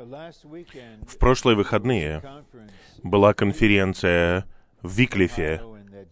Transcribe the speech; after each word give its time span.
В 0.00 1.18
прошлые 1.18 1.56
выходные 1.56 2.22
была 3.02 3.34
конференция 3.34 4.46
в 4.82 4.96
Виклифе, 4.96 5.60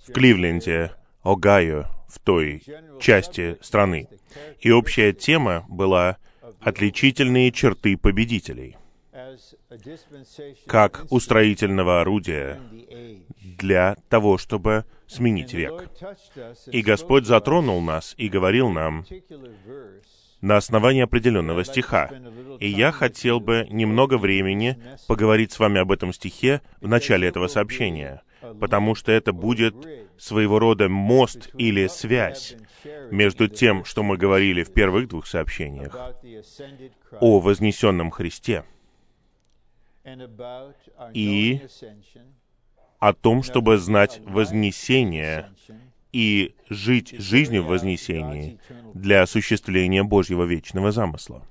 в 0.06 0.12
Кливленде, 0.12 0.92
Огайо, 1.22 1.86
в 2.06 2.18
той 2.18 2.62
части 3.00 3.56
страны. 3.62 4.08
И 4.60 4.70
общая 4.70 5.12
тема 5.14 5.64
была 5.68 6.18
«Отличительные 6.60 7.50
черты 7.50 7.96
победителей» 7.96 8.76
как 10.66 11.06
устроительного 11.10 12.00
орудия 12.02 12.60
для 13.40 13.96
того, 14.08 14.36
чтобы 14.36 14.84
сменить 15.06 15.54
век. 15.54 15.88
И 16.66 16.82
Господь 16.82 17.26
затронул 17.26 17.80
нас 17.80 18.14
и 18.18 18.28
говорил 18.28 18.68
нам 18.68 19.04
на 20.40 20.56
основании 20.56 21.02
определенного 21.02 21.64
стиха. 21.64 22.10
И 22.60 22.68
я 22.68 22.92
хотел 22.92 23.40
бы 23.40 23.66
немного 23.70 24.18
времени 24.18 24.78
поговорить 25.06 25.52
с 25.52 25.58
вами 25.58 25.80
об 25.80 25.92
этом 25.92 26.12
стихе 26.12 26.62
в 26.80 26.88
начале 26.88 27.28
этого 27.28 27.48
сообщения, 27.48 28.22
потому 28.60 28.94
что 28.94 29.12
это 29.12 29.32
будет 29.32 29.74
своего 30.16 30.58
рода 30.58 30.88
мост 30.88 31.50
или 31.54 31.86
связь 31.86 32.56
между 33.10 33.48
тем, 33.48 33.84
что 33.84 34.02
мы 34.02 34.16
говорили 34.16 34.62
в 34.62 34.72
первых 34.72 35.08
двух 35.08 35.26
сообщениях 35.26 35.96
о 37.20 37.40
вознесенном 37.40 38.10
Христе 38.10 38.64
и 41.14 41.60
о 42.98 43.12
том, 43.12 43.42
чтобы 43.42 43.78
знать 43.78 44.20
вознесение 44.24 45.50
и 46.12 46.54
жить 46.68 47.14
жизнью 47.18 47.64
в 47.64 47.66
вознесении 47.66 48.58
для 48.94 49.22
осуществления 49.22 50.02
Божьего 50.02 50.44
вечного 50.44 50.92
замысла. 50.92 51.46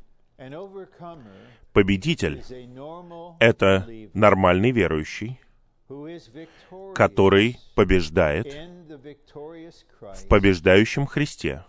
Победитель— 1.73 2.43
это 3.39 3.87
нормальный 4.13 4.71
верующий, 4.71 5.39
который 6.95 7.57
побеждает 7.75 8.47
в 10.01 10.27
побеждающем 10.27 11.05
Христе, 11.05 11.63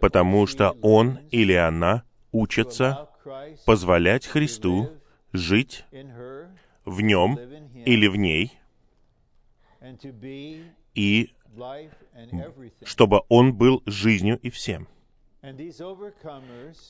потому 0.00 0.46
что 0.46 0.76
он 0.82 1.18
или 1.30 1.54
она 1.54 2.04
учится 2.32 3.08
позволять 3.64 4.26
Христу 4.26 4.90
жить 5.32 5.84
в 6.84 7.00
нем 7.00 7.38
или 7.84 8.06
в 8.06 8.16
ней, 8.16 8.58
и 10.94 11.30
чтобы 12.84 13.22
он 13.28 13.54
был 13.54 13.82
жизнью 13.86 14.38
и 14.42 14.50
всем. 14.50 14.88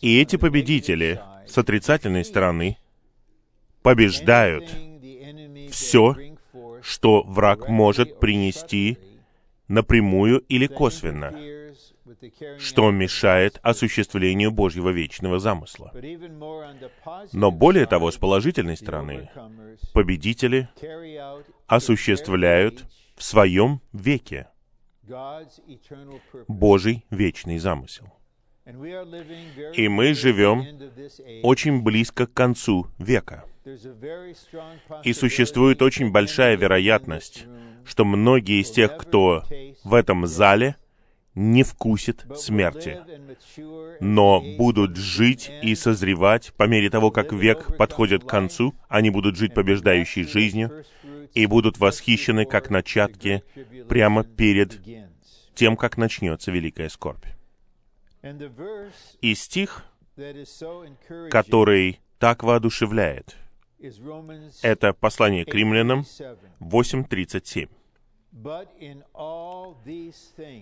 И 0.01 0.21
эти 0.21 0.37
победители 0.37 1.21
с 1.47 1.59
отрицательной 1.59 2.25
стороны 2.25 2.79
побеждают 3.83 4.71
все, 5.71 6.17
что 6.83 7.23
враг 7.23 7.69
может 7.69 8.19
принести 8.19 8.99
напрямую 9.69 10.41
или 10.41 10.67
косвенно, 10.67 11.35
что 12.59 12.91
мешает 12.91 13.59
осуществлению 13.63 14.53
Божьего 14.53 14.91
вечного 14.91 15.39
замысла. 15.39 15.93
Но 17.33 17.51
более 17.51 17.87
того, 17.87 18.11
с 18.11 18.17
положительной 18.17 18.77
стороны, 18.77 19.31
победители 19.93 20.69
осуществляют 21.67 22.87
в 23.17 23.23
своем 23.23 23.81
веке 23.93 24.49
Божий 26.49 27.05
вечный 27.11 27.59
замысел. 27.59 28.13
И 29.75 29.89
мы 29.89 30.15
живем 30.15 30.65
очень 31.43 31.83
близко 31.83 32.27
к 32.27 32.33
концу 32.33 32.89
века. 32.99 33.45
И 35.05 35.13
существует 35.13 35.83
очень 35.83 36.11
большая 36.11 36.57
вероятность, 36.57 37.47
что 37.85 38.05
многие 38.05 38.61
из 38.61 38.71
тех, 38.71 38.97
кто 38.97 39.45
в 39.85 39.95
этом 39.95 40.27
зале, 40.27 40.77
не 41.37 41.63
вкусят 41.63 42.27
смерти, 42.37 42.99
но 44.01 44.43
будут 44.57 44.97
жить 44.97 45.51
и 45.63 45.75
созревать 45.75 46.53
по 46.55 46.65
мере 46.67 46.91
того, 46.91 47.11
как 47.11 47.33
век 47.33 47.77
подходит 47.77 48.25
к 48.25 48.29
концу, 48.29 48.75
они 48.89 49.11
будут 49.11 49.37
жить 49.37 49.55
побеждающей 49.55 50.25
жизнью 50.25 50.85
и 51.35 51.47
будут 51.47 51.79
восхищены 51.79 52.47
как 52.47 52.71
начатки 52.71 53.45
прямо 53.89 54.25
перед 54.25 54.81
тем, 55.55 55.77
как 55.77 55.99
начнется 55.99 56.51
великая 56.51 56.89
скорбь. 56.89 57.27
И 59.21 59.35
стих, 59.35 59.85
который 61.31 62.01
так 62.19 62.43
воодушевляет, 62.43 63.37
это 64.63 64.95
послание 64.95 65.45
к 65.45 65.55
римлянам 65.55 66.07
8.37. 66.61 67.69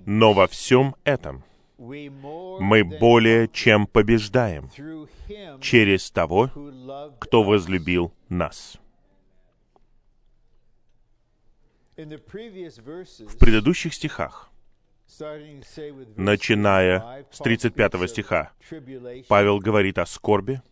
Но 0.07 0.33
во 0.33 0.47
всем 0.47 0.95
этом 1.05 1.43
мы 1.77 2.85
более 2.85 3.49
чем 3.49 3.87
побеждаем 3.87 4.71
через 5.61 6.11
того, 6.11 6.51
кто 7.19 7.43
возлюбил 7.43 8.13
нас. 8.29 8.79
В 11.97 13.39
предыдущих 13.39 13.95
стихах, 13.95 14.51
начиная 16.17 17.27
с 17.31 17.39
35 17.39 18.11
стиха, 18.11 18.53
Павел 19.29 19.59
говорит 19.59 19.99
о 19.99 20.07
скорби, 20.07 20.63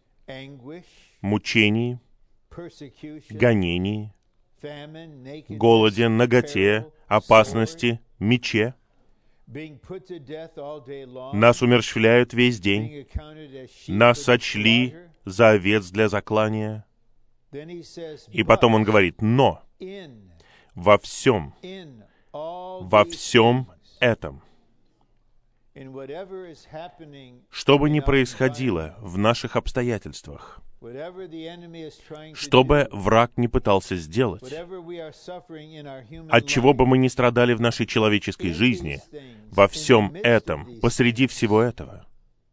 мучении, 1.20 2.00
гонении, 3.30 4.12
голоде, 5.48 6.08
наготе, 6.08 6.86
опасности, 7.06 8.00
мече. 8.18 8.74
Нас 11.32 11.62
умерщвляют 11.62 12.32
весь 12.32 12.60
день. 12.60 13.08
Нас 13.88 14.22
сочли 14.22 14.96
за 15.24 15.50
овец 15.50 15.90
для 15.90 16.08
заклания. 16.08 16.86
И 18.28 18.42
потом 18.44 18.74
он 18.74 18.84
говорит, 18.84 19.20
но 19.20 19.62
во 20.74 20.98
всем, 20.98 21.54
во 22.32 23.04
всем 23.04 23.70
этом, 24.00 24.42
что 27.50 27.78
бы 27.78 27.90
ни 27.90 28.00
происходило 28.00 28.94
в 28.98 29.18
наших 29.18 29.56
обстоятельствах, 29.56 30.60
что 32.34 32.64
бы 32.64 32.88
враг 32.90 33.32
не 33.36 33.48
пытался 33.48 33.96
сделать, 33.96 34.52
от 36.28 36.46
чего 36.46 36.74
бы 36.74 36.86
мы 36.86 36.98
ни 36.98 37.08
страдали 37.08 37.54
в 37.54 37.60
нашей 37.60 37.86
человеческой 37.86 38.52
жизни, 38.52 39.00
во 39.50 39.68
всем 39.68 40.14
этом, 40.14 40.80
посреди 40.80 41.26
всего 41.26 41.62
этого, 41.62 42.06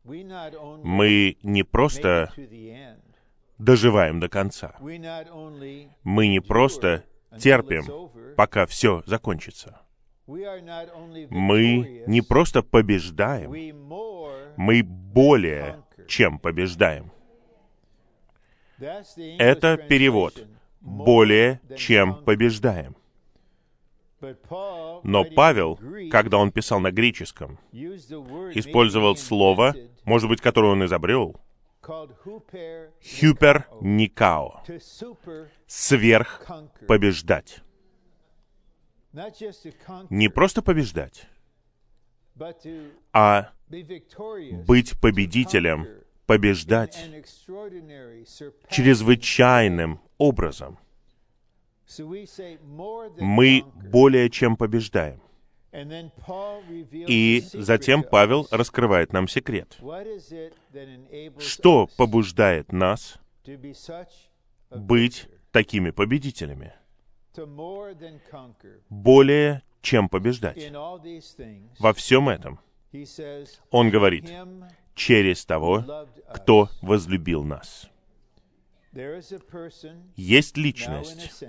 мы 0.03 1.37
не 1.43 1.63
просто 1.63 2.31
доживаем 3.57 4.19
до 4.19 4.29
конца. 4.29 4.75
Мы 4.79 6.27
не 6.27 6.39
просто 6.39 7.03
терпим, 7.37 8.11
пока 8.35 8.65
все 8.65 9.03
закончится. 9.05 9.81
Мы 10.27 12.03
не 12.07 12.21
просто 12.21 12.61
побеждаем, 12.61 13.51
мы 14.57 14.83
более 14.83 15.83
чем 16.07 16.39
побеждаем. 16.39 17.11
Это 18.79 19.77
перевод 19.77 20.47
«более 20.81 21.59
чем 21.75 22.23
побеждаем». 22.23 22.95
Но 25.03 25.23
Павел, 25.23 25.79
когда 26.11 26.37
он 26.37 26.51
писал 26.51 26.79
на 26.79 26.91
греческом, 26.91 27.57
использовал 27.71 29.15
слово, 29.15 29.75
может 30.03 30.29
быть, 30.29 30.41
которое 30.41 30.73
он 30.73 30.85
изобрел, 30.85 31.39
«хюпер 31.81 33.67
никао»— 33.81 34.63
«сверх 35.67 36.45
побеждать». 36.87 37.61
Не 40.09 40.29
просто 40.29 40.61
побеждать, 40.61 41.27
а 43.11 43.49
быть 44.67 44.99
победителем 45.01 45.87
побеждать 46.29 46.95
чрезвычайным 48.69 49.99
образом. 50.19 50.77
Мы 53.17 53.63
более 53.91 54.29
чем 54.29 54.55
побеждаем. 54.55 55.19
И 56.91 57.43
затем 57.53 58.03
Павел 58.03 58.47
раскрывает 58.51 59.11
нам 59.11 59.27
секрет. 59.27 59.79
Что 61.39 61.89
побуждает 61.97 62.71
нас 62.71 63.17
быть 64.69 65.27
такими 65.51 65.89
победителями? 65.89 66.73
Более 68.89 69.63
чем 69.81 70.09
побеждать. 70.09 70.71
Во 71.79 71.93
всем 71.95 72.29
этом 72.29 72.59
он 73.71 73.89
говорит, 73.89 74.31
через 74.99 75.45
того, 75.45 76.07
кто 76.33 76.69
возлюбил 76.81 77.43
нас. 77.43 77.89
Есть 80.15 80.57
личность, 80.57 81.43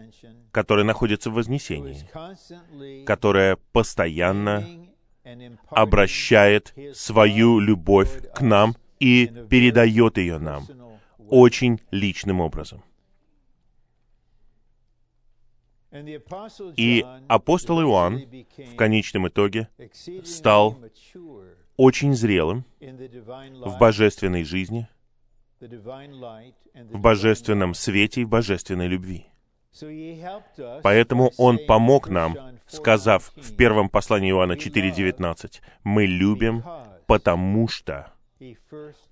которая 0.53 0.85
находится 0.85 1.31
в 1.31 1.35
вознесении, 1.35 3.05
которая 3.05 3.57
постоянно 3.73 4.65
обращает 5.69 6.75
свою 6.95 7.59
любовь 7.59 8.33
к 8.33 8.41
нам 8.41 8.77
и 9.01 9.27
передает 9.49 10.17
ее 10.19 10.39
нам 10.39 10.65
очень 11.29 11.81
личным 11.91 12.41
образом. 12.41 12.85
И 16.77 17.05
апостол 17.27 17.83
Иоанн 17.83 18.23
в 18.59 18.77
конечном 18.77 19.27
итоге 19.27 19.69
стал 20.25 20.79
очень 21.81 22.15
зрелым 22.15 22.67
в 22.79 23.79
божественной 23.79 24.45
жизни, 24.45 24.87
в 25.61 26.99
божественном 26.99 27.73
свете 27.73 28.21
и 28.21 28.25
в 28.25 28.29
божественной 28.29 28.87
любви. 28.87 29.27
Поэтому 30.83 31.33
Он 31.39 31.59
помог 31.67 32.09
нам, 32.11 32.37
сказав 32.67 33.33
в 33.35 33.57
первом 33.57 33.89
послании 33.89 34.31
Иоанна 34.31 34.57
4.19, 34.57 35.61
«Мы 35.85 36.05
любим, 36.05 36.63
потому 37.07 37.67
что 37.69 38.13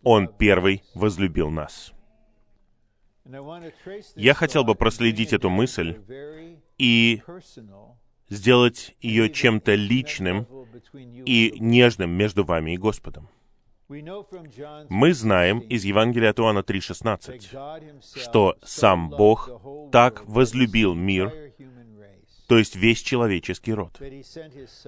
Он 0.02 0.28
первый 0.28 0.82
возлюбил 0.94 1.48
нас». 1.48 1.94
Я 4.14 4.34
хотел 4.34 4.64
бы 4.64 4.74
проследить 4.74 5.32
эту 5.32 5.48
мысль 5.48 5.96
и 6.76 7.22
сделать 8.28 8.94
ее 9.00 9.30
чем-то 9.30 9.74
личным 9.74 10.46
и 10.92 11.54
нежным 11.58 12.10
между 12.10 12.44
вами 12.44 12.72
и 12.72 12.76
Господом. 12.76 13.28
Мы 13.88 15.14
знаем 15.14 15.60
из 15.60 15.84
Евангелия 15.84 16.30
от 16.30 16.40
Иоанна 16.40 16.58
3,16, 16.58 18.20
что 18.22 18.56
сам 18.62 19.08
Бог 19.08 19.50
так 19.90 20.26
возлюбил 20.26 20.94
мир, 20.94 21.32
то 22.48 22.58
есть 22.58 22.76
весь 22.76 23.00
человеческий 23.00 23.72
род, 23.72 23.98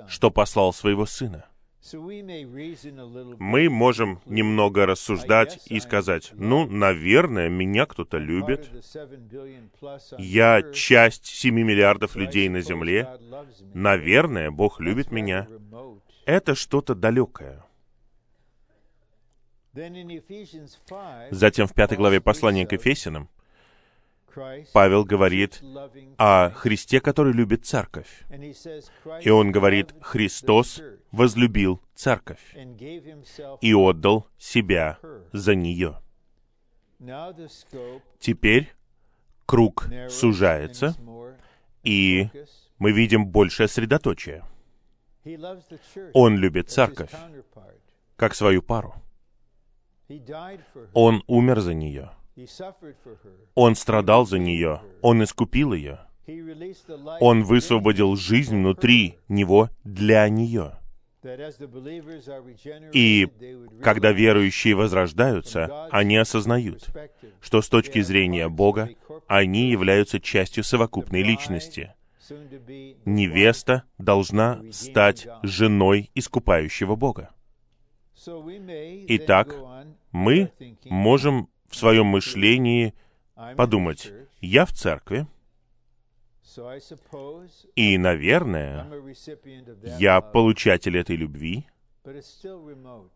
что 0.06 0.30
послал 0.30 0.72
своего 0.72 1.06
Сына. 1.06 1.46
Мы 3.38 3.70
можем 3.70 4.20
немного 4.26 4.84
рассуждать 4.84 5.60
и 5.66 5.80
сказать, 5.80 6.30
ну, 6.34 6.66
наверное, 6.66 7.48
меня 7.48 7.86
кто-то 7.86 8.18
любит. 8.18 8.70
Я 10.18 10.62
часть 10.72 11.26
7 11.26 11.54
миллиардов 11.54 12.16
людей 12.16 12.48
на 12.48 12.60
Земле. 12.60 13.08
Наверное, 13.72 14.50
Бог 14.50 14.78
любит 14.80 15.10
меня. 15.10 15.48
Это 16.26 16.54
что-то 16.54 16.94
далекое. 16.94 17.64
Затем 21.30 21.66
в 21.66 21.74
пятой 21.74 21.96
главе 21.96 22.20
послания 22.20 22.66
к 22.66 22.72
Ефесянам 22.72 23.30
Павел 24.72 25.04
говорит 25.04 25.62
о 26.18 26.50
Христе, 26.50 27.00
который 27.00 27.32
любит 27.32 27.66
церковь. 27.66 28.24
И 29.22 29.30
он 29.30 29.52
говорит, 29.52 29.94
Христос 30.00 30.80
возлюбил 31.10 31.82
церковь 31.94 32.54
и 33.60 33.74
отдал 33.74 34.28
себя 34.38 34.98
за 35.32 35.54
нее. 35.54 36.00
Теперь 38.18 38.72
круг 39.46 39.88
сужается, 40.08 40.94
и 41.82 42.28
мы 42.78 42.92
видим 42.92 43.26
большее 43.26 43.68
средоточие. 43.68 44.44
Он 46.12 46.36
любит 46.36 46.70
церковь, 46.70 47.10
как 48.16 48.34
свою 48.34 48.62
пару. 48.62 48.94
Он 50.92 51.22
умер 51.26 51.60
за 51.60 51.74
нее. 51.74 52.10
Он 53.54 53.74
страдал 53.74 54.26
за 54.26 54.38
нее. 54.38 54.80
Он 55.02 55.22
искупил 55.22 55.72
ее. 55.72 56.00
Он 57.20 57.42
высвободил 57.42 58.16
жизнь 58.16 58.56
внутри 58.56 59.18
него 59.28 59.70
для 59.84 60.28
нее. 60.28 60.76
И 62.92 63.28
когда 63.82 64.12
верующие 64.12 64.74
возрождаются, 64.74 65.86
они 65.90 66.16
осознают, 66.16 66.88
что 67.40 67.60
с 67.60 67.68
точки 67.68 68.00
зрения 68.00 68.48
Бога 68.48 68.90
они 69.26 69.70
являются 69.70 70.18
частью 70.18 70.64
совокупной 70.64 71.22
личности. 71.22 71.94
Невеста 73.04 73.84
должна 73.98 74.62
стать 74.70 75.26
женой 75.42 76.10
искупающего 76.14 76.96
Бога. 76.96 77.30
Итак, 79.08 79.54
мы 80.12 80.52
можем 80.84 81.49
в 81.70 81.76
своем 81.76 82.06
мышлении 82.06 82.94
подумать, 83.56 84.12
я 84.40 84.66
в 84.66 84.72
церкви, 84.72 85.26
и, 87.76 87.96
наверное, 87.96 88.86
я 89.98 90.20
получатель 90.20 90.98
этой 90.98 91.16
любви, 91.16 91.66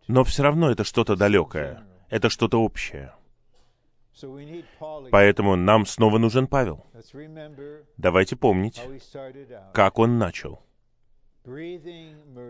но 0.06 0.24
все 0.24 0.42
равно 0.42 0.70
это 0.70 0.84
что-то 0.84 1.16
далекое, 1.16 1.84
это 2.08 2.30
что-то 2.30 2.62
общее. 2.62 3.12
Поэтому 5.10 5.56
нам 5.56 5.84
снова 5.84 6.18
нужен 6.18 6.46
Павел. 6.46 6.86
Давайте 7.96 8.36
помнить, 8.36 8.80
как 9.72 9.98
он 9.98 10.18
начал. 10.18 10.62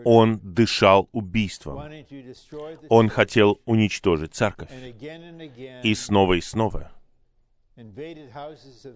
Он 0.05 0.39
дышал 0.41 1.09
убийством. 1.11 1.83
Он 2.89 3.09
хотел 3.09 3.59
уничтожить 3.65 4.33
церковь. 4.33 4.69
И 5.83 5.95
снова 5.95 6.33
и 6.33 6.41
снова. 6.41 6.91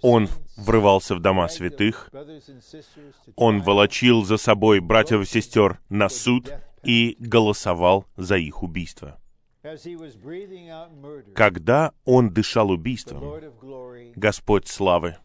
Он 0.01 0.29
врывался 0.55 1.15
в 1.15 1.19
дома 1.19 1.49
святых. 1.49 2.09
Он 3.35 3.61
волочил 3.61 4.23
за 4.23 4.37
собой 4.37 4.79
братьев 4.79 5.21
и 5.21 5.25
сестер 5.25 5.79
на 5.89 6.07
суд 6.07 6.49
и 6.83 7.17
голосовал 7.19 8.05
за 8.15 8.37
их 8.37 8.63
убийство. 8.63 9.19
Когда 11.35 11.91
он 12.05 12.29
дышал 12.33 12.69
убийством, 12.69 13.41
Господь 14.15 14.67
славы, 14.67 15.17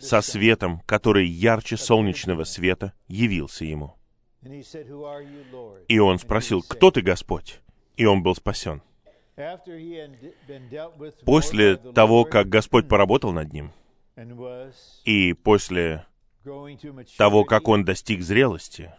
со 0.00 0.20
светом, 0.22 0.80
который 0.86 1.26
ярче 1.26 1.76
солнечного 1.76 2.44
света, 2.44 2.94
явился 3.06 3.64
ему. 3.66 3.94
И 5.88 5.98
он 5.98 6.18
спросил, 6.18 6.62
«Кто 6.62 6.90
ты, 6.90 7.02
Господь?» 7.02 7.60
И 7.96 8.06
он 8.06 8.22
был 8.22 8.34
спасен. 8.34 8.80
После 11.24 11.76
того, 11.76 12.24
как 12.24 12.48
Господь 12.48 12.88
поработал 12.88 13.32
над 13.32 13.52
ним, 13.52 13.72
и 15.04 15.32
после 15.34 16.06
того, 17.18 17.44
как 17.44 17.68
он 17.68 17.84
достиг 17.84 18.22
зрелости, 18.22 18.92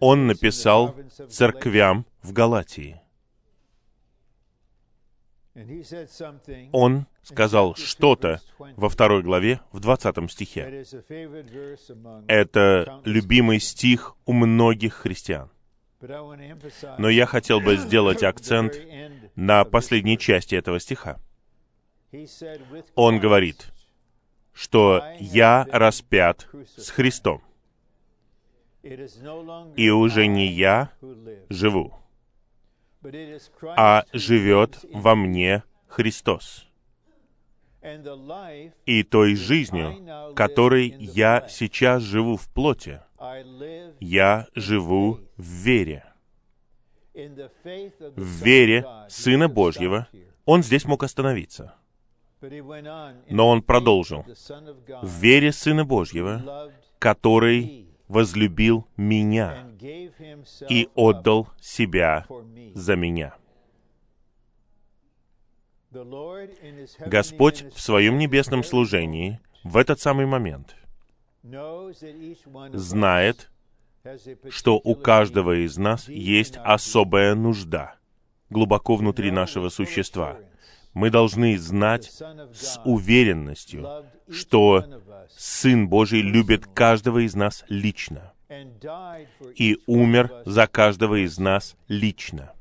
он 0.00 0.26
написал 0.26 0.94
церквям 1.28 2.06
в 2.22 2.32
Галатии. 2.32 3.00
Он 6.72 7.06
сказал 7.22 7.74
что-то 7.74 8.40
во 8.58 8.88
второй 8.88 9.22
главе, 9.22 9.60
в 9.72 9.80
двадцатом 9.80 10.28
стихе. 10.28 10.84
Это 12.28 13.00
любимый 13.04 13.60
стих 13.60 14.16
у 14.24 14.32
многих 14.32 14.94
христиан. 14.94 15.50
Но 16.00 17.08
я 17.08 17.26
хотел 17.26 17.60
бы 17.60 17.76
сделать 17.76 18.22
акцент 18.22 18.74
на 19.34 19.64
последней 19.64 20.16
части 20.16 20.54
этого 20.54 20.78
стиха. 20.78 21.18
Он 22.94 23.18
говорит, 23.18 23.72
что 24.52 25.02
«я 25.18 25.66
распят 25.70 26.48
с 26.76 26.90
Христом, 26.90 27.42
и 28.82 29.90
уже 29.90 30.26
не 30.26 30.46
я 30.46 30.92
живу, 31.48 31.94
а 33.76 34.04
живет 34.12 34.78
во 34.92 35.14
мне 35.14 35.64
Христос. 35.88 36.66
И 38.86 39.02
той 39.04 39.34
жизнью, 39.34 40.34
которой 40.34 40.94
я 40.98 41.46
сейчас 41.48 42.02
живу 42.02 42.36
в 42.36 42.48
плоти, 42.52 43.00
я 44.00 44.46
живу 44.54 45.20
в 45.36 45.42
вере. 45.42 46.04
В 47.14 48.44
вере 48.44 48.86
Сына 49.08 49.48
Божьего 49.48 50.08
он 50.44 50.62
здесь 50.62 50.84
мог 50.84 51.02
остановиться. 51.02 51.74
Но 52.40 53.48
он 53.48 53.62
продолжил. 53.62 54.24
В 55.02 55.20
вере 55.20 55.52
Сына 55.52 55.84
Божьего, 55.84 56.70
который 56.98 57.87
возлюбил 58.08 58.86
меня 58.96 59.70
и 60.68 60.88
отдал 60.94 61.48
себя 61.60 62.26
за 62.74 62.96
меня. 62.96 63.34
Господь 67.06 67.64
в 67.74 67.80
своем 67.80 68.18
небесном 68.18 68.62
служении 68.62 69.40
в 69.64 69.76
этот 69.76 70.00
самый 70.00 70.26
момент 70.26 70.76
знает, 72.72 73.50
что 74.50 74.80
у 74.82 74.94
каждого 74.94 75.64
из 75.64 75.76
нас 75.78 76.08
есть 76.08 76.56
особая 76.58 77.34
нужда 77.34 77.98
глубоко 78.50 78.96
внутри 78.96 79.30
нашего 79.30 79.68
существа. 79.68 80.38
Мы 80.94 81.10
должны 81.10 81.56
знать 81.58 82.04
с 82.06 82.80
уверенностью, 82.84 83.86
что 84.30 84.84
Сын 85.36 85.88
Божий 85.88 86.22
любит 86.22 86.66
каждого 86.66 87.24
из 87.24 87.34
нас 87.34 87.64
лично 87.68 88.32
и 89.54 89.78
умер 89.86 90.42
за 90.46 90.66
каждого 90.66 91.24
из 91.24 91.38
нас 91.38 91.76
лично. 91.86 92.52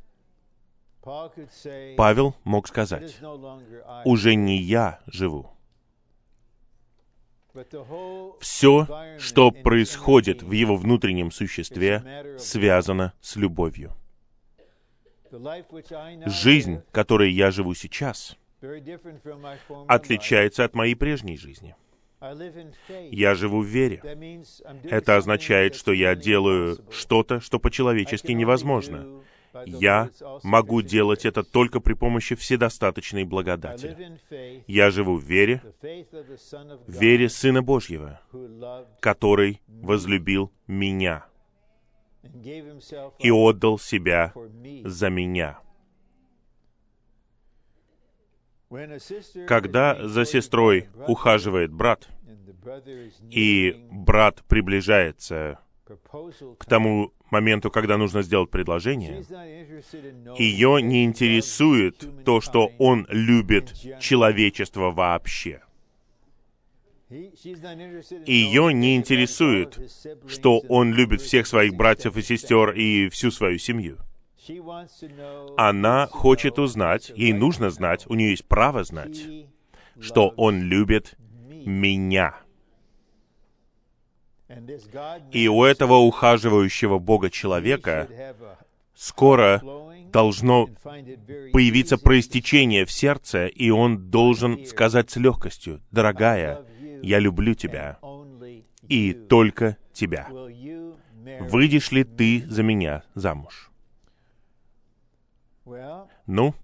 Павел 1.96 2.36
мог 2.44 2.68
сказать, 2.68 3.18
«Уже 4.04 4.36
не 4.36 4.58
я 4.58 5.00
живу». 5.08 5.52
Все, 8.40 8.88
что 9.18 9.52
происходит 9.52 10.44
в 10.44 10.52
его 10.52 10.76
внутреннем 10.76 11.32
существе, 11.32 12.36
связано 12.38 13.14
с 13.22 13.36
любовью. 13.36 13.96
Жизнь, 16.26 16.82
которой 16.92 17.32
я 17.32 17.52
живу 17.52 17.74
сейчас, 17.74 18.38
отличается 19.88 20.64
от 20.66 20.74
моей 20.74 20.96
прежней 20.96 21.38
жизни. 21.38 21.76
Я 23.12 23.36
живу 23.36 23.62
в 23.62 23.66
вере. 23.66 24.02
Это 24.84 25.18
означает, 25.18 25.76
что 25.76 25.92
я 25.94 26.16
делаю 26.16 26.80
что-то, 26.92 27.40
что 27.40 27.60
по-человечески 27.60 28.32
невозможно. 28.32 29.22
Я 29.66 30.10
могу 30.44 30.82
делать 30.82 31.26
это 31.26 31.44
только 31.44 31.80
при 31.80 31.94
помощи 31.94 32.36
вседостаточной 32.36 33.24
благодати. 33.24 33.96
Я 34.68 34.90
живу 34.92 35.16
в 35.18 35.24
вере, 35.24 35.62
в 35.82 36.92
вере 36.92 37.30
Сына 37.30 37.62
Божьего, 37.62 38.20
который 39.00 39.62
возлюбил 39.68 40.52
меня 40.68 41.26
и 43.20 43.32
отдал 43.32 43.80
себя 43.80 44.34
за 44.84 45.10
меня. 45.10 45.60
Когда 49.48 50.08
за 50.08 50.26
сестрой 50.26 50.90
ухаживает 51.08 51.72
брат, 51.72 52.10
и 53.30 53.88
брат 53.92 54.44
приближается 54.48 55.60
к 56.60 56.66
тому 56.66 57.14
моменту, 57.32 57.72
когда 57.72 57.98
нужно 57.98 58.22
сделать 58.22 58.50
предложение, 58.50 59.24
ее 60.38 60.82
не 60.82 61.06
интересует 61.06 62.26
то, 62.26 62.42
что 62.42 62.72
он 62.78 63.08
любит 63.10 63.74
человечество 64.02 64.92
вообще. 64.92 65.62
Ее 67.10 68.74
не 68.74 68.98
интересует, 68.98 69.80
что 70.28 70.60
он 70.68 70.94
любит 70.94 71.22
всех 71.22 71.48
своих 71.48 71.74
братьев 71.74 72.18
и 72.18 72.22
сестер 72.22 72.72
и 72.72 73.08
всю 73.10 73.32
свою 73.32 73.58
семью. 73.60 73.98
Она 75.58 76.08
хочет 76.08 76.60
узнать, 76.60 77.12
ей 77.16 77.34
нужно 77.34 77.70
знать, 77.70 78.06
у 78.08 78.16
нее 78.16 78.32
есть 78.32 78.46
право 78.46 78.84
знать, 78.84 79.18
что 80.00 80.34
он 80.36 80.62
любит 80.62 81.16
меня. 81.66 82.36
И 85.32 85.48
у 85.48 85.64
этого 85.64 85.96
ухаживающего 85.96 87.00
Бога 87.00 87.30
человека 87.30 88.08
скоро 88.98 89.62
должно 90.12 90.68
появиться 91.54 91.98
проистечение 91.98 92.86
в 92.86 92.92
сердце, 92.92 93.48
и 93.48 93.70
он 93.70 94.10
должен 94.10 94.66
сказать 94.66 95.12
с 95.12 95.18
легкостью, 95.18 95.82
«Дорогая, 95.92 96.66
я 97.02 97.20
люблю 97.20 97.54
тебя, 97.54 98.00
и 98.88 99.14
только 99.14 99.78
тебя. 99.94 100.28
Выйдешь 101.42 101.92
ли 101.92 102.04
ты 102.04 102.44
за 102.48 102.64
меня 102.64 103.04
замуж?» 103.14 103.72
Ну, 106.26 106.56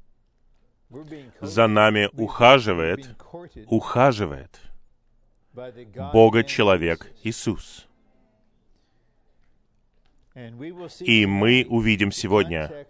за 1.42 1.68
нами 1.68 2.10
ухаживает, 2.14 3.16
ухаживает 3.68 4.62
Бога-человек 6.14 7.12
Иисус. 7.24 7.88
И 11.00 11.26
мы 11.26 11.66
увидим 11.70 12.12
сегодня 12.12 12.88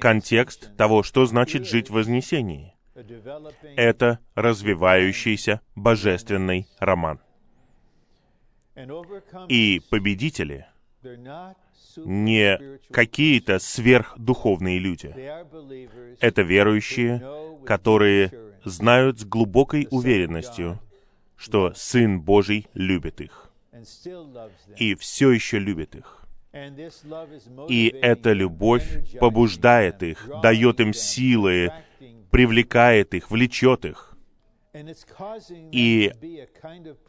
контекст 0.00 0.76
того, 0.76 1.02
что 1.02 1.24
значит 1.26 1.66
жить 1.66 1.88
в 1.88 1.94
Вознесении. 1.94 2.74
Это 3.76 4.18
развивающийся 4.34 5.60
божественный 5.76 6.66
роман. 6.78 7.20
И 9.48 9.80
победители 9.90 10.66
не 11.96 12.78
какие-то 12.90 13.58
сверхдуховные 13.58 14.78
люди. 14.78 15.14
Это 16.20 16.42
верующие, 16.42 17.22
которые 17.64 18.32
знают 18.64 19.20
с 19.20 19.24
глубокой 19.24 19.86
уверенностью, 19.90 20.80
что 21.36 21.72
Сын 21.74 22.20
Божий 22.20 22.66
любит 22.74 23.20
их. 23.20 23.50
И 24.76 24.94
все 24.94 25.30
еще 25.30 25.58
любит 25.58 25.94
их. 25.94 26.23
И 27.68 27.88
эта 28.00 28.32
любовь 28.32 29.18
побуждает 29.18 30.02
их, 30.02 30.28
дает 30.42 30.80
им 30.80 30.92
силы, 30.92 31.72
привлекает 32.30 33.14
их, 33.14 33.30
влечет 33.30 33.84
их. 33.84 34.16
И 35.72 36.12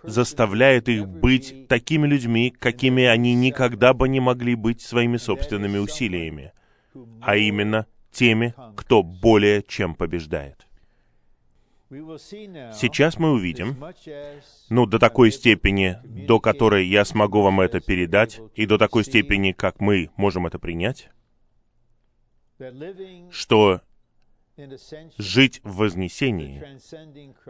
заставляет 0.04 0.88
их 0.88 1.08
быть 1.08 1.68
такими 1.68 2.08
людьми, 2.08 2.54
какими 2.58 3.04
они 3.04 3.34
никогда 3.34 3.94
бы 3.94 4.08
не 4.08 4.20
могли 4.20 4.56
быть 4.56 4.82
своими 4.82 5.18
собственными 5.18 5.78
усилиями, 5.80 6.52
а 7.22 7.38
именно 7.38 7.88
теми, 8.12 8.54
кто 8.76 9.04
более 9.04 9.64
чем 9.64 9.96
побеждает. 9.96 10.66
Сейчас 11.90 13.20
мы 13.20 13.32
увидим, 13.32 13.78
ну, 14.70 14.86
до 14.88 14.98
такой 14.98 15.32
степени, 15.32 15.98
до 16.04 16.40
которой 16.40 16.88
я 16.88 17.06
смогу 17.06 17.42
вам 17.42 17.62
это 17.62 17.80
передать, 17.80 18.42
и 18.56 18.66
до 18.66 18.78
такой 18.78 19.04
степени, 19.04 19.52
как 19.52 19.80
мы 19.80 20.10
можем 20.18 20.48
это 20.48 20.58
принять, 20.58 21.10
что 23.30 23.82
жить 25.18 25.62
в 25.64 25.76
вознесении 25.78 26.64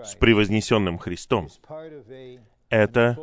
с 0.04 0.15
превознесенным 0.15 0.98
Христом— 0.98 1.50
это 2.70 3.18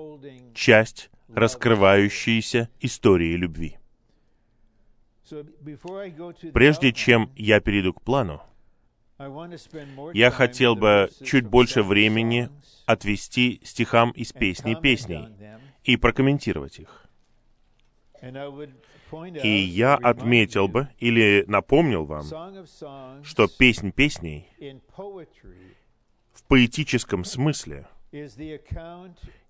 часть 0.55 1.11
раскрывающейся 1.29 2.71
истории 2.81 3.37
любви. 3.37 3.79
Прежде 6.53 6.93
чем 6.93 7.31
я 7.37 7.61
перейду 7.61 7.93
к 7.95 8.03
плану, 8.03 8.43
я 10.15 10.31
хотел 10.31 10.77
бы 10.77 11.11
чуть 11.25 11.47
больше 11.47 11.83
времени 11.83 12.49
отвести 12.87 13.61
стихам 13.65 14.11
из 14.13 14.33
песни 14.33 14.75
песней 14.75 15.29
и 15.85 15.97
прокомментировать 15.97 16.79
их. 16.79 17.07
И 19.43 19.49
я 19.49 19.97
отметил 19.97 20.69
бы 20.69 20.89
или 20.99 21.45
напомнил 21.47 22.05
вам, 22.05 22.25
что 23.25 23.49
песнь 23.49 23.91
песней 23.91 24.49
в 26.33 26.45
поэтическом 26.49 27.25
смысле 27.25 27.87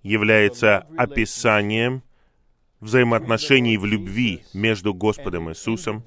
является 0.02 0.86
описанием 0.96 2.02
взаимоотношений 2.82 3.78
в 3.78 3.86
любви 3.86 4.44
между 4.52 4.92
Господом 4.92 5.48
Иисусом 5.48 6.04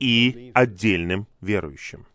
и 0.00 0.52
отдельным 0.54 1.26
верующим. 1.42 2.06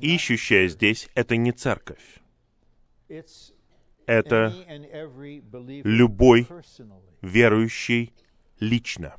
Ищущая 0.00 0.68
здесь— 0.68 1.08
это 1.14 1.36
не 1.36 1.52
церковь. 1.52 2.20
Это 4.06 4.52
любой 5.84 6.48
верующий 7.20 8.12
лично. 8.58 9.14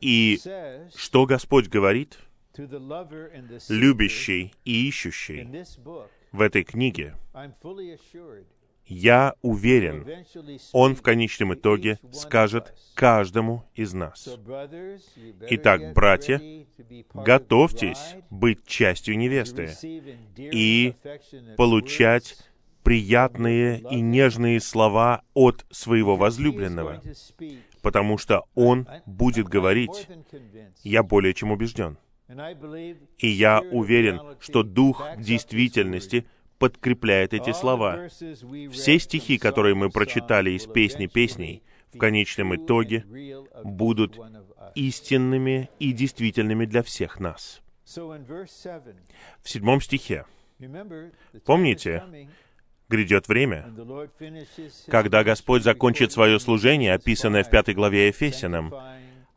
И 0.00 0.38
что 0.94 1.26
Господь 1.26 1.68
говорит 1.68 2.18
любящий 3.68 4.54
и 4.64 4.88
ищущий 4.88 5.66
в 6.32 6.40
этой 6.40 6.64
книге, 6.64 7.14
я 8.86 9.34
уверен, 9.42 10.06
Он 10.72 10.94
в 10.94 11.02
конечном 11.02 11.54
итоге 11.54 11.98
скажет 12.12 12.74
каждому 12.94 13.64
из 13.74 13.92
нас. 13.92 14.28
Итак, 15.50 15.92
братья, 15.92 16.40
готовьтесь 17.12 18.16
быть 18.30 18.66
частью 18.66 19.18
невесты 19.18 19.72
и 20.36 20.94
получать 21.56 22.36
приятные 22.82 23.80
и 23.90 24.00
нежные 24.00 24.60
слова 24.60 25.22
от 25.34 25.66
своего 25.70 26.14
возлюбленного, 26.14 27.02
потому 27.82 28.16
что 28.16 28.44
он 28.54 28.86
будет 29.06 29.48
говорить, 29.48 30.06
я 30.84 31.02
более 31.02 31.34
чем 31.34 31.50
убежден. 31.50 31.98
И 33.18 33.28
я 33.28 33.60
уверен, 33.72 34.20
что 34.40 34.62
Дух 34.62 35.04
действительности 35.18 36.26
подкрепляет 36.58 37.34
эти 37.34 37.52
слова. 37.52 38.08
Все 38.08 38.98
стихи, 38.98 39.38
которые 39.38 39.74
мы 39.74 39.90
прочитали 39.90 40.50
из 40.50 40.66
«Песни 40.66 41.06
песней», 41.06 41.62
в 41.92 41.98
конечном 41.98 42.54
итоге 42.54 43.04
будут 43.64 44.18
истинными 44.74 45.70
и 45.78 45.92
действительными 45.92 46.66
для 46.66 46.82
всех 46.82 47.20
нас. 47.20 47.62
В 47.86 48.48
седьмом 49.44 49.80
стихе. 49.80 50.26
Помните, 51.44 52.02
грядет 52.88 53.28
время, 53.28 53.72
когда 54.88 55.24
Господь 55.24 55.62
закончит 55.62 56.12
свое 56.12 56.38
служение, 56.38 56.94
описанное 56.94 57.44
в 57.44 57.50
пятой 57.50 57.74
главе 57.74 58.08
Ефесянам, 58.08 58.74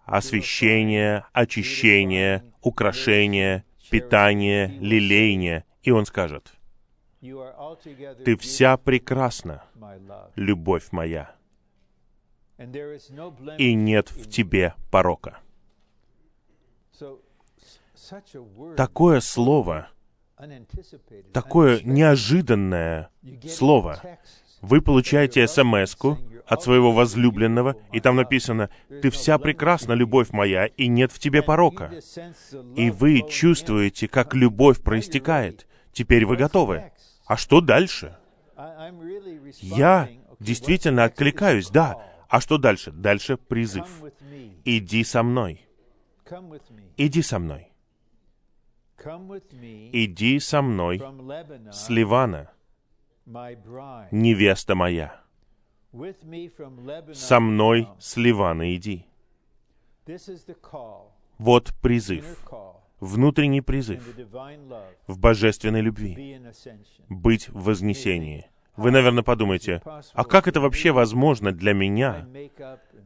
освящение, 0.06 1.26
очищение, 1.34 2.44
украшение, 2.62 3.64
питание, 3.90 4.68
лелеяние, 4.80 5.66
и 5.84 5.92
Он 5.92 6.06
скажет, 6.06 6.54
«Ты 7.22 8.38
вся 8.38 8.78
прекрасна, 8.78 9.64
любовь 10.36 10.92
моя, 10.92 11.36
и 13.58 13.74
нет 13.74 14.12
в 14.12 14.30
тебе 14.30 14.74
порока». 14.90 15.40
Такое 18.78 19.20
слово, 19.20 19.90
такое 21.34 21.82
неожиданное 21.84 23.10
слово. 23.48 24.02
Вы 24.62 24.82
получаете 24.82 25.48
смс 25.48 25.96
от 26.46 26.64
своего 26.64 26.92
возлюбленного, 26.92 27.76
и 27.92 28.00
там 28.00 28.16
написано, 28.16 28.70
«Ты 28.88 29.10
вся 29.10 29.38
прекрасна, 29.38 29.94
любовь 29.94 30.32
моя, 30.32 30.66
и 30.66 30.88
нет 30.88 31.12
в 31.12 31.20
тебе 31.20 31.42
порока». 31.42 31.92
И 32.76 32.90
вы 32.90 33.24
чувствуете, 33.30 34.08
как 34.08 34.34
любовь 34.34 34.82
проистекает. 34.82 35.68
Теперь 35.92 36.26
вы 36.26 36.38
готовы. 36.38 36.92
А 37.30 37.38
что 37.38 37.62
дальше? 37.62 38.18
Я 39.62 40.10
действительно 40.40 41.04
откликаюсь, 41.04 41.70
да. 41.70 41.96
А 42.28 42.42
что 42.42 42.58
дальше? 42.58 42.92
Дальше 42.92 43.38
призыв. 43.38 43.86
Иди 44.66 45.04
со 45.04 45.22
мной. 45.22 45.64
Иди 46.98 47.22
со 47.22 47.38
мной. 47.38 47.72
Иди 49.94 50.40
со 50.40 50.62
мной 50.64 51.02
с 51.72 51.90
Ливана, 51.90 52.52
невеста 54.12 54.74
моя. 54.74 55.22
Со 57.14 57.40
мной 57.40 57.88
с 58.00 58.18
Ливана 58.18 58.76
иди. 58.76 59.06
Вот 61.38 61.74
призыв, 61.80 62.44
внутренний 63.00 63.62
призыв 63.62 64.04
в 65.08 65.20
божественной 65.20 65.82
любви, 65.82 66.42
быть 67.08 67.50
в 67.50 67.64
вознесении. 67.66 68.48
Вы, 68.76 68.92
наверное, 68.92 69.24
подумаете, 69.24 69.82
а 70.14 70.24
как 70.24 70.48
это 70.48 70.62
вообще 70.62 70.92
возможно 70.92 71.52
для 71.52 71.74
меня? 71.74 72.26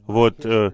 Вот, 0.05 0.45
э, 0.45 0.71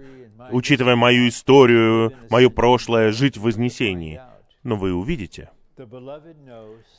учитывая 0.50 0.96
мою 0.96 1.28
историю, 1.28 2.12
мое 2.28 2.50
прошлое, 2.50 3.10
жить 3.10 3.38
в 3.38 3.42
вознесении. 3.42 4.20
Но 4.62 4.76
вы 4.76 4.92
увидите. 4.92 5.50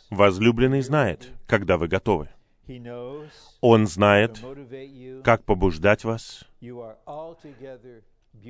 Возлюбленный 0.09 0.81
знает, 0.81 1.31
когда 1.45 1.77
вы 1.77 1.87
готовы. 1.87 2.29
Он 3.59 3.85
знает, 3.85 4.43
как 5.23 5.43
побуждать 5.43 6.03
вас. 6.03 6.45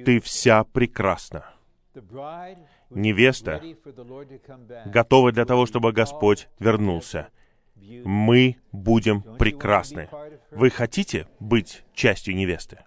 Ты 0.06 0.20
вся 0.22 0.64
прекрасна. 0.64 1.46
Невеста 2.90 3.62
готова 4.86 5.32
для 5.32 5.46
того, 5.46 5.66
чтобы 5.66 5.92
Господь 5.92 6.48
вернулся. 6.60 7.30
Мы 7.76 8.58
будем 8.72 9.22
прекрасны. 9.38 10.10
Вы 10.52 10.70
хотите 10.70 11.28
быть 11.40 11.84
частью 11.94 12.36
невесты? 12.36 12.80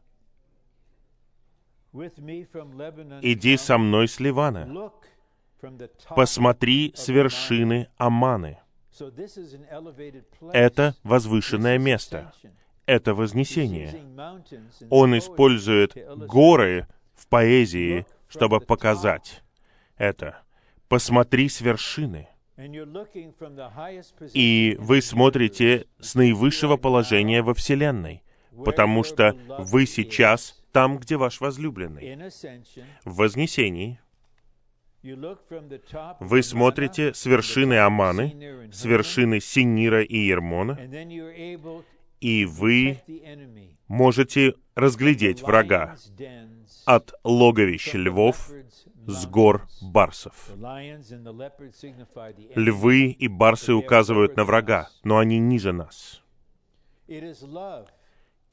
Иди 3.22 3.56
со 3.56 3.78
мной 3.78 4.08
с 4.08 4.20
Ливана. 4.20 4.90
Посмотри 6.08 6.92
с 6.94 7.08
вершины 7.08 7.88
Аманы. 7.96 8.58
Это 10.52 10.94
возвышенное 11.02 11.78
место. 11.78 12.32
Это 12.86 13.14
вознесение. 13.14 13.90
Он 14.90 15.16
использует 15.18 15.96
горы 16.26 16.86
в 17.14 17.26
поэзии, 17.28 18.06
чтобы 18.34 18.60
показать 18.60 19.44
это. 19.96 20.42
Посмотри 20.88 21.48
с 21.48 21.60
вершины. 21.60 22.28
И 24.34 24.76
вы 24.78 25.02
смотрите 25.02 25.86
с 26.00 26.14
наивысшего 26.16 26.76
положения 26.76 27.42
во 27.42 27.54
Вселенной, 27.54 28.24
потому 28.64 29.04
что 29.04 29.36
вы 29.58 29.86
сейчас 29.86 30.60
там, 30.72 30.98
где 30.98 31.16
ваш 31.16 31.40
возлюбленный. 31.40 32.30
В 33.04 33.16
Вознесении. 33.16 34.00
Вы 36.20 36.42
смотрите 36.42 37.14
с 37.14 37.26
вершины 37.26 37.74
Аманы, 37.74 38.70
с 38.72 38.84
вершины 38.84 39.38
Синира 39.40 40.02
и 40.02 40.16
Ермона, 40.16 40.78
и 42.20 42.46
вы 42.46 43.00
можете 43.86 44.54
разглядеть 44.74 45.42
врага 45.42 45.96
от 46.84 47.14
логовищ 47.24 47.94
львов 47.94 48.50
с 49.06 49.26
гор 49.26 49.66
барсов. 49.82 50.50
Львы 52.54 53.06
и 53.10 53.28
барсы 53.28 53.74
указывают 53.74 54.36
на 54.36 54.44
врага, 54.44 54.88
но 55.02 55.18
они 55.18 55.38
ниже 55.38 55.72
нас 55.72 56.22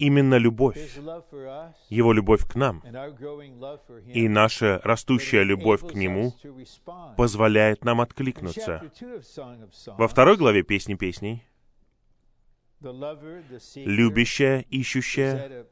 именно 0.02 0.36
любовь, 0.36 0.98
Его 1.90 2.12
любовь 2.12 2.44
к 2.46 2.56
нам 2.56 2.84
и 4.08 4.28
наша 4.28 4.82
растущая 4.84 5.44
любовь 5.44 5.82
к 5.82 5.94
Нему 5.94 6.34
позволяет 7.18 7.86
нам 7.86 8.02
откликнуться. 8.02 8.82
Во 9.98 10.08
второй 10.08 10.38
главе 10.38 10.64
Песни 10.64 10.96
песней 10.96 11.44
любящая, 13.76 14.66
ищущая 14.72 15.68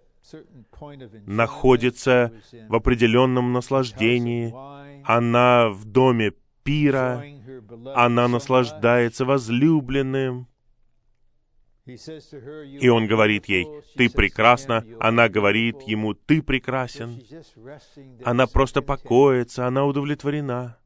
находится 1.26 2.32
в 2.68 2.76
определенном 2.76 3.54
наслаждении. 3.54 4.54
Она 5.06 5.70
в 5.70 5.86
доме 5.86 6.34
пира, 6.64 7.24
она 7.96 8.28
наслаждается 8.28 9.26
возлюбленным, 9.26 10.48
и 12.80 12.88
он 12.90 13.08
говорит 13.08 13.48
ей, 13.48 13.68
«Ты 13.96 14.10
прекрасна». 14.10 14.86
Она 15.00 15.30
говорит 15.30 15.82
ему, 15.84 16.14
«Ты 16.14 16.42
прекрасен». 16.42 17.22
Она 18.24 18.48
просто 18.48 18.82
покоится, 18.82 19.68
она 19.68 19.86
удовлетворена. 19.86 20.78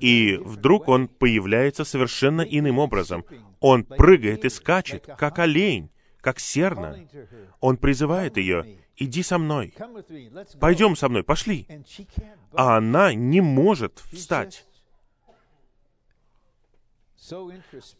И 0.00 0.38
вдруг 0.44 0.88
он 0.88 1.08
появляется 1.08 1.84
совершенно 1.84 2.42
иным 2.42 2.78
образом. 2.78 3.24
Он 3.60 3.84
прыгает 3.84 4.44
и 4.44 4.50
скачет, 4.50 5.08
как 5.18 5.38
олень, 5.38 5.90
как 6.24 6.40
серна. 6.40 7.06
Он 7.60 7.76
призывает 7.76 8.38
ее, 8.38 8.78
«Иди 8.96 9.22
со 9.22 9.36
мной, 9.36 9.74
пойдем 10.58 10.96
со 10.96 11.10
мной, 11.10 11.22
пошли». 11.22 11.68
А 12.52 12.78
она 12.78 13.12
не 13.12 13.42
может 13.42 13.98
встать. 14.10 14.66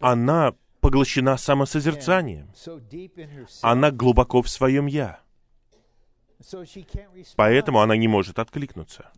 Она 0.01 0.55
поглощена 0.81 1.37
самосозерцанием. 1.37 2.51
Она 3.61 3.91
глубоко 3.91 4.41
в 4.41 4.49
своем 4.49 4.87
«я». 4.87 5.21
Поэтому 7.37 7.81
она 7.81 7.97
не 7.97 8.09
может 8.09 8.39
откликнуться. 8.39 9.11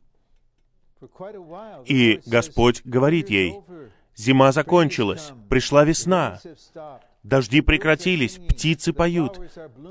И 1.85 2.21
Господь 2.27 2.83
говорит 2.85 3.31
ей, 3.31 3.55
«Зима 4.17 4.51
закончилась, 4.51 5.33
пришла 5.51 5.85
весна, 5.85 6.41
дожди 7.29 7.61
прекратились, 7.61 8.39
птицы 8.39 8.93
поют, 8.93 9.41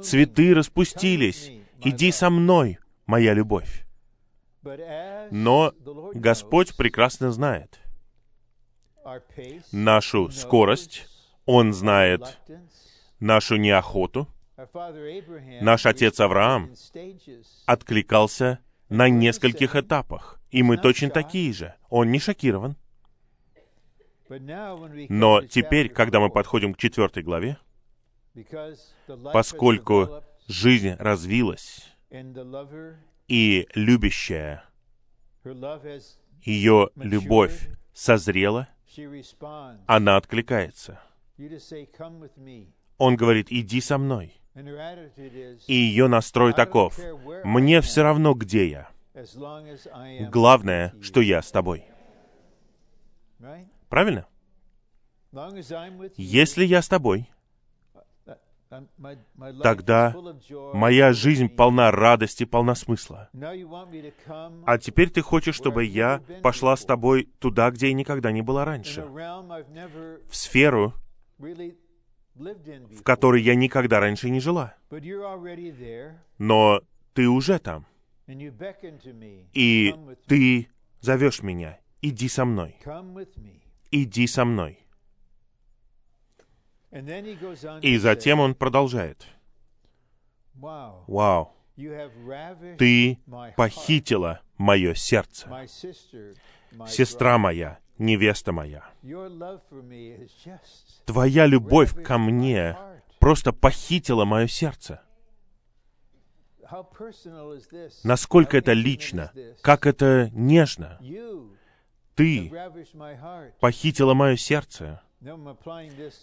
цветы 0.03 0.53
распустились, 0.53 1.51
иди 1.83 2.11
со 2.11 2.29
мной, 2.29 2.79
моя 3.05 3.33
любовь». 3.33 3.85
Но 5.31 5.73
Господь 6.13 6.75
прекрасно 6.75 7.31
знает 7.31 7.79
нашу 9.71 10.31
скорость, 10.31 11.07
он 11.45 11.73
знает 11.73 12.39
нашу 13.19 13.57
неохоту. 13.57 14.27
Наш 15.61 15.85
отец 15.85 16.19
Авраам 16.19 16.71
откликался 17.65 18.59
на 18.89 19.09
нескольких 19.09 19.75
этапах, 19.75 20.39
и 20.49 20.63
мы 20.63 20.77
точно 20.77 21.09
такие 21.09 21.53
же. 21.53 21.75
Он 21.89 22.11
не 22.11 22.19
шокирован. 22.19 22.77
Но 24.29 25.41
теперь, 25.43 25.89
когда 25.89 26.19
мы 26.19 26.29
подходим 26.29 26.73
к 26.73 26.77
четвертой 26.77 27.23
главе, 27.23 27.57
поскольку 29.33 30.23
жизнь 30.47 30.95
развилась, 30.97 31.91
и 33.27 33.67
любящая, 33.75 34.63
ее 36.41 36.89
любовь 36.95 37.69
созрела, 37.93 38.67
она 39.87 40.17
откликается— 40.17 40.99
он 42.97 43.15
говорит, 43.15 43.47
иди 43.49 43.81
со 43.81 43.97
мной. 43.97 44.33
И 45.67 45.73
ее 45.73 46.07
настрой 46.07 46.53
таков. 46.53 46.97
Мне 47.43 47.81
все 47.81 48.03
равно, 48.03 48.33
где 48.33 48.69
я. 48.69 48.89
Главное, 50.29 50.93
что 51.01 51.21
я 51.21 51.41
с 51.41 51.51
тобой. 51.51 51.85
Правильно? 53.89 54.25
Если 56.17 56.65
я 56.65 56.81
с 56.81 56.87
тобой, 56.87 57.29
тогда 59.61 60.15
моя 60.73 61.13
жизнь 61.13 61.49
полна 61.49 61.91
радости, 61.91 62.45
полна 62.45 62.75
смысла. 62.75 63.29
А 64.65 64.77
теперь 64.77 65.09
ты 65.09 65.21
хочешь, 65.21 65.55
чтобы 65.55 65.83
я 65.85 66.21
пошла 66.41 66.75
с 66.75 66.85
тобой 66.85 67.29
туда, 67.39 67.71
где 67.71 67.87
я 67.87 67.93
никогда 67.93 68.31
не 68.31 68.41
была 68.41 68.65
раньше, 68.65 69.01
в 69.03 70.35
сферу, 70.35 70.93
в 71.37 73.03
которой 73.03 73.41
я 73.41 73.55
никогда 73.55 73.99
раньше 73.99 74.29
не 74.29 74.39
жила. 74.39 74.75
Но 76.37 76.81
ты 77.13 77.27
уже 77.27 77.59
там. 77.59 77.85
И 79.53 79.95
ты 80.27 80.69
зовешь 81.01 81.43
меня. 81.43 81.79
Иди 82.01 82.27
со 82.27 82.45
мной. 82.45 82.75
Иди 83.97 84.27
со 84.27 84.43
мной. 84.43 84.85
И 87.81 87.97
затем 87.97 88.41
он 88.41 88.53
продолжает. 88.53 89.25
Вау. 90.53 91.53
Ты 92.77 93.19
похитила 93.55 94.41
мое 94.57 94.95
сердце. 94.95 95.47
Сестра 96.87 97.37
моя, 97.37 97.79
невеста 97.97 98.51
моя. 98.51 98.83
Твоя 101.05 101.45
любовь 101.45 102.03
ко 102.03 102.17
мне 102.17 102.77
просто 103.19 103.53
похитила 103.53 104.25
мое 104.25 104.47
сердце. 104.47 105.01
Насколько 108.03 108.57
это 108.57 108.73
лично, 108.73 109.31
как 109.61 109.85
это 109.85 110.29
нежно. 110.33 110.99
Ты 112.15 112.51
похитила 113.59 114.13
мое 114.13 114.37
сердце. 114.37 115.01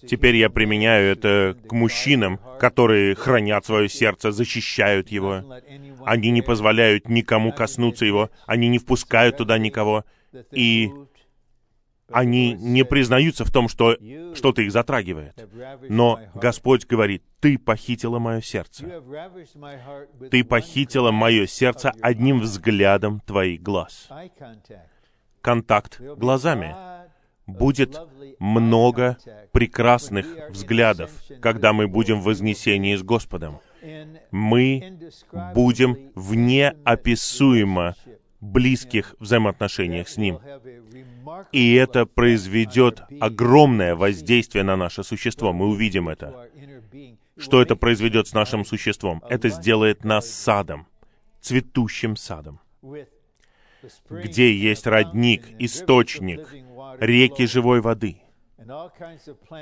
Теперь 0.07 0.37
я 0.37 0.49
применяю 0.49 1.13
это 1.13 1.57
к 1.67 1.73
мужчинам, 1.73 2.39
которые 2.61 3.15
хранят 3.15 3.67
свое 3.67 3.89
сердце, 3.89 4.33
защищают 4.33 5.09
его. 5.11 5.43
Они 6.05 6.31
не 6.31 6.43
позволяют 6.43 7.09
никому 7.09 7.53
коснуться 7.53 8.05
его, 8.05 8.31
они 8.47 8.69
не 8.69 8.79
впускают 8.79 9.37
туда 9.37 9.59
никого. 9.59 10.05
И 10.53 10.93
они 12.11 12.53
не 12.55 12.85
признаются 12.85 13.45
в 13.45 13.51
том, 13.51 13.69
что 13.69 13.97
что-то 14.35 14.63
их 14.63 14.71
затрагивает. 14.71 15.35
Но 15.89 16.21
Господь 16.35 16.87
говорит, 16.87 17.25
ты 17.41 17.59
похитила 17.59 18.19
мое 18.19 18.41
сердце. 18.41 19.03
Ты 20.31 20.45
похитила 20.45 21.11
мое 21.11 21.47
сердце 21.47 21.93
одним 22.01 22.41
взглядом 22.41 23.21
твоих 23.21 23.63
глаз. 23.63 24.09
Контакт 25.43 26.01
глазами. 26.01 26.75
Будет 27.47 28.01
много 28.39 29.19
прекрасных 29.53 30.27
взглядов, 30.51 31.11
когда 31.41 31.73
мы 31.73 31.89
будем 31.89 32.21
в 32.21 32.25
вознесении 32.25 32.97
с 32.97 33.03
Господом. 33.03 33.61
Мы 34.31 34.99
будем 35.55 36.13
в 36.15 36.35
неописуемо 36.35 37.95
близких 38.41 39.15
взаимоотношениях 39.19 40.09
с 40.09 40.17
Ним. 40.17 40.39
И 41.53 41.75
это 41.75 42.07
произведет 42.07 43.03
огромное 43.21 43.95
воздействие 43.95 44.65
на 44.65 44.77
наше 44.77 45.05
существо. 45.05 45.53
Мы 45.53 45.67
увидим 45.69 46.09
это. 46.09 46.49
Что 47.37 47.63
это 47.63 47.77
произведет 47.77 48.29
с 48.29 48.35
нашим 48.35 48.65
существом? 48.65 49.23
Это 49.29 49.49
сделает 49.49 50.05
нас 50.05 50.31
садом, 50.31 50.87
цветущим 51.41 52.17
садом, 52.17 52.61
где 54.11 54.55
есть 54.55 54.87
родник, 54.87 55.45
источник, 55.59 56.49
реки 57.01 57.47
живой 57.47 57.81
воды. 57.81 58.23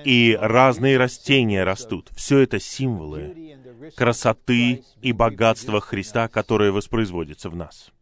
И 0.05 0.37
разные 0.41 0.99
растения 0.99 1.65
растут. 1.65 2.11
Все 2.15 2.41
это 2.41 2.61
символы 2.61 3.57
красоты 3.97 4.85
и 5.01 5.13
богатства 5.13 5.81
Христа, 5.81 6.29
которые 6.29 6.71
воспроизводятся 6.71 7.51
в 7.51 7.57
нас. 7.57 7.93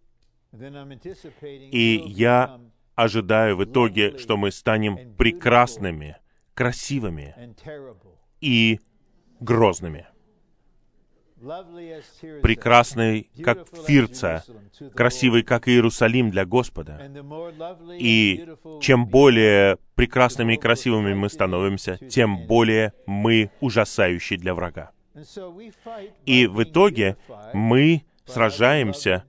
И 0.53 2.03
я 2.07 2.61
ожидаю 2.95 3.57
в 3.57 3.65
итоге, 3.65 4.19
что 4.19 4.37
мы 4.37 4.51
станем 4.51 5.15
прекрасными, 5.15 6.17
красивыми 6.55 7.55
и 8.41 8.81
грозными. 9.41 10.07
Прекрасный, 12.43 13.31
как 13.43 13.69
Фирца, 13.87 14.45
красивый, 14.95 15.43
как 15.43 15.69
Иерусалим 15.69 16.31
для 16.31 16.45
Господа. 16.45 17.11
И 17.99 18.49
чем 18.81 19.07
более 19.07 19.79
прекрасными 19.95 20.55
и 20.55 20.57
красивыми 20.57 21.15
мы 21.15 21.29
становимся, 21.29 21.99
тем 22.09 22.47
более 22.47 22.93
мы 23.07 23.51
ужасающие 23.61 24.39
для 24.39 24.55
врага. 24.55 24.91
И 26.27 26.47
в 26.47 26.63
итоге 26.63 27.17
мы 27.53 28.05
сражаемся 28.25 29.25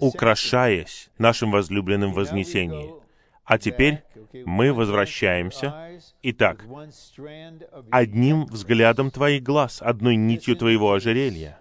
украшаясь 0.00 1.10
нашим 1.18 1.50
возлюбленным 1.52 2.12
вознесением. 2.12 2.99
А 3.50 3.58
теперь 3.58 4.04
мы 4.44 4.72
возвращаемся. 4.72 5.74
Итак, 6.22 6.64
одним 7.90 8.46
взглядом 8.46 9.10
твоих 9.10 9.42
глаз, 9.42 9.82
одной 9.82 10.14
нитью 10.14 10.54
твоего 10.54 10.92
ожерелья. 10.92 11.60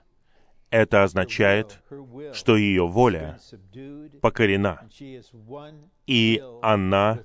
Это 0.69 1.03
означает, 1.03 1.81
что 2.31 2.57
ее 2.57 2.85
воля 2.85 3.39
покорена, 4.21 4.87
и 6.05 6.43
она 6.61 7.23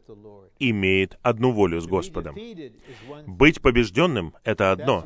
имеет 0.59 1.19
одну 1.21 1.53
волю 1.53 1.83
с 1.83 1.87
Господом. 1.87 2.35
Быть 3.27 3.61
побежденным— 3.61 4.35
это 4.45 4.73
одно. 4.73 5.05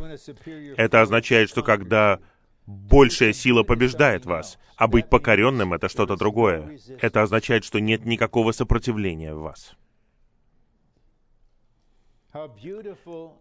Это 0.77 1.01
означает, 1.01 1.49
что 1.49 1.65
когда 1.65 2.21
большая 2.69 3.33
сила 3.33 3.63
побеждает 3.63 4.27
вас, 4.27 4.59
а 4.77 4.87
быть 4.89 5.09
покоренным— 5.09 5.73
это 5.75 5.89
что-то 5.89 6.17
другое. 6.17 6.79
Это 7.01 7.23
означает, 7.23 7.65
что 7.65 7.81
нет 7.81 8.05
никакого 8.05 8.53
сопротивления 8.53 9.35
в 9.35 9.41
вас. 9.41 9.75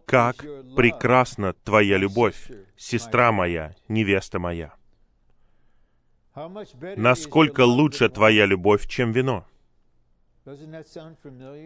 Как 0.06 0.36
прекрасна 0.74 1.52
твоя 1.52 1.98
любовь, 1.98 2.50
сестра 2.76 3.30
моя, 3.30 3.76
невеста 3.86 4.38
моя. 4.38 4.72
Насколько 6.96 7.62
лучше 7.66 8.08
твоя 8.08 8.46
любовь, 8.46 8.86
чем 8.88 9.12
вино. 9.12 9.46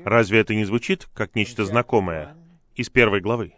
Разве 0.05 0.41
это 0.41 0.55
не 0.57 0.65
звучит 0.65 1.09
как 1.15 1.37
нечто 1.37 1.65
знакомое? 1.65 2.35
Из 2.75 2.91
первой 2.91 3.21
главы. 3.21 3.55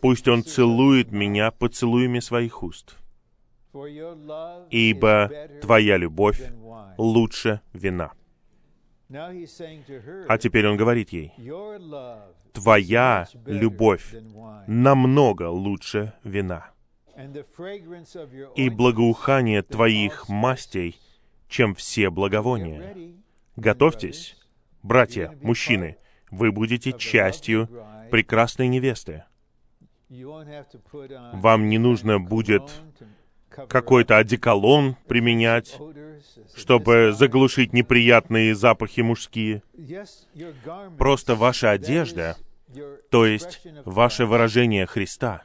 «Пусть 0.00 0.28
он 0.28 0.44
целует 0.44 1.12
меня 1.12 1.50
поцелуями 1.50 2.20
своих 2.20 2.62
уст, 2.62 2.96
ибо 4.70 5.30
твоя 5.62 5.96
любовь 5.96 6.42
лучше 6.96 7.60
вина». 7.72 8.12
А 10.28 10.38
теперь 10.38 10.66
он 10.68 10.76
говорит 10.76 11.10
ей, 11.10 11.32
«Твоя 12.52 13.26
любовь 13.46 14.14
намного 14.66 15.48
лучше 15.48 16.12
вина, 16.24 16.70
и 18.54 18.68
благоухание 18.68 19.62
твоих 19.62 20.28
мастей, 20.28 20.98
чем 21.48 21.74
все 21.74 22.10
благовония. 22.10 22.94
Готовьтесь, 23.56 24.36
братья, 24.82 25.36
мужчины, 25.42 25.96
вы 26.30 26.52
будете 26.52 26.92
частью 26.92 27.68
прекрасной 28.10 28.68
невесты. 28.68 29.24
Вам 31.32 31.68
не 31.68 31.78
нужно 31.78 32.18
будет 32.18 32.62
какой-то 33.48 34.16
одеколон 34.16 34.96
применять, 35.06 35.78
чтобы 36.54 37.12
заглушить 37.12 37.72
неприятные 37.72 38.54
запахи 38.54 39.00
мужские. 39.00 39.62
Просто 40.96 41.34
ваша 41.34 41.70
одежда, 41.70 42.36
то 43.10 43.26
есть 43.26 43.60
ваше 43.84 44.26
выражение 44.26 44.86
Христа, 44.86 45.42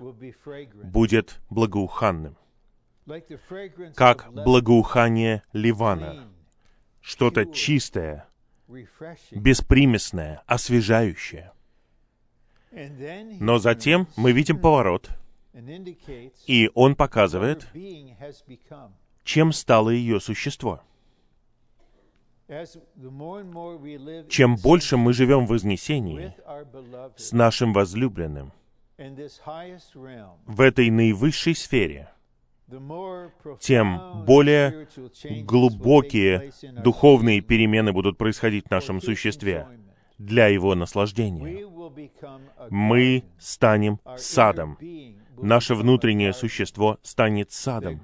будет 0.83 1.41
благоуханным, 1.49 2.37
как 3.95 4.31
благоухание 4.31 5.43
Ливана, 5.51 6.29
что-то 7.01 7.45
чистое, 7.45 8.27
беспримесное, 9.31 10.41
освежающее. 10.45 11.51
Но 13.39 13.59
затем 13.59 14.07
мы 14.15 14.31
видим 14.31 14.59
поворот, 14.59 15.09
и 16.47 16.69
он 16.73 16.95
показывает, 16.95 17.67
чем 19.23 19.51
стало 19.51 19.89
ее 19.91 20.19
существо. 20.19 20.81
Чем 24.29 24.55
больше 24.57 24.97
мы 24.97 25.13
живем 25.13 25.45
в 25.45 25.49
Вознесении 25.49 26.33
с 27.15 27.31
нашим 27.31 27.73
возлюбленным 27.73 28.51
в 30.45 30.62
этой 30.62 30.89
наивысшей 30.89 31.55
сфере, 31.55 32.09
тем 33.59 34.23
более 34.25 34.88
глубокие 35.43 36.51
духовные 36.83 37.41
перемены 37.41 37.91
будут 37.91 38.17
происходить 38.17 38.67
в 38.67 38.71
нашем 38.71 39.01
существе. 39.01 39.67
для 40.17 40.47
Его 40.47 40.75
наслаждения. 40.75 41.67
Мы 42.69 43.23
станем 43.39 43.99
садом. 44.17 44.77
Наше 45.38 45.75
внутреннее 45.75 46.33
существо 46.33 46.97
станет 47.01 47.51
садом, 47.51 47.99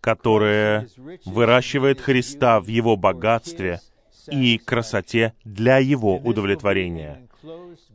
которое 0.00 0.88
выращивает 1.24 2.00
Христа 2.00 2.60
в 2.60 2.68
Его 2.68 2.96
богатстве 2.96 3.80
и 4.30 4.58
красоте 4.58 5.34
для 5.44 5.78
Его 5.78 6.16
удовлетворения. 6.16 7.28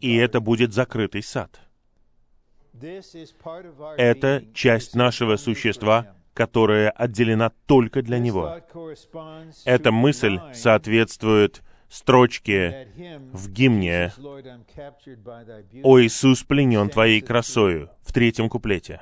И 0.02 0.16
это 0.16 0.40
будет 0.40 0.74
закрытый 0.74 1.24
сад. 1.24 1.60
Это 3.98 4.44
часть 4.54 4.96
нашего 4.96 5.36
существа, 5.38 6.16
которая 6.34 6.90
отделена 6.92 7.52
только 7.66 8.02
для 8.02 8.20
Него. 8.20 8.62
Эта 9.66 9.92
мысль 9.92 10.40
соответствует 10.54 11.62
строчке 11.90 12.88
в 13.34 13.50
гимне 13.50 14.14
«О 15.84 16.00
Иисус 16.00 16.44
пленен 16.44 16.90
Твоей 16.90 17.22
красою» 17.22 17.90
в 18.02 18.14
третьем 18.14 18.48
куплете. 18.48 19.02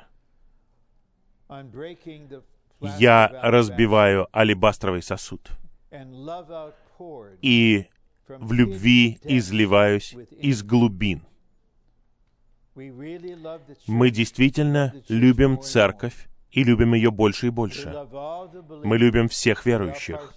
«Я 2.80 3.30
разбиваю 3.42 4.28
алебастровый 4.36 5.02
сосуд, 5.02 5.50
и 7.42 7.86
в 8.28 8.52
любви 8.52 9.18
изливаюсь 9.24 10.14
из 10.30 10.62
глубин». 10.62 11.22
Мы 13.86 14.10
действительно 14.10 14.94
любим 15.08 15.60
церковь, 15.60 16.28
и 16.50 16.64
любим 16.64 16.94
ее 16.94 17.10
больше 17.10 17.48
и 17.48 17.50
больше. 17.50 17.92
Мы 18.84 18.98
любим 18.98 19.28
всех 19.28 19.66
верующих. 19.66 20.34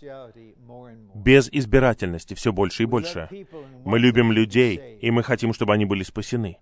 Без 1.16 1.50
избирательности 1.52 2.34
все 2.34 2.52
больше 2.52 2.84
и 2.84 2.86
больше. 2.86 3.30
Мы 3.86 4.00
любим 4.00 4.32
людей, 4.32 4.98
и 5.00 5.12
мы 5.12 5.24
хотим, 5.24 5.54
чтобы 5.54 5.74
они 5.74 5.86
были 5.86 6.04
спасены. 6.04 6.58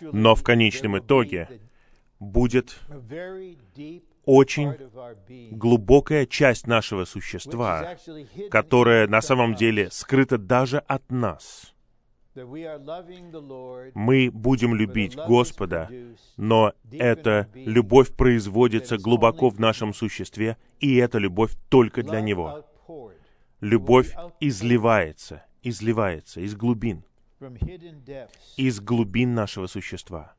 Но 0.00 0.34
в 0.34 0.42
конечном 0.42 0.98
итоге 0.98 1.48
будет 2.18 2.80
очень 4.24 4.74
глубокая 5.52 6.26
часть 6.26 6.66
нашего 6.66 7.04
существа, 7.04 7.96
которая 8.50 9.06
на 9.06 9.20
самом 9.20 9.54
деле 9.54 9.90
скрыта 9.90 10.38
даже 10.38 10.78
от 10.78 11.10
нас— 11.10 11.74
мы 13.94 14.30
будем 14.32 14.74
любить 14.74 15.16
Господа, 15.16 15.90
но 16.36 16.72
эта 16.90 17.48
любовь 17.54 18.14
производится 18.14 18.98
глубоко 18.98 19.48
в 19.50 19.58
нашем 19.58 19.94
существе, 19.94 20.56
и 20.80 20.96
эта 20.96 21.18
любовь 21.18 21.52
только 21.68 22.02
для 22.02 22.20
Него. 22.20 22.64
Любовь 23.60 24.14
изливается, 24.40 25.44
изливается 25.62 26.40
из 26.40 26.54
глубин, 26.54 27.04
из 28.56 28.80
глубин 28.80 29.34
нашего 29.34 29.66
существа. 29.66 30.34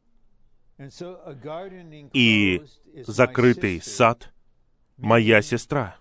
И 2.13 2.61
закрытый 3.05 3.81
сад— 3.81 4.33
моя 4.99 5.41
сестра. 5.41 5.95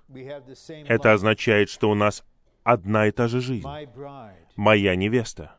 Это 0.69 1.13
означает, 1.13 1.69
что 1.71 1.91
у 1.91 1.95
нас 1.95 2.25
одна 2.63 3.07
и 3.07 3.11
та 3.11 3.29
же 3.29 3.41
жизнь. 3.41 3.67
Моя 4.57 4.97
невеста 4.97 5.57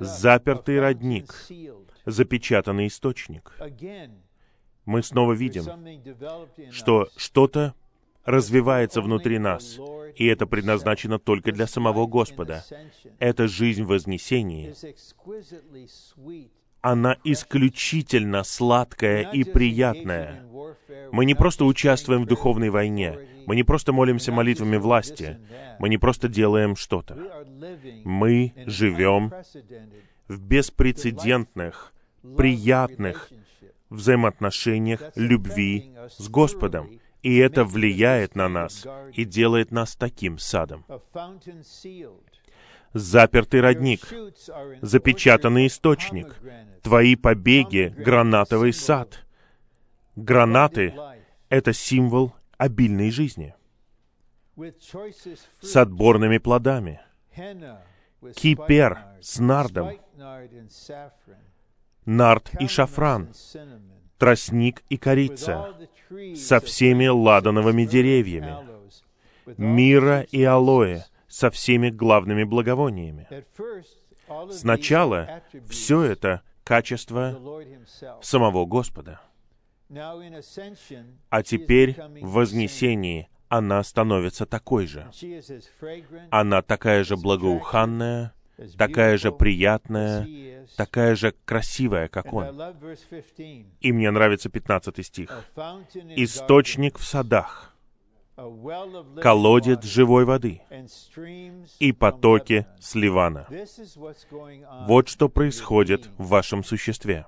запертый 0.00 0.80
родник, 0.80 1.34
запечатанный 2.06 2.86
источник. 2.86 3.52
Мы 4.84 5.02
снова 5.02 5.32
видим, 5.32 5.64
что 6.70 7.08
что-то 7.16 7.74
развивается 8.24 9.00
внутри 9.00 9.38
нас, 9.38 9.78
и 10.16 10.26
это 10.26 10.46
предназначено 10.46 11.18
только 11.18 11.52
для 11.52 11.66
самого 11.66 12.06
Господа. 12.06 12.64
Это 13.18 13.48
жизнь 13.48 13.84
вознесения. 13.84 14.74
Она 16.80 17.16
исключительно 17.22 18.42
сладкая 18.42 19.30
и 19.30 19.44
приятная. 19.44 20.44
Мы 21.12 21.24
не 21.24 21.34
просто 21.34 21.64
участвуем 21.64 22.24
в 22.24 22.26
духовной 22.26 22.70
войне, 22.70 23.18
мы 23.46 23.56
не 23.56 23.62
просто 23.62 23.92
молимся 23.92 24.32
молитвами 24.32 24.76
власти, 24.76 25.38
мы 25.78 25.88
не 25.88 25.98
просто 25.98 26.28
делаем 26.28 26.76
что-то. 26.76 27.16
Мы 28.04 28.52
живем 28.66 29.32
в 30.28 30.40
беспрецедентных, 30.40 31.92
приятных 32.36 33.30
взаимоотношениях 33.90 35.02
любви 35.14 35.92
с 36.18 36.28
Господом. 36.28 37.00
И 37.22 37.36
это 37.36 37.64
влияет 37.64 38.34
на 38.34 38.48
нас 38.48 38.84
и 39.14 39.24
делает 39.24 39.70
нас 39.70 39.94
таким 39.94 40.38
садом. 40.38 40.84
Запертый 42.94 43.60
родник, 43.60 44.00
запечатанный 44.82 45.68
источник, 45.68 46.34
твои 46.82 47.14
побеги— 47.16 47.94
гранатовый 47.96 48.72
сад. 48.72 49.24
Гранаты— 50.16 50.94
это 51.48 51.72
символ 51.72 52.34
обильной 52.62 53.10
жизни, 53.10 53.56
с 55.60 55.76
отборными 55.76 56.38
плодами, 56.38 57.00
кипер 58.36 58.98
с 59.20 59.40
нардом, 59.40 59.98
нард 62.04 62.50
и 62.60 62.68
шафран, 62.68 63.34
тростник 64.16 64.84
и 64.88 64.96
корица, 64.96 65.74
со 66.36 66.60
всеми 66.60 67.08
ладановыми 67.08 67.84
деревьями, 67.84 68.56
мира 69.56 70.20
и 70.20 70.44
алоэ, 70.44 71.02
со 71.26 71.50
всеми 71.50 71.90
главными 71.90 72.44
благовониями. 72.44 73.26
Сначала 74.52 75.42
все 75.68 76.02
это 76.02 76.42
качество 76.62 77.40
самого 78.20 78.66
Господа— 78.66 79.20
а 81.30 81.42
теперь 81.42 81.96
в 82.20 82.32
вознесении 82.32 83.28
она 83.48 83.82
становится 83.82 84.46
такой 84.46 84.86
же. 84.86 85.10
Она 86.30 86.62
такая 86.62 87.04
же 87.04 87.16
благоуханная, 87.16 88.32
такая 88.78 89.18
же 89.18 89.30
приятная, 89.30 90.66
такая 90.76 91.14
же 91.14 91.34
красивая, 91.44 92.08
как 92.08 92.32
он. 92.32 92.46
И 93.80 93.92
мне 93.92 94.10
нравится 94.10 94.48
15 94.48 95.04
стих. 95.06 95.44
«Источник 96.16 96.98
в 96.98 97.04
садах, 97.04 97.76
колодец 99.20 99.84
живой 99.84 100.24
воды 100.24 100.62
и 101.78 101.92
потоки 101.92 102.66
с 102.80 102.94
Ливана». 102.94 103.46
Вот 104.86 105.08
что 105.08 105.28
происходит 105.28 106.08
в 106.16 106.28
вашем 106.28 106.64
существе. 106.64 107.26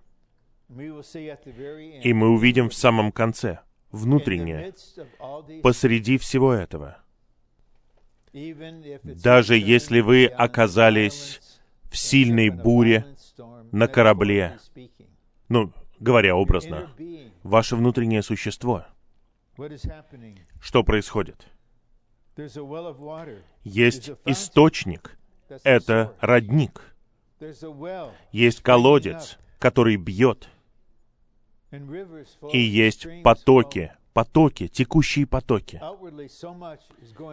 И 0.68 2.12
мы 2.12 2.31
увидим 2.31 2.68
в 2.68 2.74
самом 2.74 3.12
конце, 3.12 3.61
внутреннее, 3.90 4.74
посреди 5.62 6.18
всего 6.18 6.53
этого. 6.53 6.98
Даже 9.03 9.57
если 9.57 10.00
вы 10.00 10.27
оказались 10.27 11.40
в 11.90 11.96
сильной 11.96 12.50
буре 12.50 13.07
на 13.70 13.87
корабле, 13.87 14.59
ну, 15.48 15.72
говоря 16.00 16.35
образно, 16.35 16.90
ваше 17.42 17.77
внутреннее 17.77 18.22
существо, 18.22 18.87
что 20.61 20.83
происходит? 20.83 21.46
Есть 23.62 24.11
источник, 24.24 25.16
это 25.62 26.16
родник. 26.20 26.96
Есть 28.33 28.62
колодец, 28.62 29.38
который 29.59 29.96
бьет. 29.96 30.48
И 32.53 32.59
есть 32.59 33.07
потоки, 33.23 33.93
потоки, 34.13 34.69
текущие 34.69 35.27
потоки. 35.27 35.81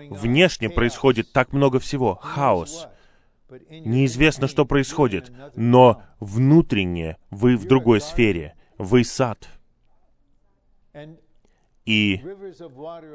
Внешне 0.10 0.70
происходит 0.70 1.32
так 1.32 1.54
много 1.54 1.80
всего, 1.80 2.16
хаос. 2.16 2.88
Неизвестно, 3.70 4.48
что 4.48 4.66
происходит, 4.66 5.32
но 5.56 6.04
внутренне 6.20 7.18
вы 7.30 7.58
в 7.58 7.66
другой 7.66 8.00
сфере, 8.02 8.56
вы 8.78 9.04
сад. 9.04 9.50
И 11.86 12.22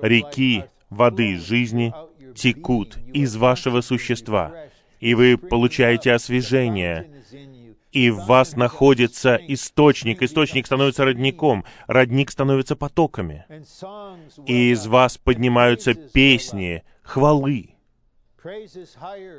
реки 0.02 0.64
воды 0.90 1.38
жизни 1.38 1.94
текут 2.34 2.98
из 3.12 3.36
вашего 3.36 3.80
существа, 3.80 4.52
и 5.00 5.14
вы 5.14 5.38
получаете 5.38 6.12
освежение, 6.12 7.22
и 7.96 8.10
в 8.10 8.26
вас 8.26 8.56
находится 8.56 9.36
источник. 9.36 10.22
Источник 10.22 10.66
становится 10.66 11.06
родником, 11.06 11.64
родник 11.86 12.30
становится 12.30 12.76
потоками. 12.76 13.46
И 14.44 14.70
из 14.70 14.86
вас 14.86 15.16
поднимаются 15.16 15.94
песни, 15.94 16.84
хвалы. 17.02 17.70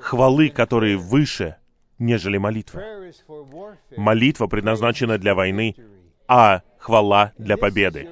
Хвалы, 0.02 0.50
которые 0.50 0.98
выше, 0.98 1.58
нежели 2.00 2.40
молитва. 2.40 2.82
Молитва 3.96 4.48
предназначена 4.48 5.20
для 5.20 5.36
войны, 5.36 5.76
а 6.28 6.64
хвала 6.80 7.34
для 7.38 7.58
победы. 7.58 8.10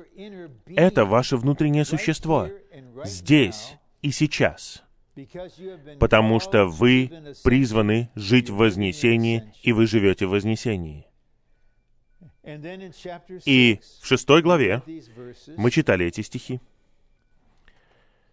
Это 0.67 1.05
ваше 1.05 1.37
внутреннее 1.37 1.85
существо. 1.85 2.49
Здесь 3.03 3.77
и 4.03 4.11
сейчас. 4.11 4.84
Потому 5.99 6.39
что 6.39 6.65
вы 6.65 7.11
призваны 7.43 8.09
жить 8.15 8.49
в 8.49 8.55
вознесении, 8.55 9.51
и 9.63 9.71
вы 9.71 9.87
живете 9.87 10.25
в 10.25 10.31
вознесении. 10.31 11.05
И 13.45 13.79
в 14.01 14.05
шестой 14.05 14.41
главе 14.41 14.81
мы 15.57 15.71
читали 15.71 16.05
эти 16.05 16.21
стихи. 16.21 16.59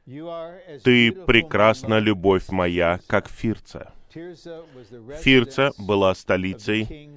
«Ты 0.05 1.13
прекрасна, 1.13 1.99
любовь 1.99 2.49
моя, 2.51 3.01
как 3.07 3.29
Фирца». 3.29 3.93
Фирца 5.23 5.73
была 5.79 6.15
столицей 6.15 7.11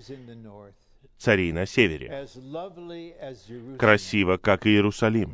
царей 1.17 1.51
на 1.51 1.65
севере. 1.65 2.27
Красиво, 3.77 4.37
как 4.37 4.67
Иерусалим. 4.67 5.33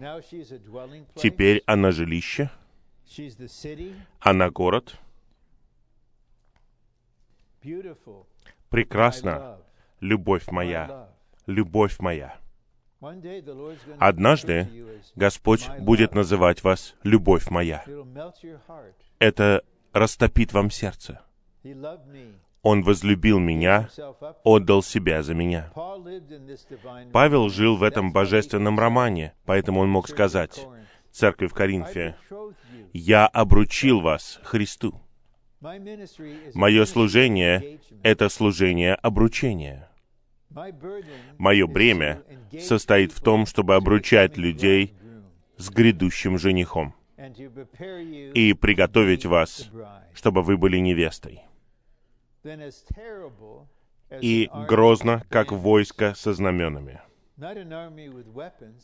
Теперь 1.16 1.62
она 1.66 1.92
жилище, 1.92 2.50
она 4.20 4.50
город. 4.50 4.98
Прекрасно, 8.70 9.60
любовь 10.00 10.48
моя, 10.50 11.10
любовь 11.46 12.00
моя. 12.00 12.38
Однажды 14.00 14.68
Господь 15.16 15.68
будет 15.80 16.14
называть 16.14 16.64
вас 16.64 16.96
«любовь 17.04 17.50
моя». 17.50 17.84
Это 19.18 19.64
растопит 19.92 20.54
вам 20.54 20.70
сердце. 20.70 21.22
Он 22.62 22.84
возлюбил 22.84 23.40
меня, 23.40 23.90
отдал 24.44 24.84
себя 24.84 25.24
за 25.24 25.34
меня. 25.34 25.72
Павел 27.12 27.50
жил 27.50 27.76
в 27.76 27.84
этом 27.84 28.14
божественном 28.14 28.80
романе, 28.80 29.34
поэтому 29.46 29.80
он 29.80 29.90
мог 29.90 30.08
сказать, 30.08 30.68
церкви 31.12 31.48
в 31.48 31.54
Коринфе, 31.54 32.16
«Я 32.94 33.28
обручил 33.28 34.02
вас 34.02 34.40
Христу». 34.44 35.02
Мое 35.62 36.86
служение— 36.86 37.80
это 38.04 38.30
служение 38.30 38.96
обручения. 38.96 39.90
Мое 41.38 41.68
бремя 41.68 42.24
состоит 42.60 43.12
в 43.12 43.22
том, 43.22 43.46
чтобы 43.46 43.76
обручать 43.76 44.38
людей 44.38 44.96
с 45.58 45.70
грядущим 45.70 46.40
женихом 46.40 46.96
и 48.34 48.54
приготовить 48.54 49.26
вас, 49.26 49.70
чтобы 50.14 50.42
вы 50.42 50.58
были 50.58 50.78
невестой. 50.78 51.42
И 54.20 54.50
грозно, 54.68 55.24
как 55.30 55.52
войско 55.52 56.14
со 56.16 56.34
знаменами. 56.34 57.02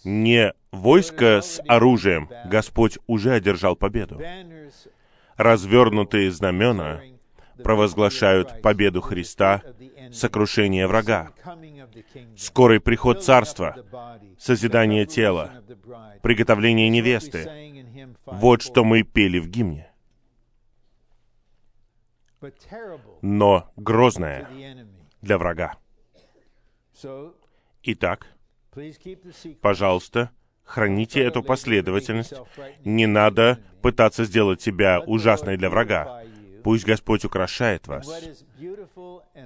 Не 0.04 0.54
войско 0.72 1.42
с 1.42 1.62
оружием, 1.68 2.30
Господь 2.46 2.98
уже 3.06 3.34
одержал 3.34 3.76
победу. 3.76 4.20
Развернутые 5.36 6.32
знамена 6.32 7.02
провозглашают 7.64 8.62
победу 8.64 9.02
Христа, 9.02 9.62
сокрушение 10.12 10.88
врага, 10.88 11.34
скорый 12.36 12.80
приход 12.80 13.24
Царства, 13.24 13.76
созидание 14.40 15.06
тела, 15.06 15.64
приготовление 16.24 16.90
невесты. 16.90 17.86
Вот 18.26 18.64
что 18.64 18.84
мы 18.84 19.04
пели 19.04 19.38
в 19.38 19.48
гимне. 19.50 19.92
Но 23.22 23.72
грозное 23.76 24.48
для 25.22 25.38
врага. 25.38 25.76
Итак, 27.84 28.37
пожалуйста, 29.62 30.32
храните 30.64 31.22
эту 31.22 31.44
последовательность. 31.44 32.34
Не 32.84 33.06
надо 33.06 33.60
пытаться 33.82 34.26
сделать 34.26 34.62
себя 34.62 35.02
ужасной 35.06 35.58
для 35.58 35.70
врага. 35.70 36.24
Пусть 36.64 36.86
Господь 36.86 37.24
украшает 37.26 37.88
вас. 37.88 38.08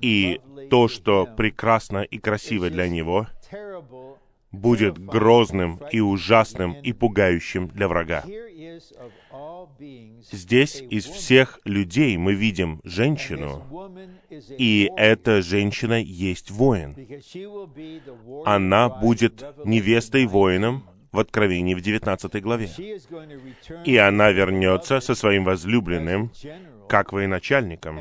И 0.01 0.41
то, 0.69 0.87
что 0.87 1.25
прекрасно 1.25 1.99
и 1.99 2.17
красиво 2.17 2.69
для 2.69 2.87
Него, 2.87 3.27
будет 4.51 4.97
грозным 4.97 5.79
и 5.91 5.99
ужасным 5.99 6.73
и 6.73 6.93
пугающим 6.93 7.67
для 7.67 7.87
врага. 7.87 8.23
Здесь 10.31 10.81
из 10.89 11.05
всех 11.05 11.59
людей 11.65 12.17
мы 12.17 12.33
видим 12.33 12.79
женщину, 12.83 13.63
и 14.57 14.89
эта 14.95 15.41
женщина 15.41 16.01
есть 16.01 16.51
воин. 16.51 16.95
Она 18.45 18.89
будет 18.89 19.43
невестой 19.65 20.25
воином 20.25 20.83
в 21.11 21.19
Откровении 21.19 21.73
в 21.73 21.81
19 21.81 22.41
главе. 22.41 22.69
И 23.85 23.97
она 23.97 24.31
вернется 24.31 24.99
со 24.99 25.15
своим 25.15 25.43
возлюбленным, 25.43 26.31
как 26.87 27.13
военачальником. 27.13 27.99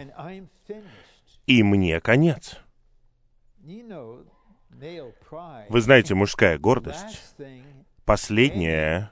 И 1.46 1.62
мне 1.62 2.00
конец. 2.00 2.58
Вы 5.68 5.80
знаете, 5.80 6.14
мужская 6.14 6.58
гордость— 6.58 7.34
последнее, 8.04 9.10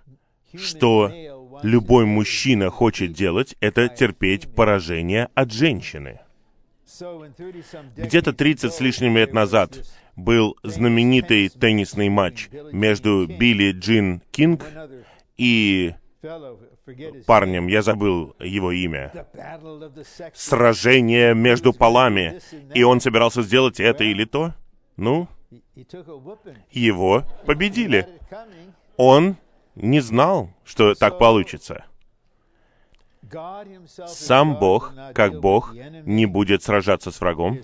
что 0.55 1.11
любой 1.63 2.07
мужчина 2.07 2.71
хочет 2.71 3.13
делать, 3.13 3.57
это 3.61 3.89
терпеть 3.89 4.53
поражение 4.55 5.29
от 5.35 5.53
женщины. 5.53 6.21
Где-то 7.97 8.33
30 8.33 8.73
с 8.73 8.81
лишним 8.81 9.17
лет 9.17 9.33
назад 9.33 9.87
был 10.17 10.57
знаменитый 10.63 11.49
теннисный 11.49 12.09
матч 12.09 12.49
между 12.73 13.27
Билли 13.27 13.73
Джин 13.73 14.23
Кинг 14.31 14.65
и 15.37 15.95
парнем, 17.27 17.67
я 17.69 17.83
забыл 17.83 18.35
его 18.41 18.73
имя, 18.73 19.13
сражение 20.35 21.35
между 21.35 21.73
полами, 21.73 22.41
и 22.75 22.83
он 22.83 23.01
собирался 23.01 23.43
сделать 23.43 23.79
это 23.79 24.05
или 24.05 24.25
то. 24.25 24.55
Ну, 24.97 25.29
его 26.71 27.25
победили. 27.47 28.07
Он 28.97 29.37
не 29.75 30.01
знал, 30.01 30.51
что 30.65 30.95
так 30.95 31.19
получится. 31.19 31.85
Сам 34.07 34.59
Бог, 34.59 34.93
как 35.15 35.41
Бог, 35.41 35.75
не 35.75 36.27
будет 36.27 36.63
сражаться 36.63 37.11
с 37.11 37.21
врагом. 37.21 37.59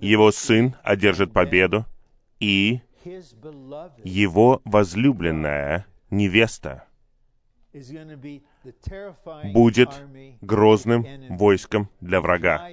Его 0.00 0.32
Сын 0.32 0.74
одержит 0.82 1.32
победу, 1.32 1.84
и 2.40 2.80
его 4.04 4.60
возлюбленная 4.64 5.86
невеста 6.10 6.86
будет 9.54 9.90
грозным 10.40 11.06
войском 11.30 11.88
для 12.00 12.20
врага 12.20 12.68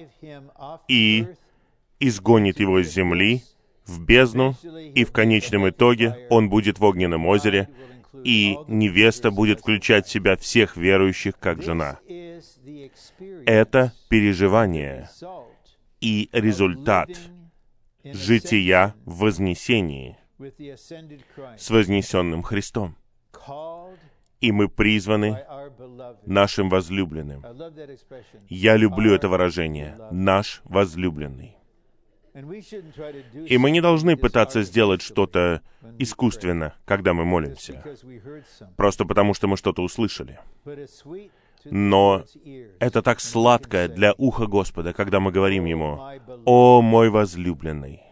и 0.88 1.28
изгонит 2.00 2.60
его 2.60 2.80
из 2.80 2.92
земли 2.92 3.42
в 3.88 4.04
бездну, 4.04 4.54
и 4.94 5.04
в 5.04 5.12
конечном 5.12 5.68
итоге 5.68 6.26
он 6.30 6.48
будет 6.48 6.78
в 6.78 6.84
огненном 6.84 7.26
озере, 7.26 7.68
и 8.24 8.56
невеста 8.68 9.30
будет 9.30 9.60
включать 9.60 10.06
в 10.06 10.10
себя 10.10 10.36
всех 10.36 10.76
верующих 10.76 11.38
как 11.38 11.62
жена. 11.62 11.98
Это 13.46 13.92
переживание 14.08 15.08
и 16.00 16.28
результат 16.32 17.08
жития 18.04 18.94
в 19.04 19.18
вознесении 19.18 20.16
с 21.56 21.70
вознесенным 21.70 22.42
Христом. 22.42 22.96
И 24.40 24.52
мы 24.52 24.68
призваны 24.68 25.44
нашим 26.24 26.68
возлюбленным. 26.68 27.44
Я 28.48 28.76
люблю 28.76 29.14
это 29.14 29.28
выражение. 29.28 29.98
Наш 30.12 30.60
возлюбленный. 30.64 31.57
И 32.34 33.58
мы 33.58 33.70
не 33.70 33.80
должны 33.80 34.16
пытаться 34.16 34.62
сделать 34.62 35.02
что-то 35.02 35.62
искусственно, 35.98 36.74
когда 36.84 37.14
мы 37.14 37.24
молимся, 37.24 37.82
просто 38.76 39.04
потому 39.04 39.34
что 39.34 39.48
мы 39.48 39.56
что-то 39.56 39.82
услышали. 39.82 40.38
Но 41.64 42.24
это 42.78 43.02
так 43.02 43.20
сладко 43.20 43.88
для 43.88 44.14
уха 44.16 44.46
Господа, 44.46 44.92
когда 44.92 45.20
мы 45.20 45.32
говорим 45.32 45.64
Ему, 45.64 46.00
«О, 46.44 46.80
мой 46.82 47.10
возлюбленный, 47.10 48.02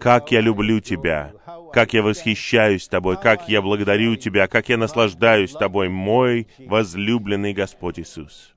как 0.00 0.30
я 0.30 0.40
люблю 0.40 0.80
Тебя, 0.80 1.32
как 1.72 1.94
я 1.94 2.02
восхищаюсь 2.02 2.86
Тобой, 2.88 3.16
как 3.16 3.48
я 3.48 3.62
благодарю 3.62 4.16
Тебя, 4.16 4.46
как 4.46 4.68
я 4.68 4.76
наслаждаюсь 4.76 5.52
Тобой, 5.52 5.88
мой 5.88 6.48
возлюбленный 6.58 7.54
Господь 7.54 7.98
Иисус». 7.98 8.54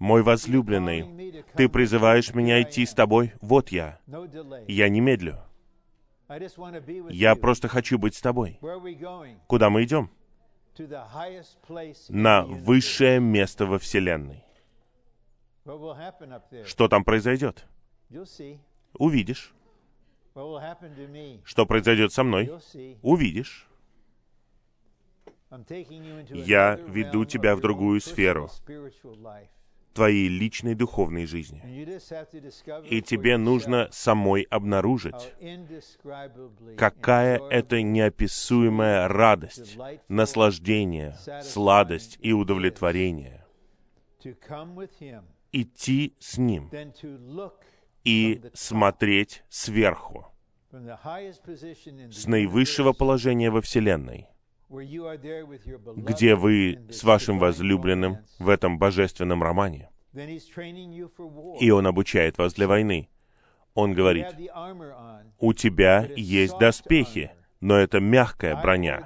Мой 0.00 0.22
возлюбленный, 0.22 1.44
ты 1.54 1.68
призываешь 1.68 2.34
меня 2.34 2.62
идти 2.62 2.86
с 2.86 2.94
тобой? 2.94 3.34
Вот 3.42 3.68
я. 3.68 4.00
Я 4.66 4.88
не 4.88 5.00
медлю. 5.00 5.36
Я 7.10 7.36
просто 7.36 7.68
хочу 7.68 7.98
быть 7.98 8.14
с 8.14 8.22
тобой. 8.22 8.58
Куда 9.46 9.68
мы 9.68 9.84
идем? 9.84 10.10
На 12.08 12.44
высшее 12.44 13.20
место 13.20 13.66
во 13.66 13.78
Вселенной. 13.78 14.42
Что 16.64 16.88
там 16.88 17.04
произойдет? 17.04 17.66
Увидишь. 18.94 19.52
Что 21.44 21.66
произойдет 21.66 22.12
со 22.14 22.24
мной? 22.24 22.50
Увидишь. 23.02 23.68
Я 26.30 26.76
веду 26.76 27.26
тебя 27.26 27.54
в 27.54 27.60
другую 27.60 28.00
сферу 28.00 28.48
твоей 29.92 30.28
личной 30.28 30.74
духовной 30.74 31.26
жизни. 31.26 31.62
И 32.88 33.02
тебе 33.02 33.36
нужно 33.36 33.88
самой 33.90 34.42
обнаружить, 34.42 35.34
какая 36.76 37.40
это 37.50 37.82
неописуемая 37.82 39.08
радость, 39.08 39.78
наслаждение, 40.08 41.16
сладость 41.42 42.18
и 42.20 42.32
удовлетворение. 42.32 43.44
идти 45.52 46.14
с 46.18 46.38
Ним 46.38 46.70
и 48.04 48.40
смотреть 48.54 49.42
сверху, 49.48 50.26
с 50.70 52.26
наивысшего 52.26 52.92
положения 52.92 53.50
во 53.50 53.60
Вселенной, 53.60 54.28
где 54.70 56.34
вы 56.36 56.78
с 56.90 57.02
вашим 57.02 57.38
возлюбленным 57.38 58.18
в 58.38 58.48
этом 58.48 58.78
божественном 58.78 59.42
романе. 59.42 59.90
И 61.60 61.70
он 61.70 61.86
обучает 61.86 62.38
вас 62.38 62.54
для 62.54 62.68
войны. 62.68 63.08
Он 63.74 63.92
говорит, 63.92 64.26
у 65.38 65.52
тебя 65.52 66.08
есть 66.16 66.58
доспехи, 66.58 67.32
но 67.60 67.76
это 67.76 68.00
мягкая 68.00 68.60
броня. 68.60 69.04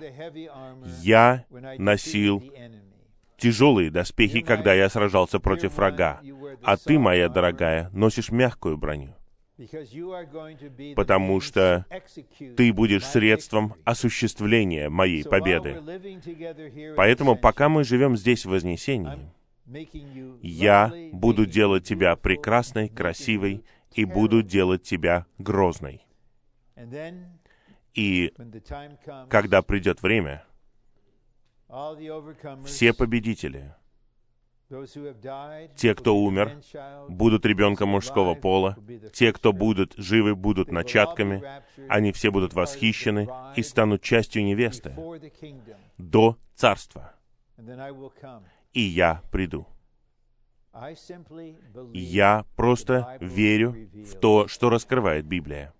Я 1.02 1.44
носил 1.78 2.42
тяжелые 3.38 3.90
доспехи, 3.90 4.40
когда 4.40 4.74
я 4.74 4.88
сражался 4.88 5.40
против 5.40 5.76
врага, 5.76 6.20
а 6.62 6.76
ты, 6.76 6.98
моя 6.98 7.28
дорогая, 7.28 7.90
носишь 7.92 8.30
мягкую 8.30 8.76
броню 8.76 9.14
потому 10.96 11.40
что 11.40 11.86
ты 12.56 12.72
будешь 12.72 13.06
средством 13.06 13.74
осуществления 13.84 14.88
моей 14.88 15.24
победы. 15.24 15.80
Поэтому, 16.96 17.36
пока 17.36 17.68
мы 17.68 17.84
живем 17.84 18.16
здесь 18.16 18.44
в 18.44 18.50
Вознесении, 18.50 19.30
я 20.42 20.92
буду 21.12 21.46
делать 21.46 21.84
тебя 21.84 22.16
прекрасной, 22.16 22.88
красивой 22.88 23.64
и 23.92 24.04
буду 24.04 24.42
делать 24.42 24.82
тебя 24.82 25.26
грозной. 25.38 26.04
И 27.94 28.34
когда 29.30 29.62
придет 29.62 30.02
время, 30.02 30.44
все 32.64 32.92
победители— 32.92 33.72
те, 35.76 35.94
кто 35.94 36.16
умер, 36.16 36.60
будут 37.08 37.46
ребенком 37.46 37.90
мужского 37.90 38.34
пола. 38.34 38.76
Те, 39.12 39.32
кто 39.32 39.52
будут 39.52 39.94
живы, 39.96 40.34
будут 40.34 40.70
начатками. 40.70 41.42
Они 41.88 42.12
все 42.12 42.30
будут 42.30 42.54
восхищены 42.54 43.28
и 43.56 43.62
станут 43.62 44.02
частью 44.02 44.44
невесты 44.44 44.94
до 45.98 46.36
царства. 46.54 47.14
И 48.72 48.80
я 48.80 49.22
приду. 49.30 49.66
Я 51.92 52.44
просто 52.56 53.16
верю 53.20 53.88
в 53.92 54.18
то, 54.18 54.48
что 54.48 54.70
раскрывает 54.70 55.24
Библия. 55.24 55.72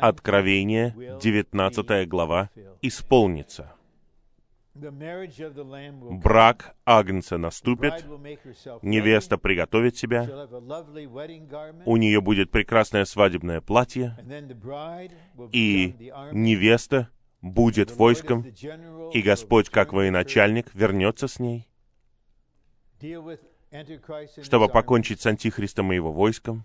Откровение, 0.00 1.18
19 1.20 2.08
глава, 2.08 2.50
исполнится— 2.82 3.72
Брак 4.74 6.76
Агнца 6.84 7.38
наступит, 7.38 8.04
невеста 8.82 9.36
приготовит 9.36 9.96
себя, 9.96 10.22
у 11.86 11.96
нее 11.96 12.20
будет 12.20 12.52
прекрасное 12.52 13.04
свадебное 13.04 13.60
платье, 13.60 14.16
и 15.52 16.12
невеста 16.32 17.08
будет 17.42 17.90
войском, 17.90 18.46
и 19.12 19.22
Господь, 19.22 19.70
как 19.70 19.92
военачальник, 19.92 20.72
вернется 20.72 21.26
с 21.26 21.40
ней, 21.40 21.68
чтобы 24.42 24.68
покончить 24.68 25.20
с 25.20 25.26
Антихристом 25.26 25.92
и 25.92 25.96
его 25.96 26.12
войском, 26.12 26.64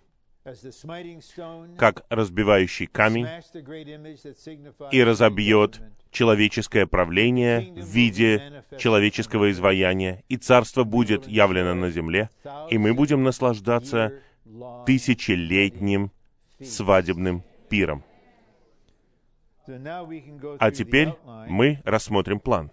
как 1.76 2.04
разбивающий 2.08 2.86
камень, 2.86 3.26
и 4.92 5.02
разобьет 5.02 5.80
человеческое 6.10 6.86
правление 6.86 7.72
в 7.72 7.86
виде 7.86 8.64
человеческого 8.78 9.50
изваяния, 9.50 10.22
и 10.28 10.36
царство 10.36 10.84
будет 10.84 11.26
явлено 11.26 11.74
на 11.74 11.90
земле, 11.90 12.30
и 12.70 12.78
мы 12.78 12.94
будем 12.94 13.22
наслаждаться 13.22 14.12
тысячелетним 14.86 16.10
свадебным 16.62 17.42
пиром. 17.68 18.04
А 19.66 20.70
теперь 20.70 21.12
мы 21.48 21.80
рассмотрим 21.84 22.40
план. 22.40 22.70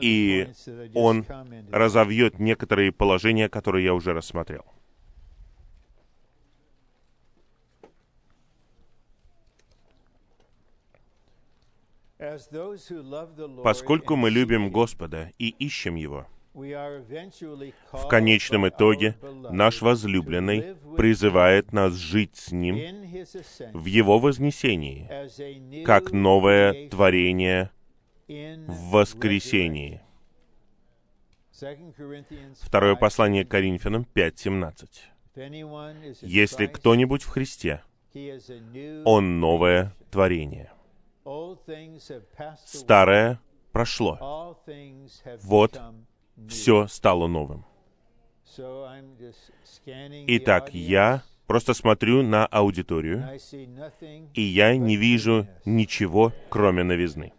И 0.00 0.48
он 0.94 1.26
разовьет 1.70 2.38
некоторые 2.38 2.92
положения, 2.92 3.48
которые 3.48 3.84
я 3.84 3.94
уже 3.94 4.12
рассмотрел. 4.12 4.64
Поскольку 13.64 14.16
мы 14.16 14.28
любим 14.28 14.70
Господа 14.70 15.30
и 15.38 15.48
ищем 15.48 15.94
Его, 15.94 16.26
в 16.52 18.08
конечном 18.08 18.68
итоге 18.68 19.16
наш 19.50 19.80
возлюбленный 19.80 20.76
призывает 20.96 21.72
нас 21.72 21.94
жить 21.94 22.36
с 22.36 22.52
Ним 22.52 22.76
в 23.72 23.86
Его 23.86 24.18
вознесении, 24.18 25.84
как 25.84 26.12
новое 26.12 26.90
творение 26.90 27.70
в 28.30 28.90
воскресении. 28.90 30.00
Второе 32.60 32.94
послание 32.94 33.44
к 33.44 33.50
Коринфянам 33.50 34.06
5.17. 34.14 36.16
Если 36.22 36.66
кто-нибудь 36.66 37.22
в 37.22 37.28
Христе, 37.28 37.82
он 39.04 39.40
новое 39.40 39.92
творение. 40.10 40.72
Старое 42.64 43.40
прошло. 43.72 44.56
Вот, 45.42 45.80
все 46.48 46.86
стало 46.86 47.26
новым. 47.26 47.64
Итак, 50.26 50.72
я 50.72 51.22
просто 51.46 51.74
смотрю 51.74 52.22
на 52.22 52.46
аудиторию, 52.46 53.28
и 54.34 54.42
я 54.42 54.76
не 54.76 54.96
вижу 54.96 55.46
ничего, 55.64 56.32
кроме 56.48 56.84
новизны. 56.84 57.32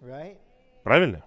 Правильно? 0.84 1.24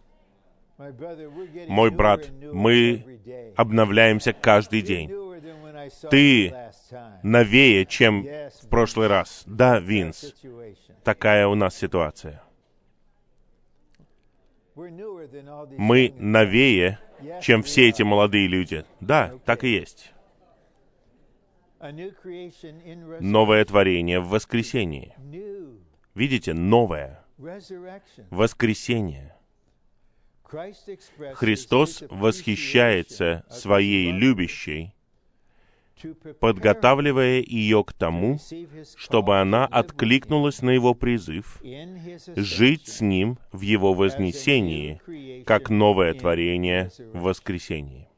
Мой 1.68 1.90
брат, 1.90 2.30
мы 2.52 3.20
обновляемся 3.56 4.32
каждый 4.32 4.82
день. 4.82 5.10
Ты 6.10 6.54
новее, 7.22 7.86
чем 7.86 8.24
в 8.24 8.68
прошлый 8.68 9.06
раз. 9.08 9.44
Да, 9.46 9.78
Винс, 9.78 10.34
такая 11.04 11.46
у 11.46 11.54
нас 11.54 11.76
ситуация. 11.76 12.42
Мы 14.74 16.12
новее, 16.18 16.98
чем 17.40 17.62
все 17.62 17.88
эти 17.88 18.02
молодые 18.02 18.48
люди. 18.48 18.84
Да, 19.00 19.38
так 19.44 19.62
и 19.62 19.68
есть. 19.68 20.12
Новое 23.20 23.64
творение 23.64 24.20
в 24.20 24.28
воскресении. 24.28 25.14
Видите, 26.14 26.54
новое. 26.54 27.24
Воскресение. 28.30 29.33
Христос 31.34 32.02
восхищается 32.10 33.44
своей 33.50 34.12
любящей, 34.12 34.94
подготавливая 36.40 37.40
ее 37.40 37.82
к 37.84 37.92
тому, 37.92 38.38
чтобы 38.96 39.40
она 39.40 39.66
откликнулась 39.66 40.62
на 40.62 40.70
его 40.70 40.94
призыв 40.94 41.62
жить 42.36 42.88
с 42.88 43.00
ним 43.00 43.38
в 43.52 43.62
его 43.62 43.94
вознесении, 43.94 45.00
как 45.44 45.70
новое 45.70 46.14
творение 46.14 46.90
в 47.12 47.22
воскресении. 47.22 48.08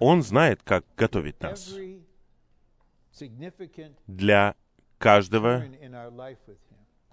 Он 0.00 0.22
знает, 0.22 0.62
как 0.64 0.84
готовить 0.96 1.40
нас 1.40 1.76
для 4.06 4.54
каждого 4.98 5.64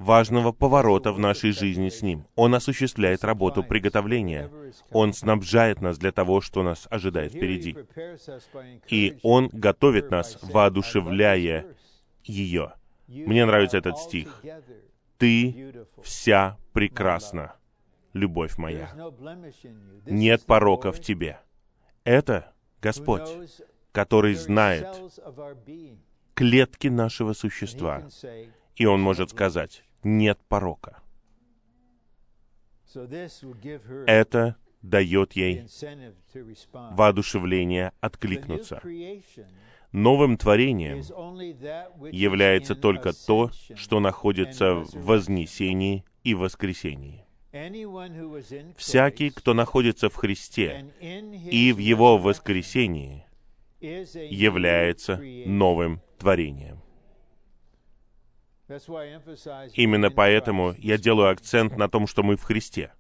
важного 0.02 0.52
поворота 0.52 1.14
в 1.14 1.20
нашей 1.20 1.52
жизни 1.52 1.90
с 1.90 2.02
Ним. 2.02 2.26
Он 2.36 2.56
осуществляет 2.56 3.24
работу 3.24 3.64
приготовления. 3.64 4.50
Он 4.92 5.14
снабжает 5.14 5.82
нас 5.82 5.98
для 5.98 6.12
того, 6.12 6.42
что 6.42 6.64
нас 6.64 6.88
ожидает 6.90 7.34
впереди. 7.34 7.78
И 8.88 9.20
Он 9.24 9.50
готовит 9.52 10.10
нас, 10.12 10.40
воодушевляя 10.42 11.66
ее. 12.24 12.74
Мне 13.08 13.46
нравится 13.46 13.78
этот 13.78 13.98
стих. 13.98 14.44
«Ты 15.18 15.86
вся 16.02 16.58
прекрасна, 16.74 17.56
любовь 18.14 18.58
моя. 18.58 18.90
Нет 20.06 20.46
порока 20.46 20.92
в 20.92 21.00
тебе». 21.00 21.40
Это 22.04 22.54
Господь, 22.82 23.30
который 23.92 24.34
знает 24.34 24.88
клетки 26.34 26.88
нашего 26.88 27.34
существа. 27.34 28.08
И 28.76 28.88
Он 28.88 29.00
может 29.00 29.30
сказать, 29.30 29.84
нет 30.04 30.40
порока. 30.48 31.02
Это 34.08 34.56
дает 34.82 35.34
ей 35.34 35.66
воодушевление 36.74 37.94
откликнуться. 38.00 38.82
Новым 39.92 40.38
творением 40.38 41.00
является 42.12 42.76
только 42.76 43.12
то, 43.14 43.52
что 43.76 44.00
находится 44.00 44.76
в 44.76 44.94
вознесении 44.96 46.06
и 46.24 46.34
воскресении. 46.34 47.26
Всякий, 48.78 49.30
кто 49.30 49.54
находится 49.54 50.10
в 50.10 50.16
Христе 50.16 50.86
и 51.02 51.74
в 51.74 51.80
Его 51.80 52.18
воскресении, 52.18 53.26
является 53.82 55.22
новым 55.46 56.02
творением. 56.18 56.80
Именно 59.74 60.12
поэтому 60.12 60.74
я 60.78 60.98
делаю 60.98 61.30
акцент 61.30 61.78
на 61.78 61.90
том, 61.90 62.08
что 62.08 62.24
мы 62.24 62.36
в 62.36 62.44
Христе. 62.44 62.94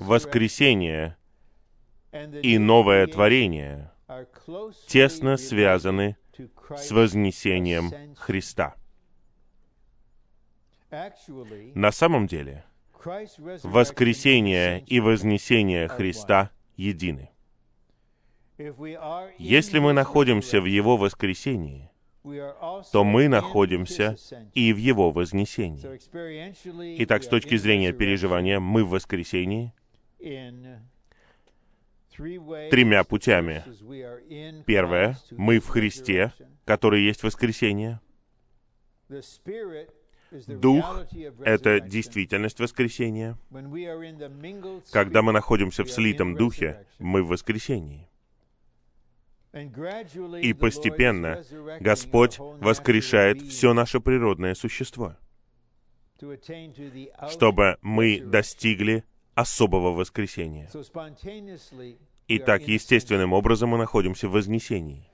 Воскресение 0.00 1.16
и 2.42 2.58
новое 2.58 3.06
творение 3.06 3.90
тесно 4.86 5.36
связаны 5.38 6.16
с 6.76 6.90
вознесением 6.90 8.14
Христа. 8.16 8.74
На 11.74 11.90
самом 11.90 12.26
деле, 12.26 12.64
воскресение 13.62 14.80
и 14.82 15.00
вознесение 15.00 15.88
Христа 15.88 16.50
едины. 16.76 17.31
Если 19.38 19.78
мы 19.78 19.92
находимся 19.92 20.60
в 20.60 20.64
Его 20.64 20.96
воскресении, 20.96 21.90
то 22.92 23.04
мы 23.04 23.28
находимся 23.28 24.16
и 24.54 24.72
в 24.72 24.76
Его 24.76 25.10
вознесении. 25.10 25.82
Итак, 27.02 27.22
с 27.24 27.28
точки 27.28 27.56
зрения 27.56 27.92
переживания, 27.92 28.60
мы 28.60 28.84
в 28.84 28.90
воскресении 28.90 29.72
тремя 32.70 33.04
путями. 33.04 33.64
Первое, 34.64 35.18
мы 35.30 35.58
в 35.58 35.68
Христе, 35.68 36.32
который 36.64 37.02
есть 37.02 37.22
воскресение. 37.22 38.00
Дух— 40.46 41.04
это 41.44 41.80
действительность 41.80 42.60
воскресения. 42.60 43.36
Когда 44.90 45.20
мы 45.22 45.32
находимся 45.32 45.84
в 45.84 45.90
слитом 45.90 46.34
духе, 46.36 46.86
мы 46.98 47.22
в 47.22 47.28
воскресении. 47.28 48.08
И 49.52 50.52
постепенно 50.54 51.42
Господь 51.80 52.38
воскрешает 52.38 53.42
все 53.42 53.74
наше 53.74 54.00
природное 54.00 54.54
существо, 54.54 55.16
чтобы 57.28 57.76
мы 57.82 58.20
достигли 58.20 59.04
особого 59.34 59.90
воскресения. 59.90 60.70
И 62.28 62.38
так 62.38 62.62
естественным 62.62 63.34
образом 63.34 63.70
мы 63.70 63.78
находимся 63.78 64.28
в 64.28 64.32
вознесении. 64.32 65.06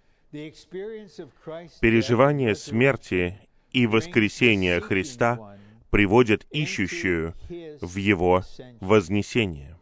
Переживание 1.81 2.55
смерти 2.55 3.41
и 3.73 3.87
воскресения 3.87 4.81
Христа 4.81 5.57
приводит 5.91 6.47
ищущую 6.51 7.35
в 7.81 7.97
Его 7.97 8.45
вознесение. 8.81 9.77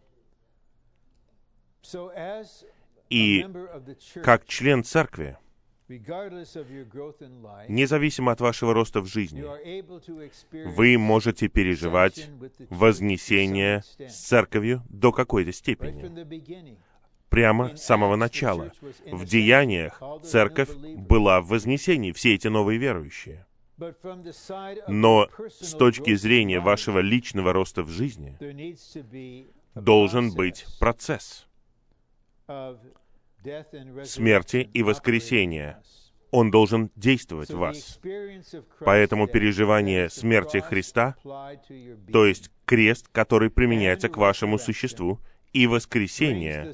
И 3.10 3.46
как 4.22 4.46
член 4.46 4.82
церкви, 4.84 5.36
независимо 7.68 8.32
от 8.32 8.40
вашего 8.40 8.74
роста 8.74 9.00
в 9.00 9.06
жизни, 9.06 9.44
вы 10.66 10.98
можете 10.98 11.48
переживать 11.48 12.28
вознесение 12.70 13.82
с 13.98 14.26
церковью 14.26 14.82
до 14.88 15.12
какой-то 15.12 15.52
степени. 15.52 16.10
Прямо 17.28 17.76
с 17.76 17.84
самого 17.84 18.16
начала. 18.16 18.72
В 19.06 19.24
деяниях 19.24 20.02
церковь 20.24 20.74
была 20.74 21.40
в 21.40 21.48
вознесении, 21.48 22.12
все 22.12 22.34
эти 22.34 22.48
новые 22.48 22.78
верующие. 22.78 23.46
Но 24.88 25.28
с 25.60 25.72
точки 25.74 26.14
зрения 26.14 26.60
вашего 26.60 27.00
личного 27.00 27.52
роста 27.52 27.82
в 27.82 27.90
жизни 27.90 28.38
должен 29.74 30.32
быть 30.34 30.64
процесс 30.80 31.45
смерти 34.04 34.68
и 34.72 34.82
воскресения. 34.82 35.82
Он 36.30 36.50
должен 36.50 36.90
действовать 36.96 37.50
в 37.50 37.58
вас. 37.58 38.00
Поэтому 38.80 39.26
переживание 39.26 40.10
смерти 40.10 40.58
Христа, 40.58 41.16
то 42.12 42.26
есть 42.26 42.50
крест, 42.64 43.08
который 43.12 43.50
применяется 43.50 44.08
к 44.08 44.16
вашему 44.16 44.58
существу, 44.58 45.20
и 45.52 45.66
воскресение 45.66 46.72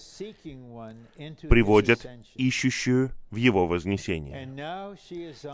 приводят 1.49 2.05
ищущую 2.35 3.11
в 3.31 3.37
его 3.37 3.69
вознесение. 3.69 4.97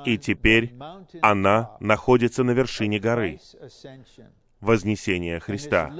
И 0.07 0.17
теперь 0.17 0.73
она 1.21 1.77
находится 1.81 2.45
на 2.45 2.53
вершине 2.53 2.99
горы, 2.99 3.39
вознесения 4.61 5.41
Христа, 5.41 5.95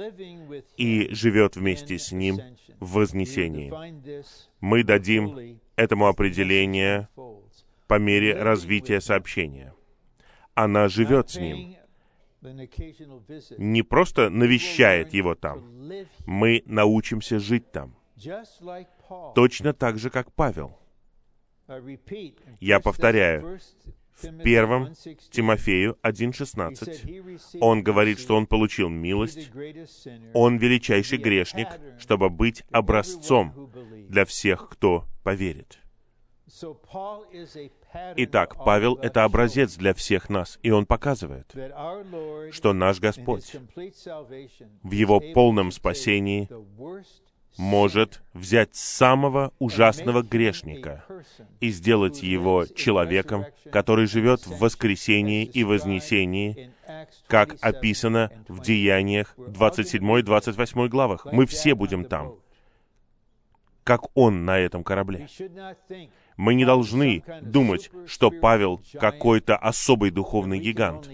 и 0.77 1.07
живет 1.11 1.55
вместе 1.55 1.97
с 1.97 2.11
Ним 2.11 2.39
в 2.79 2.93
вознесении. 2.93 3.73
Мы 4.59 4.83
дадим 4.83 5.59
этому 5.75 6.07
определение 6.07 7.09
по 7.87 7.99
мере 7.99 8.41
развития 8.41 9.01
сообщения. 9.01 9.73
Она 10.53 10.87
живет 10.87 11.29
с 11.29 11.37
Ним, 11.37 11.75
не 13.57 13.83
просто 13.83 14.29
навещает 14.29 15.13
его 15.13 15.35
там. 15.35 15.89
Мы 16.25 16.63
научимся 16.65 17.39
жить 17.39 17.71
там. 17.71 17.95
Точно 19.35 19.73
так 19.73 19.97
же, 19.97 20.09
как 20.09 20.31
Павел. 20.33 20.77
Я 22.59 22.79
повторяю, 22.79 23.59
в 24.15 24.43
первом 24.43 24.93
Тимофею 25.31 25.97
1.16 26.03 27.59
он 27.61 27.83
говорит, 27.83 28.19
что 28.19 28.35
он 28.35 28.47
получил 28.47 28.89
милость, 28.89 29.51
он 30.33 30.57
величайший 30.57 31.17
грешник, 31.17 31.67
чтобы 31.99 32.29
быть 32.29 32.63
образцом 32.71 33.71
для 34.09 34.25
всех, 34.25 34.69
кто 34.69 35.05
поверит. 35.23 35.79
Итак, 38.17 38.55
Павел— 38.65 38.95
это 39.01 39.23
образец 39.23 39.75
для 39.75 39.93
всех 39.93 40.29
нас, 40.29 40.59
и 40.63 40.71
он 40.71 40.85
показывает, 40.85 41.53
что 42.51 42.73
наш 42.73 42.99
Господь 42.99 43.55
в 43.75 44.91
Его 44.91 45.19
полном 45.19 45.71
спасении 45.71 46.49
может 47.57 48.21
взять 48.33 48.75
самого 48.75 49.51
ужасного 49.59 50.21
грешника 50.21 51.03
и 51.59 51.69
сделать 51.69 52.23
его 52.23 52.65
человеком, 52.65 53.45
который 53.71 54.07
живет 54.07 54.45
в 54.47 54.59
воскресении 54.59 55.43
и 55.43 55.63
вознесении, 55.63 56.71
как 57.27 57.57
описано 57.61 58.31
в 58.47 58.61
Деяниях 58.61 59.35
27-28 59.37 60.87
главах. 60.87 61.25
Мы 61.31 61.45
все 61.45 61.75
будем 61.75 62.05
там, 62.05 62.35
как 63.83 64.15
он 64.15 64.45
на 64.45 64.57
этом 64.57 64.83
корабле. 64.83 65.27
Мы 66.37 66.53
не 66.53 66.63
должны 66.63 67.23
думать, 67.41 67.91
что 68.07 68.31
Павел 68.31 68.81
какой-то 68.93 69.57
особый 69.57 70.11
духовный 70.11 70.59
гигант, 70.59 71.09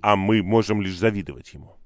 а 0.00 0.16
мы 0.16 0.42
можем 0.42 0.82
лишь 0.82 0.98
завидовать 0.98 1.54
ему. 1.54 1.77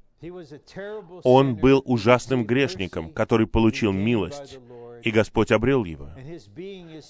Он 1.25 1.57
был 1.57 1.83
ужасным 1.85 2.45
грешником, 2.45 3.11
который 3.11 3.47
получил 3.47 3.93
милость, 3.93 4.59
и 5.03 5.11
Господь 5.11 5.51
обрел 5.51 5.85
его. 5.85 6.11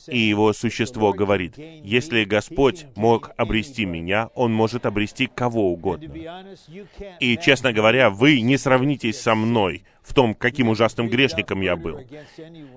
И 0.09 0.19
его 0.19 0.53
существо 0.53 1.13
говорит, 1.13 1.59
если 1.59 2.25
Господь 2.25 2.87
мог 2.97 3.31
обрести 3.37 3.85
меня, 3.85 4.31
Он 4.35 4.53
может 4.53 4.87
обрести 4.87 5.27
кого 5.27 5.73
угодно. 5.73 6.15
И, 7.21 7.37
честно 7.37 7.73
говоря, 7.73 8.11
вы 8.11 8.41
не 8.41 8.57
сравнитесь 8.57 9.21
со 9.21 9.35
мной 9.35 9.85
в 10.03 10.15
том, 10.15 10.35
каким 10.35 10.69
ужасным 10.69 11.09
грешником 11.09 11.61
я 11.61 11.77
был. 11.77 12.01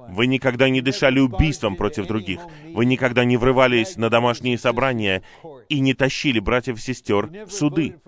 Вы 0.10 0.28
никогда 0.28 0.70
не 0.70 0.82
дышали 0.82 1.20
убийством 1.20 1.76
против 1.76 2.08
других. 2.08 2.42
Вы 2.74 2.86
никогда 2.86 3.26
не 3.26 3.38
врывались 3.38 3.96
на 3.96 4.10
домашние 4.10 4.58
собрания 4.58 5.24
и 5.70 5.80
не 5.80 5.94
тащили 5.94 6.40
братьев 6.40 6.78
и 6.78 6.82
сестер 6.82 7.30
в 7.46 7.52
суды. 7.52 8.00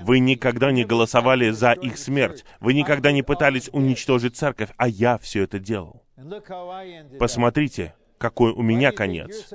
Вы 0.00 0.18
никогда 0.18 0.72
не 0.72 0.84
голосовали 0.84 1.50
за 1.50 1.72
их 1.72 1.98
смерть. 1.98 2.44
Вы 2.60 2.74
никогда 2.74 3.12
не 3.12 3.22
пытались 3.22 3.68
уничтожить 3.72 4.36
церковь, 4.36 4.70
а 4.76 4.88
я 4.88 5.18
все 5.18 5.42
это 5.42 5.58
делал. 5.58 6.02
Посмотрите, 7.18 7.94
какой 8.22 8.52
у 8.52 8.62
меня 8.62 8.92
конец. 8.92 9.52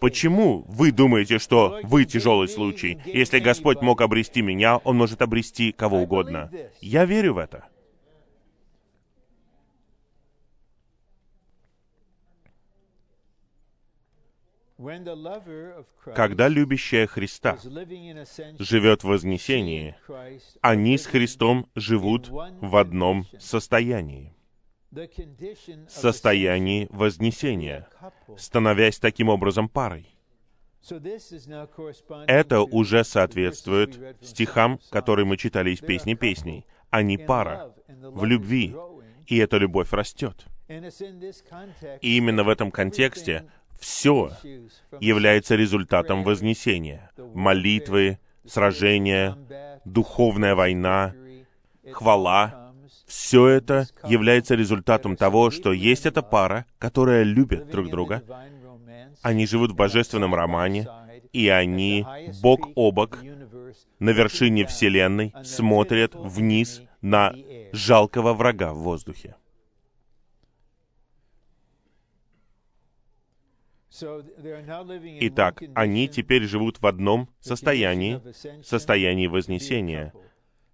Почему 0.00 0.64
вы 0.68 0.90
думаете, 0.90 1.38
что 1.38 1.80
вы 1.82 2.06
тяжелый 2.06 2.48
случай? 2.48 2.98
Если 3.04 3.40
Господь 3.40 3.82
мог 3.82 4.00
обрести 4.00 4.40
меня, 4.40 4.78
Он 4.78 4.96
может 4.96 5.20
обрести 5.20 5.72
кого 5.72 6.00
угодно. 6.00 6.50
Я 6.80 7.04
верю 7.04 7.34
в 7.34 7.38
это. 7.38 7.66
Когда 16.14 16.48
любящая 16.48 17.06
Христа 17.06 17.58
живет 18.58 19.02
в 19.02 19.08
вознесении, 19.08 19.94
они 20.62 20.96
с 20.96 21.06
Христом 21.06 21.68
живут 21.74 22.28
в 22.28 22.76
одном 22.76 23.26
состоянии 23.38 24.34
состоянии 25.88 26.88
вознесения, 26.90 27.88
становясь 28.36 28.98
таким 28.98 29.28
образом 29.28 29.68
парой. 29.68 30.06
Это 32.26 32.62
уже 32.62 33.04
соответствует 33.04 34.16
стихам, 34.20 34.80
которые 34.90 35.26
мы 35.26 35.36
читали 35.36 35.70
из 35.70 35.80
«Песни 35.80 36.14
песней». 36.14 36.66
Они 36.88 37.18
пара 37.18 37.72
в 37.86 38.24
любви, 38.24 38.74
и 39.26 39.36
эта 39.36 39.58
любовь 39.58 39.92
растет. 39.92 40.46
И 40.68 42.16
именно 42.16 42.42
в 42.42 42.48
этом 42.48 42.70
контексте 42.70 43.50
все 43.80 44.30
является 45.00 45.56
результатом 45.56 46.22
вознесения. 46.22 47.10
Молитвы, 47.34 48.18
сражения, 48.46 49.36
духовная 49.84 50.54
война, 50.54 51.14
хвала. 51.90 52.72
Все 53.06 53.48
это 53.48 53.88
является 54.04 54.54
результатом 54.54 55.16
того, 55.16 55.50
что 55.50 55.72
есть 55.72 56.06
эта 56.06 56.22
пара, 56.22 56.66
которая 56.78 57.24
любит 57.24 57.68
друг 57.70 57.90
друга. 57.90 58.22
Они 59.22 59.46
живут 59.46 59.72
в 59.72 59.74
божественном 59.74 60.34
романе, 60.34 60.88
и 61.32 61.48
они 61.48 62.06
бок 62.40 62.68
о 62.76 62.92
бок 62.92 63.18
на 63.98 64.10
вершине 64.10 64.66
Вселенной 64.66 65.34
смотрят 65.44 66.14
вниз 66.14 66.82
на 67.00 67.34
жалкого 67.72 68.32
врага 68.34 68.72
в 68.72 68.78
воздухе. 68.78 69.36
Итак, 75.20 75.62
они 75.74 76.08
теперь 76.08 76.44
живут 76.44 76.80
в 76.80 76.86
одном 76.86 77.28
состоянии, 77.40 78.20
состоянии 78.62 79.26
Вознесения, 79.26 80.12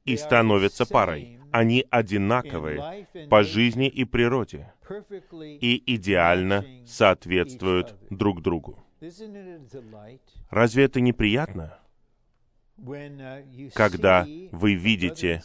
и 0.05 0.17
становятся 0.17 0.87
парой. 0.87 1.41
Они 1.51 1.85
одинаковые 1.91 3.09
по 3.29 3.43
жизни 3.43 3.89
и 3.89 4.05
природе, 4.05 4.73
и 5.41 5.83
идеально 5.95 6.65
соответствуют 6.87 7.95
друг 8.11 8.43
другу. 8.43 8.85
Разве 10.51 10.85
это 10.85 11.01
неприятно? 11.01 11.79
когда 13.75 14.27
вы 14.53 14.75
видите 14.75 15.43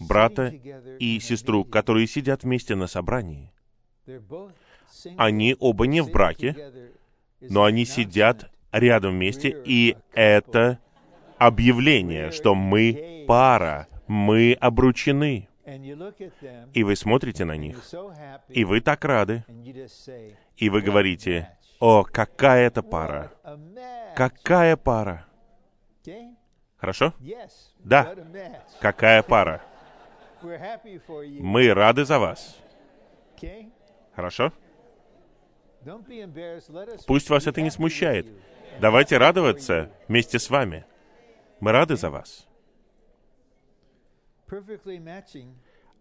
брата 0.00 0.48
и 0.98 1.20
сестру, 1.20 1.64
которые 1.64 2.08
сидят 2.08 2.42
вместе 2.42 2.74
на 2.74 2.88
собрании. 2.88 3.52
Они 5.16 5.56
оба 5.58 5.86
не 5.86 6.00
в 6.00 6.10
браке, 6.10 6.92
но 7.48 7.64
они 7.64 7.84
сидят 7.84 8.50
рядом 8.72 9.12
вместе, 9.12 9.56
и 9.64 9.96
это 10.14 10.78
объявление, 11.38 12.30
что 12.30 12.54
мы 12.54 13.24
пара, 13.26 13.88
мы 14.06 14.56
обручены. 14.60 15.48
И 16.74 16.82
вы 16.82 16.96
смотрите 16.96 17.44
на 17.44 17.56
них, 17.56 17.78
и 18.48 18.64
вы 18.64 18.80
так 18.80 19.04
рады, 19.04 19.44
и 20.56 20.68
вы 20.68 20.82
говорите, 20.82 21.56
«О, 21.80 22.04
какая 22.04 22.66
это 22.66 22.82
пара! 22.82 23.32
Какая 24.14 24.76
пара!» 24.76 25.26
Хорошо? 26.76 27.14
Да. 27.84 28.12
Какая 28.80 29.22
пара? 29.22 29.62
Мы 30.42 31.72
рады 31.72 32.04
за 32.04 32.18
вас. 32.18 32.58
Хорошо? 34.16 34.52
Пусть 37.06 37.30
вас 37.30 37.46
это 37.46 37.60
не 37.60 37.70
смущает. 37.70 38.26
Давайте 38.80 39.18
радоваться 39.18 39.90
вместе 40.08 40.38
с 40.38 40.48
вами. 40.50 40.84
Мы 41.60 41.72
рады 41.72 41.96
за 41.96 42.10
вас. 42.10 42.46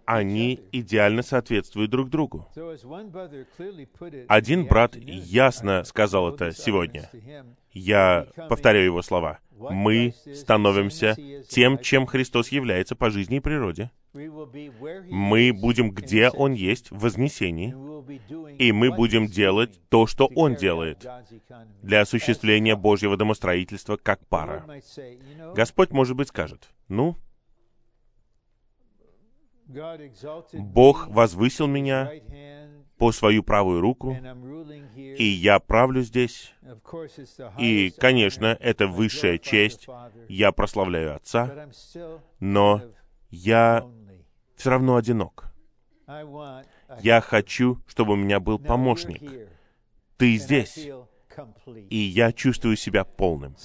Они 0.05 0.59
идеально 0.71 1.21
соответствуют 1.21 1.91
друг 1.91 2.09
другу. 2.09 2.47
Один 4.27 4.65
брат 4.65 4.95
ясно 4.95 5.83
сказал 5.83 6.33
это 6.33 6.51
сегодня. 6.51 7.09
Я 7.71 8.27
повторяю 8.49 8.85
его 8.85 9.01
слова. 9.01 9.39
Мы 9.51 10.13
становимся 10.33 11.15
тем, 11.47 11.77
чем 11.77 12.05
Христос 12.07 12.49
является 12.49 12.95
по 12.95 13.09
жизни 13.09 13.37
и 13.37 13.41
природе. 13.41 13.91
Мы 14.13 15.53
будем 15.53 15.91
где 15.91 16.29
Он 16.29 16.53
есть, 16.53 16.91
в 16.91 16.99
вознесении, 16.99 17.73
и 18.57 18.71
мы 18.71 18.91
будем 18.91 19.27
делать 19.27 19.79
то, 19.89 20.05
что 20.07 20.29
Он 20.35 20.55
делает 20.55 21.07
для 21.81 22.01
осуществления 22.01 22.75
Божьего 22.75 23.15
домостроительства 23.15 23.95
как 23.95 24.25
пара. 24.27 24.65
Господь, 25.55 25.91
может 25.91 26.17
быть, 26.17 26.27
скажет, 26.27 26.71
ну, 26.89 27.15
Бог 30.53 31.07
возвысил 31.07 31.67
меня 31.67 32.11
по 32.97 33.11
свою 33.11 33.43
правую 33.43 33.81
руку, 33.81 34.15
и 34.95 35.23
я 35.23 35.59
правлю 35.59 36.01
здесь. 36.01 36.53
И, 37.57 37.91
конечно, 37.97 38.57
это 38.59 38.87
высшая 38.87 39.37
честь. 39.37 39.87
Я 40.27 40.51
прославляю 40.51 41.15
Отца, 41.15 41.67
но 42.39 42.81
я 43.29 43.85
все 44.55 44.69
равно 44.69 44.97
одинок. 44.97 45.51
Я 46.99 47.21
хочу, 47.21 47.79
чтобы 47.87 48.13
у 48.13 48.17
меня 48.17 48.39
был 48.39 48.59
помощник. 48.59 49.49
Ты 50.17 50.35
здесь, 50.35 50.87
и 51.89 51.97
я 51.97 52.31
чувствую 52.31 52.75
себя 52.75 53.03
полным. 53.03 53.55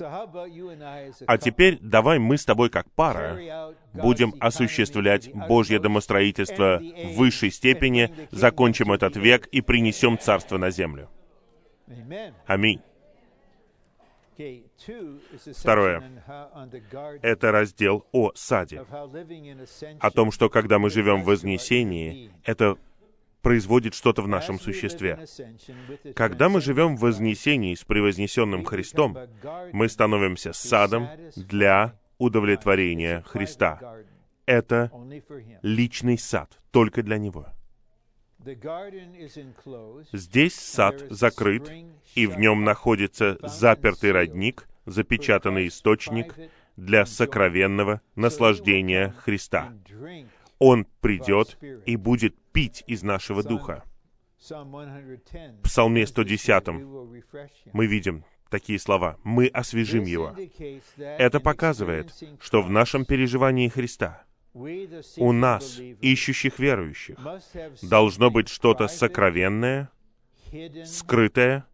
А 1.27 1.39
теперь 1.39 1.79
давай 1.81 2.19
мы 2.19 2.37
с 2.37 2.45
тобой 2.45 2.71
как 2.71 2.91
пара 2.93 3.75
будем 3.93 4.35
осуществлять 4.41 5.33
Божье 5.33 5.79
домостроительство 5.79 6.81
в 6.81 7.17
высшей 7.17 7.51
степени, 7.51 8.11
закончим 8.31 8.93
этот 8.93 9.17
век 9.17 9.47
и 9.49 9.61
принесем 9.61 10.19
Царство 10.19 10.59
на 10.59 10.71
землю. 10.71 11.09
Аминь. 12.47 12.81
Второе. 15.55 16.03
Это 17.23 17.53
раздел 17.53 18.07
о 18.13 18.33
саде. 18.35 18.85
О 20.01 20.11
том, 20.11 20.31
что 20.31 20.51
когда 20.51 20.79
мы 20.79 20.91
живем 20.91 21.23
в 21.23 21.27
Вознесении, 21.27 22.31
это 22.45 22.77
производит 23.47 23.95
что-то 23.95 24.23
в 24.23 24.27
нашем 24.27 24.59
существе. 24.59 25.25
Когда 26.17 26.49
мы 26.49 26.61
живем 26.61 26.97
в 26.97 27.01
вознесении 27.03 27.77
с 27.77 27.85
превознесенным 27.85 28.65
Христом, 28.65 29.17
мы 29.73 29.89
становимся 29.89 30.53
садом 30.53 31.09
для 31.37 31.97
удовлетворения 32.19 33.23
Христа. 33.25 34.03
Это 34.47 34.91
личный 35.63 36.19
сад, 36.19 36.59
только 36.73 37.05
для 37.05 37.19
Него. 37.19 37.47
Здесь 40.13 40.57
сад 40.57 41.05
закрыт, 41.09 41.71
и 42.17 42.27
в 42.27 42.41
нем 42.41 42.65
находится 42.65 43.39
запертый 43.45 44.11
родник, 44.11 44.67
запечатанный 44.87 45.69
источник 45.69 46.35
для 46.77 47.07
сокровенного 47.07 48.01
наслаждения 48.17 49.15
Христа. 49.25 49.73
Он 50.59 50.87
придет 51.01 51.59
и 51.85 51.97
будет 51.97 52.35
пить 52.53 52.85
из 52.87 53.03
нашего 53.03 53.43
духа. 53.43 53.85
В 54.39 55.63
Псалме 55.63 56.07
110 56.07 56.69
мы 57.73 57.87
видим 57.87 58.25
такие 58.51 58.79
слова. 58.79 59.19
Мы 59.25 59.49
освежим 59.49 60.05
его. 60.05 60.37
Это 60.97 61.41
показывает, 61.41 62.13
что 62.41 62.63
в 62.63 62.71
нашем 62.71 63.05
переживании 63.05 63.69
Христа 63.69 64.25
у 64.55 65.33
нас, 65.33 65.79
ищущих 65.79 66.59
верующих, 66.59 67.19
должно 67.83 68.31
быть 68.31 68.49
что-то 68.49 68.89
сокровенное, 68.89 69.91
скрытое, 70.85 71.67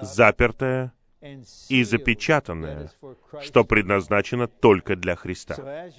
запертое, 0.00 0.92
и 1.68 1.84
запечатанное, 1.84 2.90
что 3.40 3.64
предназначено 3.64 4.48
только 4.48 4.96
для 4.96 5.14
Христа. 5.14 5.90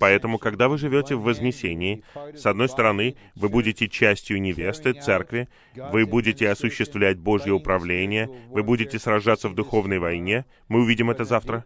Поэтому, 0.00 0.38
когда 0.38 0.68
вы 0.68 0.78
живете 0.78 1.14
в 1.14 1.22
Вознесении, 1.22 2.02
с 2.34 2.46
одной 2.46 2.68
стороны, 2.68 3.16
вы 3.36 3.48
будете 3.48 3.88
частью 3.88 4.40
невесты, 4.40 4.92
церкви, 4.92 5.48
вы 5.74 6.06
будете 6.06 6.50
осуществлять 6.50 7.18
Божье 7.18 7.52
управление, 7.52 8.28
вы 8.48 8.62
будете 8.62 8.98
сражаться 8.98 9.48
в 9.48 9.54
духовной 9.54 9.98
войне, 9.98 10.44
мы 10.68 10.80
увидим 10.80 11.10
это 11.10 11.24
завтра, 11.24 11.64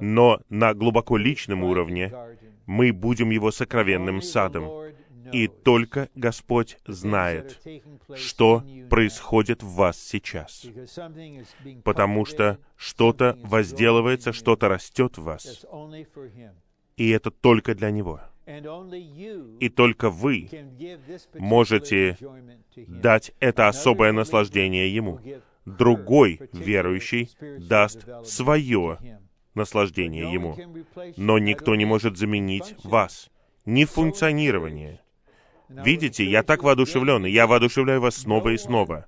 но 0.00 0.40
на 0.50 0.74
глубоко 0.74 1.16
личном 1.16 1.64
уровне 1.64 2.12
мы 2.66 2.92
будем 2.92 3.30
его 3.30 3.50
сокровенным 3.50 4.20
садом, 4.20 4.85
и 5.32 5.48
только 5.48 6.08
Господь 6.14 6.78
знает, 6.86 7.60
что 8.14 8.62
происходит 8.90 9.62
в 9.62 9.74
вас 9.74 9.98
сейчас. 9.98 10.66
Потому 11.84 12.24
что 12.24 12.58
что-то 12.76 13.38
возделывается, 13.42 14.32
что-то 14.32 14.68
растет 14.68 15.18
в 15.18 15.22
вас. 15.24 15.66
И 16.96 17.10
это 17.10 17.30
только 17.30 17.74
для 17.74 17.90
Него. 17.90 18.20
И 19.60 19.68
только 19.68 20.08
вы 20.08 20.48
можете 21.34 22.16
дать 22.76 23.32
это 23.40 23.68
особое 23.68 24.12
наслаждение 24.12 24.94
Ему. 24.94 25.20
другой 25.64 26.40
верующий 26.52 27.28
даст 27.58 28.06
свое 28.24 28.98
наслаждение 29.54 30.32
Ему. 30.32 30.56
Но 31.16 31.38
никто 31.38 31.74
не 31.74 31.84
может 31.84 32.16
заменить 32.16 32.76
вас. 32.84 33.30
Ни 33.64 33.84
функционирование. 33.84 35.00
Видите, 35.68 36.24
я 36.24 36.42
так 36.42 36.62
воодушевлен, 36.62 37.26
и 37.26 37.30
я 37.30 37.46
воодушевляю 37.46 38.00
вас 38.00 38.16
снова 38.16 38.50
и 38.50 38.56
снова. 38.56 39.06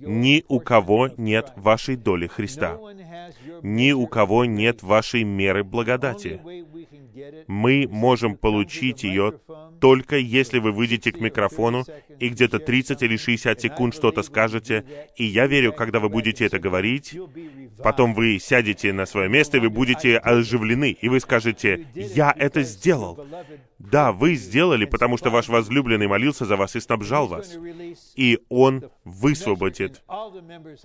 Ни 0.00 0.44
у 0.48 0.60
кого 0.60 1.08
нет 1.16 1.52
вашей 1.56 1.96
доли 1.96 2.26
Христа. 2.26 2.78
Ни 3.62 3.92
у 3.92 4.06
кого 4.06 4.44
нет 4.44 4.82
вашей 4.82 5.24
меры 5.24 5.64
благодати. 5.64 6.40
Мы 7.46 7.88
можем 7.90 8.36
получить 8.36 9.04
ее 9.04 9.40
только 9.80 10.16
если 10.16 10.58
вы 10.58 10.72
выйдете 10.72 11.12
к 11.12 11.20
микрофону 11.20 11.84
и 12.18 12.28
где-то 12.28 12.58
30 12.58 13.02
или 13.02 13.16
60 13.16 13.60
секунд 13.60 13.94
что-то 13.94 14.22
скажете, 14.22 14.84
и 15.16 15.24
я 15.24 15.46
верю, 15.46 15.72
когда 15.72 16.00
вы 16.00 16.08
будете 16.08 16.46
это 16.46 16.58
говорить, 16.58 17.18
потом 17.82 18.14
вы 18.14 18.38
сядете 18.38 18.92
на 18.92 19.06
свое 19.06 19.28
место, 19.28 19.58
и 19.58 19.60
вы 19.60 19.70
будете 19.70 20.16
оживлены, 20.16 20.92
и 20.92 21.08
вы 21.08 21.20
скажете, 21.20 21.86
«Я 21.94 22.34
это 22.36 22.62
сделал!» 22.62 23.26
Да, 23.78 24.12
вы 24.12 24.34
сделали, 24.34 24.84
потому 24.84 25.16
что 25.16 25.30
ваш 25.30 25.48
возлюбленный 25.48 26.06
молился 26.06 26.44
за 26.46 26.56
вас 26.56 26.74
и 26.76 26.80
снабжал 26.80 27.28
вас. 27.28 27.56
И 28.14 28.38
Он 28.48 28.84
высвободит 29.06 30.02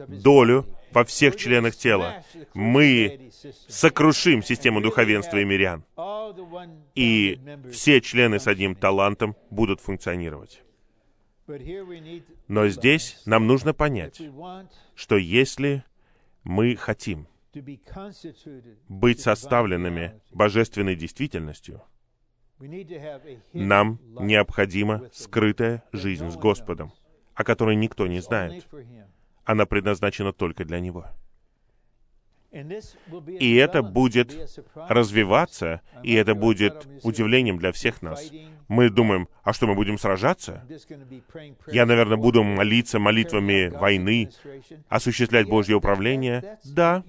долю 0.07 0.65
во 0.91 1.03
всех 1.03 1.36
членах 1.36 1.76
тела. 1.76 2.24
Мы 2.53 3.32
сокрушим 3.67 4.43
систему 4.43 4.80
духовенства 4.80 5.38
и 5.38 5.43
мирян. 5.43 5.84
И 6.95 7.39
все 7.72 7.99
члены 7.99 8.39
с 8.39 8.47
одним 8.47 8.76
талантом 8.76 9.36
будут 9.49 9.82
функционировать. 9.82 10.61
Но 12.47 12.67
здесь 12.67 13.22
нам 13.26 13.47
нужно 13.47 13.74
понять, 13.74 14.22
что 14.95 15.17
если 15.17 15.84
мы 16.43 16.76
хотим 16.76 17.28
быть 18.88 19.19
составленными 19.19 20.22
божественной 20.30 20.95
действительностью, 20.95 21.82
нам 23.53 23.99
необходима 24.19 25.09
скрытая 25.11 25.84
жизнь 25.91 26.30
с 26.30 26.38
Господом, 26.38 26.93
о 27.41 27.43
которой 27.43 27.75
никто 27.75 28.07
не 28.07 28.19
знает. 28.19 28.67
Она 29.43 29.65
предназначена 29.65 30.31
только 30.31 30.63
для 30.65 30.79
Него. 30.79 31.07
И 33.39 33.55
это 33.55 33.81
будет 33.81 34.59
развиваться, 34.75 35.81
и 36.03 36.13
это 36.13 36.35
будет 36.35 36.85
удивлением 37.01 37.57
для 37.57 37.71
всех 37.71 38.01
нас. 38.01 38.29
Мы 38.67 38.89
думаем, 38.89 39.29
а 39.43 39.53
что, 39.53 39.67
мы 39.67 39.75
будем 39.75 39.97
сражаться? 39.97 40.65
Я, 41.67 41.85
наверное, 41.85 42.17
буду 42.17 42.43
молиться 42.43 42.99
молитвами 42.99 43.69
войны, 43.69 44.29
осуществлять 44.89 45.47
Божье 45.47 45.75
управление. 45.75 46.59
Да, 46.65 47.03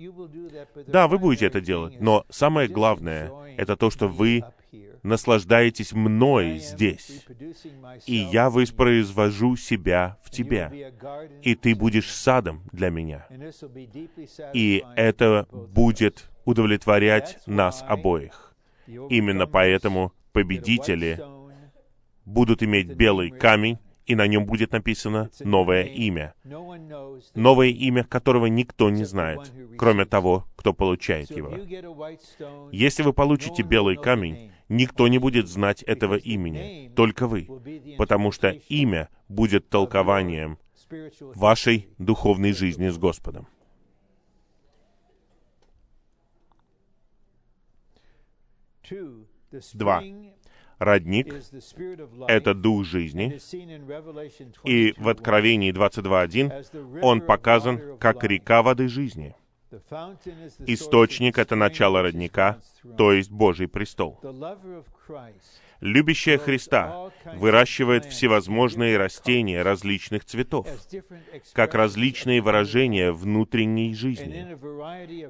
да, 0.86 1.08
вы 1.08 1.18
будете 1.18 1.46
это 1.46 1.60
делать. 1.60 2.00
Но 2.00 2.24
самое 2.30 2.68
главное, 2.68 3.32
это 3.56 3.76
то, 3.76 3.90
что 3.90 4.08
вы 4.08 4.44
наслаждаетесь 5.02 5.92
мной 5.92 6.58
здесь, 6.58 7.24
и 8.06 8.14
я 8.14 8.50
воспроизвожу 8.50 9.56
себя 9.56 10.18
в 10.22 10.30
тебе, 10.30 10.94
и 11.42 11.54
ты 11.54 11.74
будешь 11.74 12.10
садом 12.10 12.62
для 12.72 12.90
меня. 12.90 13.26
И 14.52 14.84
это 14.96 15.46
будет 15.50 16.30
удовлетворять 16.44 17.38
нас 17.46 17.84
обоих. 17.86 18.54
Именно 18.86 19.46
поэтому 19.46 20.12
победители 20.32 21.20
будут 22.24 22.62
иметь 22.62 22.88
белый 22.88 23.30
камень, 23.30 23.78
и 24.06 24.14
на 24.14 24.26
нем 24.26 24.46
будет 24.46 24.72
написано 24.72 25.30
новое 25.40 25.84
имя. 25.84 26.34
Новое 27.34 27.68
имя, 27.68 28.04
которого 28.04 28.46
никто 28.46 28.90
не 28.90 29.04
знает, 29.04 29.52
кроме 29.78 30.04
того, 30.04 30.46
кто 30.56 30.72
получает 30.72 31.30
его. 31.30 31.56
Если 32.72 33.02
вы 33.02 33.12
получите 33.12 33.62
белый 33.62 33.96
камень, 33.96 34.52
никто 34.68 35.08
не 35.08 35.18
будет 35.18 35.48
знать 35.48 35.82
этого 35.82 36.16
имени, 36.16 36.90
только 36.94 37.26
вы, 37.26 37.48
потому 37.98 38.32
что 38.32 38.50
имя 38.68 39.08
будет 39.28 39.68
толкованием 39.68 40.58
вашей 41.34 41.88
духовной 41.98 42.52
жизни 42.52 42.88
с 42.88 42.98
Господом. 42.98 43.46
Два. 49.74 50.02
Родник— 50.82 51.34
это 52.28 52.54
дух 52.54 52.84
жизни, 52.84 53.38
и 54.64 54.94
в 54.96 55.08
Откровении 55.08 55.72
22.1 55.72 57.00
он 57.02 57.20
показан 57.20 57.98
как 57.98 58.24
река 58.24 58.62
воды 58.62 58.88
жизни— 58.88 59.36
Источник— 60.66 61.38
это 61.38 61.56
начало 61.56 62.02
родника, 62.02 62.58
то 62.98 63.12
есть 63.12 63.30
Божий 63.30 63.68
престол. 63.68 64.20
Любящая 65.80 66.38
Христа 66.38 67.10
выращивает 67.34 68.04
всевозможные 68.04 68.98
растения 68.98 69.62
различных 69.62 70.24
цветов, 70.24 70.68
как 71.54 71.74
различные 71.74 72.42
выражения 72.42 73.12
внутренней 73.12 73.94
жизни, 73.94 74.56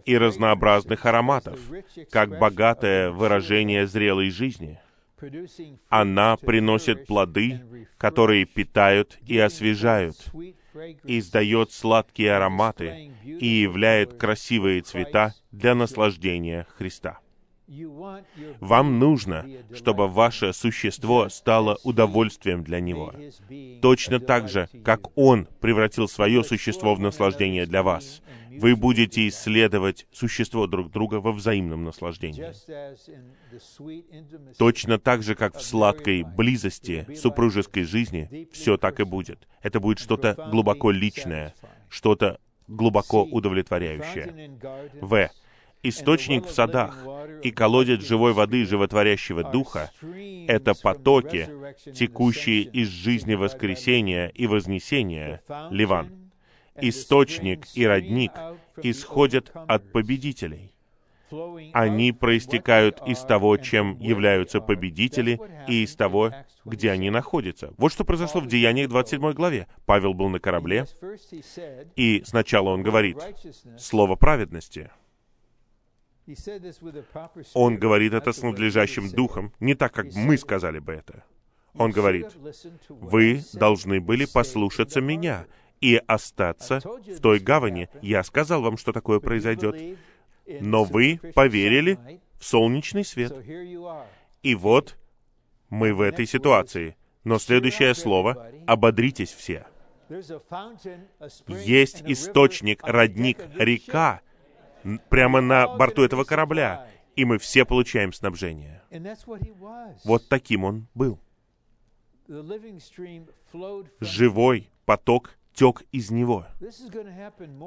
и 0.05 0.19
разнообразных 0.19 1.07
ароматов, 1.07 1.61
как 2.11 2.39
богатое 2.39 3.11
выражение 3.11 3.87
зрелой 3.87 4.31
жизни. 4.31 4.79
Она 5.89 6.37
приносит 6.37 7.07
плоды, 7.07 7.61
которые 7.99 8.45
питают 8.45 9.19
и 9.27 9.39
освежают, 9.39 10.17
издает 11.05 11.73
сладкие 11.73 12.35
ароматы 12.35 13.13
и 13.25 13.47
являет 13.47 14.15
красивые 14.15 14.83
цвета 14.83 15.35
для 15.51 15.75
наслаждения 15.75 16.67
Христа. 16.77 17.21
Вам 18.61 18.99
нужно, 18.99 19.47
чтобы 19.75 20.09
ваше 20.09 20.53
существо 20.53 21.29
стало 21.29 21.79
удовольствием 21.85 22.65
для 22.65 22.81
Него. 22.81 23.15
Точно 23.81 24.21
так 24.21 24.49
же, 24.49 24.69
как 24.85 25.17
Он 25.17 25.47
превратил 25.61 26.09
свое 26.09 26.45
существо 26.45 26.95
в 26.95 27.01
наслаждение 27.01 27.65
для 27.67 27.83
вас. 27.83 28.21
Вы 28.61 28.77
будете 28.77 29.29
исследовать 29.29 30.07
существо 30.13 30.67
друг 30.67 30.91
друга 30.91 31.17
во 31.17 31.33
взаимном 31.33 31.85
наслаждении. 31.85 32.53
Точно 34.59 34.99
так 34.99 35.23
же, 35.23 35.35
как 35.35 35.57
в 35.57 35.63
сладкой 35.63 36.23
близости 36.23 37.07
супружеской 37.15 37.85
жизни, 37.85 38.49
все 38.53 38.77
так 38.77 39.01
и 39.01 39.05
будет. 39.05 39.49
Это 39.63 39.81
будет 39.81 39.99
что-то 39.99 40.35
глубоко 40.51 40.91
личное, 40.91 41.55
что-то 41.89 42.39
глубоко 42.69 43.23
удовлетворяющее. 43.23 44.59
В 45.01 45.31
источник 45.83 46.47
в 46.47 46.51
садах 46.51 47.05
и 47.43 47.51
колодец 47.51 48.03
живой 48.07 48.33
воды 48.33 48.65
животворящего 48.65 49.43
духа— 49.45 49.91
это 50.49 50.75
потоки, 50.75 51.49
текущие 51.93 52.63
из 52.63 52.89
жизни 52.89 53.35
воскресения 53.35 54.29
и 54.29 54.47
вознесения, 54.47 55.43
Ливан. 55.71 56.22
Источник 56.77 57.67
и 57.75 57.87
родник 57.87 58.33
исходят 58.83 59.53
от 59.55 59.93
победителей. 59.93 60.73
Они 61.73 62.13
проистекают 62.13 63.01
из 63.07 63.21
того, 63.21 63.57
чем 63.57 63.99
являются 63.99 64.61
победители, 64.61 65.41
и 65.67 65.85
из 65.85 65.97
того, 65.97 66.33
где 66.65 66.91
они 66.91 67.11
находятся. 67.11 67.73
Вот 67.79 67.93
что 67.93 68.05
произошло 68.05 68.41
в 68.41 68.47
Деяниях 68.47 68.89
27 68.89 69.33
главе. 69.33 69.67
Павел 69.87 70.13
был 70.13 70.29
на 70.29 70.41
корабле, 70.41 70.87
и 71.97 72.23
сначала 72.27 72.71
он 72.71 72.83
говорит 72.83 73.19
«Слово 73.79 74.17
праведности», 74.17 74.91
он 77.55 77.79
говорит 77.79 78.13
это 78.13 78.33
с 78.33 78.43
надлежащим 78.43 79.11
духом, 79.11 79.53
не 79.59 79.75
так, 79.75 79.93
как 79.93 80.15
мы 80.15 80.39
сказали 80.39 80.79
бы 80.79 80.93
это. 80.93 81.25
Он 81.75 81.91
говорит, 81.91 82.29
вы 82.89 83.43
должны 83.55 84.01
были 84.01 84.27
послушаться 84.27 85.01
меня 85.01 85.47
и 85.83 86.01
остаться 86.07 86.81
в 86.81 87.21
той 87.21 87.41
гавани. 87.41 87.91
Я 88.01 88.23
сказал 88.23 88.63
вам, 88.63 88.79
что 88.79 88.93
такое 88.93 89.21
произойдет. 89.21 89.99
Но 90.61 90.85
вы 90.85 91.21
поверили 91.35 91.99
в 92.39 92.45
солнечный 92.45 93.05
свет. 93.05 93.35
И 94.43 94.55
вот 94.55 94.97
мы 95.69 95.93
в 95.93 96.01
этой 96.01 96.27
ситуации. 96.27 96.97
Но 97.25 97.39
следующее 97.39 97.95
слово— 97.95 98.51
ободритесь 98.67 99.33
все. 99.33 99.67
Есть 101.49 102.03
источник, 102.07 102.81
родник, 102.83 103.39
река, 103.57 104.21
прямо 105.09 105.41
на 105.41 105.69
борту 105.69 106.03
этого 106.03 106.25
корабля, 106.25 106.89
и 107.15 107.25
мы 107.25 107.39
все 107.39 107.65
получаем 107.65 108.13
снабжение. 108.13 108.83
Вот 110.05 110.29
таким 110.29 110.65
он 110.65 110.87
был. 110.95 111.19
Живой 114.01 114.71
поток 114.85 115.39
тек 115.55 115.83
из 115.93 116.11
него. 116.11 116.47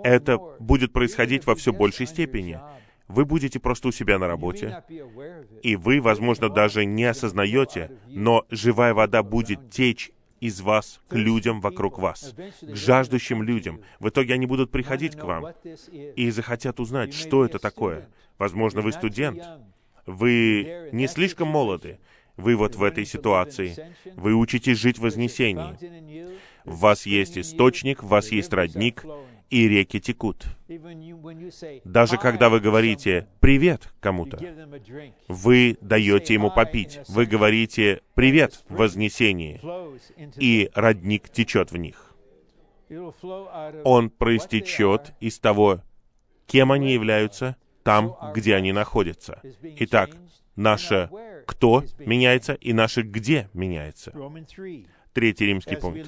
Это 0.03 0.37
будет 0.59 0.93
происходить 0.93 1.45
во 1.45 1.55
все 1.55 1.73
большей 1.73 2.07
степени. 2.07 2.59
Вы 3.07 3.25
будете 3.25 3.59
просто 3.59 3.89
у 3.89 3.91
себя 3.91 4.17
на 4.17 4.27
работе, 4.27 4.83
и 5.61 5.75
вы, 5.75 6.01
возможно, 6.01 6.49
даже 6.49 6.85
не 6.85 7.05
осознаете, 7.05 7.91
но 8.07 8.45
живая 8.49 8.93
вода 8.95 9.21
будет 9.21 9.69
течь 9.69 10.11
из 10.39 10.61
вас 10.61 11.01
к 11.07 11.15
людям 11.15 11.61
вокруг 11.61 11.99
вас, 11.99 12.33
к 12.61 12.75
жаждущим 12.75 13.43
людям. 13.43 13.81
В 13.99 14.09
итоге 14.09 14.33
они 14.33 14.47
будут 14.47 14.71
приходить 14.71 15.15
к 15.15 15.23
вам 15.23 15.47
и 15.93 16.31
захотят 16.31 16.79
узнать, 16.79 17.13
что 17.13 17.45
это 17.45 17.59
такое. 17.59 18.09
Возможно, 18.37 18.81
вы 18.81 18.91
студент, 18.91 19.43
вы 20.05 20.89
не 20.91 21.07
слишком 21.07 21.47
молоды, 21.47 21.99
вы 22.37 22.55
вот 22.55 22.75
в 22.75 22.83
этой 22.83 23.05
ситуации. 23.05 23.93
Вы 24.15 24.33
учитесь 24.33 24.77
жить 24.77 24.97
в 24.97 25.03
Вознесении. 25.03 26.35
В 26.65 26.79
вас 26.79 27.05
есть 27.05 27.37
источник, 27.37 28.03
в 28.03 28.07
вас 28.07 28.31
есть 28.31 28.51
родник, 28.53 29.05
и 29.49 29.67
реки 29.67 29.99
текут. 30.01 30.45
Даже 31.83 32.17
когда 32.17 32.49
вы 32.49 32.59
говорите 32.59 33.27
«привет» 33.39 33.93
кому-то, 33.99 34.39
вы 35.27 35.77
даете 35.81 36.33
ему 36.33 36.51
попить. 36.51 36.99
Вы 37.07 37.25
говорите 37.25 38.01
«привет» 38.15 38.63
в 38.67 38.75
Вознесении, 38.77 39.61
и 40.37 40.69
родник 40.73 41.29
течет 41.29 41.71
в 41.71 41.77
них. 41.77 42.15
Он 43.83 44.09
проистечет 44.09 45.13
из 45.19 45.39
того, 45.39 45.81
кем 46.47 46.71
они 46.71 46.93
являются, 46.93 47.55
там, 47.83 48.15
где 48.33 48.55
они 48.55 48.71
находятся. 48.73 49.41
Итак, 49.61 50.09
наше 50.55 51.09
«кто» 51.45 51.83
меняется, 51.99 52.53
и 52.53 52.73
наше 52.73 53.03
«где» 53.03 53.49
меняется. 53.53 54.11
Третий 55.15 55.45
римский 55.45 55.77
пункт. 55.77 56.05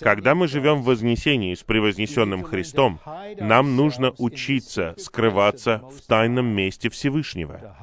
Когда 0.00 0.34
мы 0.34 0.48
живем 0.48 0.82
в 0.82 0.84
вознесении 0.84 1.54
с 1.54 1.62
превознесенным 1.62 2.42
Христом, 2.42 3.00
нам 3.38 3.74
нужно 3.74 4.12
учиться 4.18 4.94
скрываться 4.98 5.78
в 5.78 6.02
тайном 6.02 6.44
месте 6.44 6.90
Всевышнего, 6.90 7.74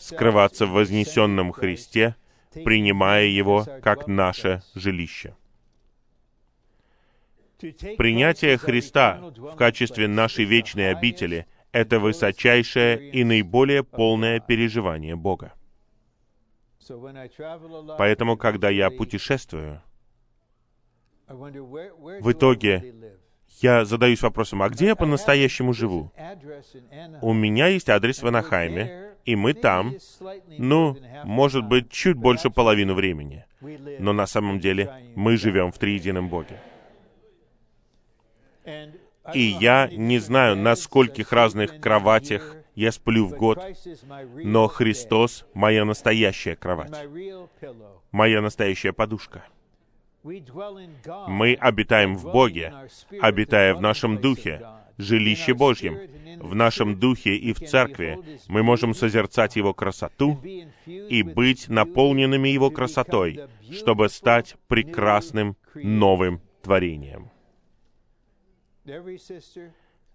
скрываться 0.00 0.64
в 0.64 0.70
вознесенном 0.70 1.52
Христе, 1.52 2.16
принимая 2.64 3.26
Его 3.26 3.66
как 3.82 4.06
наше 4.06 4.62
жилище. 4.74 5.36
Принятие 7.98 8.56
Христа 8.56 9.20
в 9.36 9.54
качестве 9.54 10.08
нашей 10.08 10.46
вечной 10.46 10.92
обители— 10.92 11.46
это 11.72 12.00
высочайшее 12.00 13.10
и 13.10 13.22
наиболее 13.22 13.84
полное 13.84 14.40
переживание 14.40 15.14
Бога. 15.14 15.52
Поэтому, 17.98 18.36
когда 18.36 18.68
я 18.70 18.90
путешествую, 18.90 19.82
в 21.28 22.32
итоге 22.32 22.94
я 23.60 23.84
задаюсь 23.84 24.22
вопросом, 24.22 24.62
а 24.62 24.68
где 24.68 24.86
я 24.86 24.96
по-настоящему 24.96 25.72
живу? 25.72 26.12
У 27.20 27.32
меня 27.32 27.68
есть 27.68 27.88
адрес 27.88 28.22
в 28.22 28.26
Анахайме, 28.26 29.14
и 29.24 29.36
мы 29.36 29.52
там, 29.54 29.96
ну, 30.46 30.96
может 31.24 31.64
быть, 31.64 31.90
чуть 31.90 32.16
больше 32.16 32.50
половины 32.50 32.94
времени. 32.94 33.44
Но 33.98 34.12
на 34.12 34.26
самом 34.26 34.60
деле 34.60 35.12
мы 35.14 35.36
живем 35.36 35.72
в 35.72 35.78
триедином 35.78 36.28
Боге. 36.28 36.60
И 39.34 39.40
я 39.40 39.88
не 39.92 40.18
знаю, 40.18 40.56
на 40.56 40.74
скольких 40.76 41.32
разных 41.32 41.80
кроватях 41.80 42.56
я 42.80 42.92
сплю 42.92 43.26
в 43.26 43.36
год, 43.36 43.58
но 44.42 44.66
Христос— 44.66 45.44
моя 45.54 45.84
настоящая 45.84 46.56
кровать, 46.56 46.94
моя 48.10 48.40
настоящая 48.40 48.94
подушка. 48.94 49.44
Мы 50.22 51.54
обитаем 51.60 52.16
в 52.16 52.32
Боге, 52.32 52.72
обитая 53.20 53.74
в 53.74 53.82
нашем 53.82 54.18
Духе, 54.18 54.66
жилище 54.96 55.52
Божьем. 55.52 55.98
В 56.40 56.54
нашем 56.54 56.98
Духе 56.98 57.36
и 57.36 57.52
в 57.52 57.58
Церкви 57.58 58.18
мы 58.48 58.62
можем 58.62 58.94
созерцать 58.94 59.56
Его 59.56 59.74
красоту 59.74 60.40
и 60.86 61.22
быть 61.22 61.68
наполненными 61.68 62.48
Его 62.48 62.70
красотой, 62.70 63.40
чтобы 63.70 64.08
стать 64.08 64.56
прекрасным 64.68 65.54
новым 65.74 66.40
творением 66.62 67.30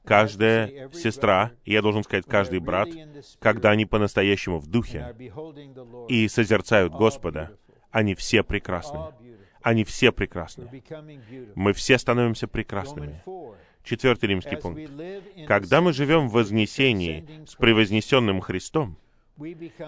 каждая 0.05 0.89
сестра, 0.93 1.51
и 1.63 1.73
я 1.73 1.81
должен 1.81 2.03
сказать, 2.03 2.25
каждый 2.25 2.59
брат, 2.59 2.89
когда 3.39 3.71
они 3.71 3.85
по-настоящему 3.85 4.59
в 4.59 4.67
духе 4.67 5.15
и 6.07 6.27
созерцают 6.27 6.93
Господа, 6.93 7.51
они 7.91 8.15
все 8.15 8.43
прекрасны. 8.43 8.99
Они 9.61 9.83
все 9.83 10.11
прекрасны. 10.11 10.83
Мы 11.55 11.73
все 11.73 11.97
становимся 11.97 12.47
прекрасными. 12.47 13.23
Четвертый 13.83 14.29
римский 14.29 14.57
пункт. 14.57 14.91
Когда 15.47 15.81
мы 15.81 15.93
живем 15.93 16.27
в 16.27 16.33
вознесении 16.33 17.27
с 17.47 17.55
превознесенным 17.55 18.41
Христом, 18.41 18.97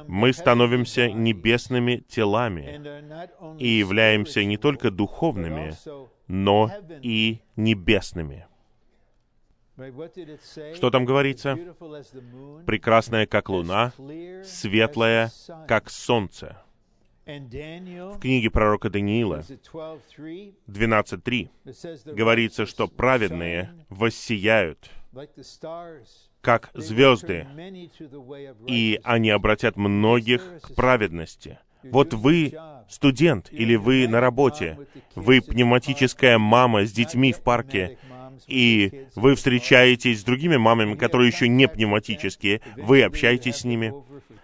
мы 0.07 0.33
становимся 0.33 1.09
небесными 1.09 2.03
телами 2.07 2.81
и 3.59 3.67
являемся 3.67 4.43
не 4.43 4.57
только 4.57 4.91
духовными, 4.91 5.73
но 6.27 6.71
и 7.01 7.41
небесными. 7.55 8.47
Что 10.73 10.89
там 10.89 11.05
говорится? 11.05 11.57
Прекрасная, 12.65 13.27
как 13.27 13.49
луна, 13.49 13.93
светлая, 14.43 15.31
как 15.67 15.89
солнце. 15.91 16.57
В 17.25 18.19
книге 18.19 18.49
пророка 18.49 18.89
Даниила 18.89 19.43
12.3 20.67 21.49
говорится, 22.13 22.65
что 22.65 22.87
праведные 22.87 23.73
воссияют, 23.89 24.89
как 26.41 26.71
звезды, 26.73 27.45
и 28.65 28.99
они 29.03 29.29
обратят 29.29 29.75
многих 29.75 30.61
к 30.61 30.73
праведности. 30.73 31.59
Вот 31.83 32.13
вы 32.13 32.53
студент 32.89 33.51
или 33.51 33.75
вы 33.75 34.07
на 34.07 34.21
работе, 34.21 34.79
вы 35.15 35.41
пневматическая 35.41 36.37
мама 36.37 36.85
с 36.85 36.91
детьми 36.93 37.33
в 37.33 37.41
парке, 37.41 37.99
и 38.45 39.07
вы 39.15 39.35
встречаетесь 39.35 40.21
с 40.21 40.23
другими 40.23 40.57
мамами, 40.57 40.95
которые 40.95 41.29
еще 41.29 41.47
не 41.47 41.67
пневматические, 41.67 42.61
вы 42.75 43.03
общаетесь 43.03 43.57
с 43.57 43.63
ними, 43.63 43.93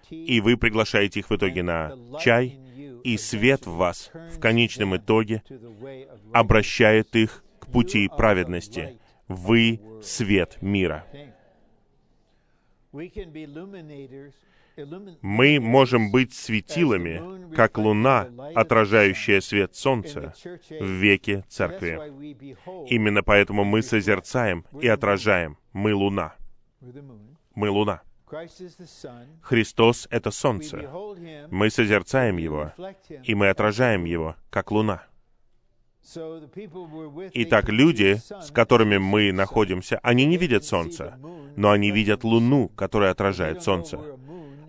и 0.10 0.42
вы 0.42 0.58
приглашаете 0.58 1.20
их 1.20 1.30
в 1.30 1.36
итоге 1.36 1.64
на 1.64 1.96
чай, 2.22 2.60
и 3.04 3.18
свет 3.18 3.66
в 3.66 3.74
вас 3.74 4.12
в 4.32 4.40
конечном 4.40 4.96
итоге 4.96 5.44
обращает 6.34 7.16
их 7.16 7.44
к 7.60 7.72
пути 7.72 8.10
праведности. 8.16 8.98
Вы— 9.28 9.80
свет 10.04 10.58
мира. 10.62 11.06
Мы 15.22 15.60
можем 15.60 16.12
быть 16.12 16.34
светилами, 16.34 17.54
как 17.56 17.78
луна, 17.78 18.30
отражающая 18.56 19.42
свет 19.42 19.76
солнца 19.76 20.34
в 20.70 20.86
веке 20.86 21.46
церкви. 21.48 22.00
Именно 22.90 23.24
поэтому 23.24 23.64
мы 23.64 23.82
созерцаем 23.82 24.66
и 24.82 24.88
отражаем. 24.88 25.58
Мы 25.74 25.94
луна. 25.94 26.36
Мы 27.56 27.70
луна. 27.70 28.02
Христос— 29.42 30.08
это 30.12 30.32
солнце. 30.32 30.90
Мы 31.52 31.70
созерцаем 31.70 32.38
Его, 32.38 32.74
и 33.24 33.36
мы 33.36 33.50
отражаем 33.50 34.06
Его, 34.06 34.36
как 34.50 34.72
луна. 34.72 35.04
Итак, 37.34 37.70
люди, 37.70 38.20
с 38.42 38.52
которыми 38.52 38.98
мы 38.98 39.32
находимся, 39.32 40.00
они 40.04 40.26
не 40.26 40.38
видят 40.38 40.66
солнца, 40.66 41.18
но 41.56 41.72
они 41.72 41.92
видят 41.92 42.24
луну, 42.24 42.70
которая 42.70 43.12
отражает 43.12 43.64
солнце. 43.64 44.00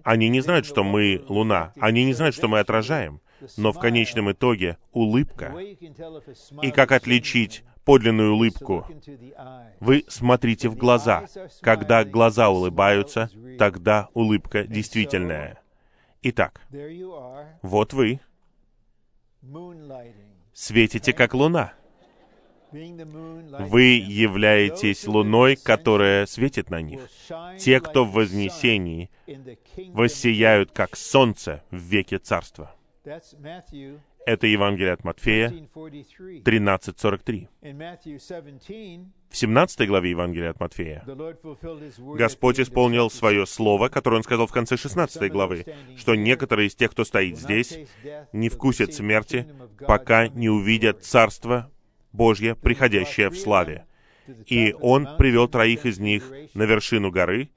Они 0.04 0.28
не 0.28 0.40
знают, 0.40 0.66
что 0.66 0.84
мы 0.84 1.24
Луна. 1.28 1.72
Они 1.80 2.04
не 2.04 2.12
знают, 2.12 2.36
что 2.36 2.46
мы 2.46 2.60
отражаем. 2.60 3.20
Но 3.56 3.72
в 3.72 3.78
конечном 3.78 4.30
итоге 4.30 4.78
улыбка. 4.92 5.54
И 6.62 6.70
как 6.70 6.92
отличить 6.92 7.64
подлинную 7.84 8.34
улыбку? 8.34 8.86
Вы 9.80 10.04
смотрите 10.08 10.68
в 10.68 10.76
глаза. 10.76 11.24
Когда 11.60 12.04
глаза 12.04 12.50
улыбаются, 12.50 13.30
тогда 13.58 14.08
улыбка 14.14 14.64
действительная. 14.64 15.60
Итак, 16.22 16.60
вот 17.62 17.92
вы 17.92 18.20
светите 20.52 21.12
как 21.12 21.34
луна. 21.34 21.74
Вы 22.74 23.82
являетесь 23.82 25.06
луной, 25.06 25.56
которая 25.56 26.26
светит 26.26 26.70
на 26.70 26.82
них. 26.82 27.08
Те, 27.58 27.80
кто 27.80 28.04
в 28.04 28.12
вознесении, 28.12 29.10
воссияют, 29.88 30.72
как 30.72 30.96
солнце 30.96 31.62
в 31.70 31.76
веке 31.76 32.18
Царства. 32.18 32.74
Это 34.26 34.46
Евангелие 34.46 34.92
от 34.92 35.04
Матфея 35.04 35.50
13.43. 35.50 37.48
В 39.28 39.36
17 39.36 39.88
главе 39.88 40.10
Евангелия 40.10 40.50
от 40.50 40.60
Матфея 40.60 41.04
Господь 42.16 42.60
исполнил 42.60 43.10
свое 43.10 43.46
слово, 43.46 43.88
которое 43.88 44.16
Он 44.16 44.22
сказал 44.22 44.46
в 44.46 44.52
конце 44.52 44.76
16 44.76 45.30
главы, 45.30 45.66
что 45.96 46.14
некоторые 46.14 46.68
из 46.68 46.74
тех, 46.74 46.92
кто 46.92 47.04
стоит 47.04 47.36
здесь, 47.36 47.78
не 48.32 48.48
вкусят 48.48 48.94
смерти, 48.94 49.46
пока 49.86 50.28
не 50.28 50.48
увидят 50.48 51.04
Царство 51.04 51.70
Божье, 52.14 52.54
приходящее 52.54 53.28
в 53.28 53.36
славе. 53.36 53.86
И 54.46 54.74
он 54.80 55.18
привел 55.18 55.48
троих 55.48 55.84
из 55.84 55.98
них 55.98 56.32
на 56.54 56.62
вершину 56.62 57.10
горы 57.10 57.50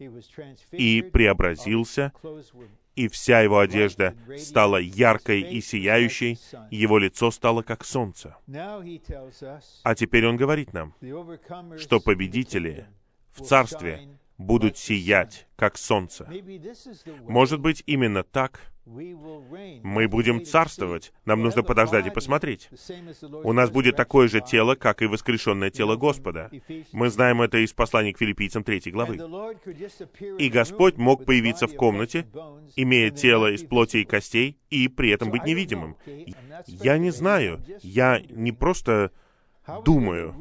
и 0.71 1.01
преобразился, 1.01 2.11
и 2.95 3.07
вся 3.07 3.41
его 3.41 3.59
одежда 3.59 4.15
стала 4.37 4.77
яркой 4.77 5.41
и 5.41 5.61
сияющей, 5.61 6.39
его 6.71 6.97
лицо 6.97 7.29
стало 7.31 7.61
как 7.61 7.85
солнце. 7.85 8.35
А 9.83 9.95
теперь 9.95 10.25
он 10.25 10.35
говорит 10.35 10.73
нам, 10.73 10.93
что 11.77 11.99
победители 11.99 12.87
в 13.31 13.43
царстве 13.43 14.09
будут 14.39 14.77
сиять, 14.77 15.47
как 15.55 15.77
солнце. 15.77 16.27
Может 17.27 17.59
быть, 17.59 17.83
именно 17.85 18.23
так 18.23 18.73
мы 18.87 20.07
будем 20.07 20.43
царствовать. 20.45 21.11
Нам 21.25 21.41
нужно 21.41 21.63
подождать 21.63 22.07
и 22.07 22.09
посмотреть. 22.09 22.69
У 23.43 23.53
нас 23.53 23.69
будет 23.69 23.95
такое 23.95 24.27
же 24.27 24.41
тело, 24.41 24.75
как 24.75 25.01
и 25.01 25.07
воскрешенное 25.07 25.69
тело 25.69 25.95
Господа. 25.95 26.49
Мы 26.91 27.09
знаем 27.09 27.41
это 27.41 27.57
из 27.57 27.73
послания 27.73 28.13
к 28.13 28.17
филиппийцам 28.17 28.63
3 28.63 28.91
главы. 28.91 29.17
И 30.39 30.49
Господь 30.49 30.97
мог 30.97 31.25
появиться 31.25 31.67
в 31.67 31.75
комнате, 31.75 32.27
имея 32.75 33.11
тело 33.11 33.51
из 33.51 33.63
плоти 33.63 33.97
и 33.97 34.05
костей, 34.05 34.57
и 34.69 34.87
при 34.87 35.09
этом 35.09 35.31
быть 35.31 35.43
невидимым. 35.43 35.97
Я 36.65 36.97
не 36.97 37.11
знаю, 37.11 37.61
я 37.81 38.21
не 38.29 38.51
просто 38.51 39.11
думаю, 39.83 40.33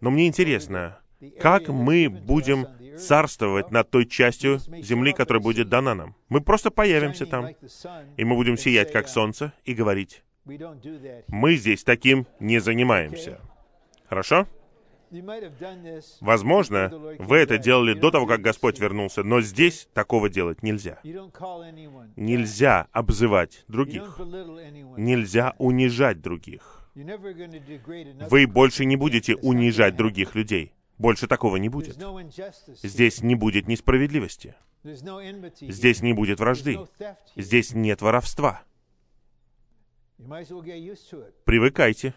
но 0.00 0.10
мне 0.10 0.26
интересно, 0.26 1.00
как 1.40 1.68
мы 1.68 2.08
будем 2.08 2.66
царствовать 2.98 3.70
над 3.70 3.90
той 3.90 4.06
частью 4.06 4.58
земли, 4.58 5.12
которая 5.12 5.42
будет 5.42 5.68
дана 5.68 5.94
нам. 5.94 6.14
Мы 6.28 6.40
просто 6.40 6.70
появимся 6.70 7.26
там, 7.26 7.48
и 8.16 8.24
мы 8.24 8.34
будем 8.34 8.56
сиять, 8.56 8.92
как 8.92 9.08
солнце, 9.08 9.52
и 9.64 9.74
говорить, 9.74 10.22
мы 11.28 11.56
здесь 11.56 11.84
таким 11.84 12.26
не 12.40 12.58
занимаемся. 12.58 13.40
Хорошо? 14.08 14.46
Возможно, 16.20 16.90
вы 17.18 17.38
это 17.38 17.58
делали 17.58 17.94
до 17.94 18.10
того, 18.10 18.26
как 18.26 18.40
Господь 18.40 18.78
вернулся, 18.78 19.22
но 19.22 19.40
здесь 19.40 19.88
такого 19.94 20.28
делать 20.28 20.62
нельзя. 20.62 21.00
Нельзя 22.16 22.88
обзывать 22.92 23.64
других. 23.68 24.18
Нельзя 24.96 25.54
унижать 25.58 26.20
других. 26.20 26.88
Вы 28.30 28.46
больше 28.46 28.84
не 28.84 28.96
будете 28.96 29.36
унижать 29.36 29.96
других 29.96 30.34
людей. 30.34 30.72
Больше 30.98 31.28
такого 31.28 31.56
не 31.56 31.68
будет. 31.68 31.96
Здесь 32.82 33.22
не 33.22 33.34
будет 33.34 33.68
несправедливости. 33.68 34.54
Здесь 34.84 36.02
не 36.02 36.12
будет 36.12 36.40
вражды. 36.40 36.78
Здесь 37.36 37.72
нет 37.72 38.02
воровства. 38.02 38.62
Привыкайте. 41.44 42.14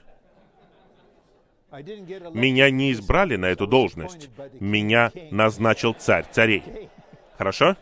Меня 1.71 2.69
не 2.69 2.91
избрали 2.91 3.35
на 3.35 3.45
эту 3.45 3.67
должность. 3.67 4.29
Меня 4.59 5.11
назначил 5.29 5.93
царь 5.93 6.25
царей. 6.31 6.89
Хорошо? 7.37 7.77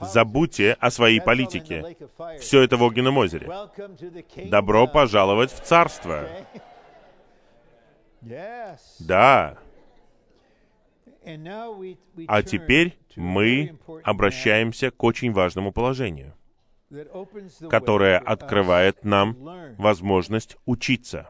Забудьте 0.00 0.76
о 0.80 0.90
своей 0.90 1.20
политике. 1.20 1.96
Все 2.40 2.62
это 2.62 2.78
в 2.78 2.82
огненном 2.82 3.18
озере. 3.18 3.48
Добро 4.46 4.86
пожаловать 4.86 5.52
в 5.52 5.62
царство. 5.62 6.26
Да. 8.20 9.58
А 12.26 12.42
теперь 12.42 12.98
мы 13.16 13.78
обращаемся 14.02 14.90
к 14.90 15.02
очень 15.04 15.32
важному 15.32 15.72
положению, 15.72 16.34
которое 17.68 18.18
открывает 18.18 19.04
нам 19.04 19.36
возможность 19.76 20.56
учиться, 20.64 21.28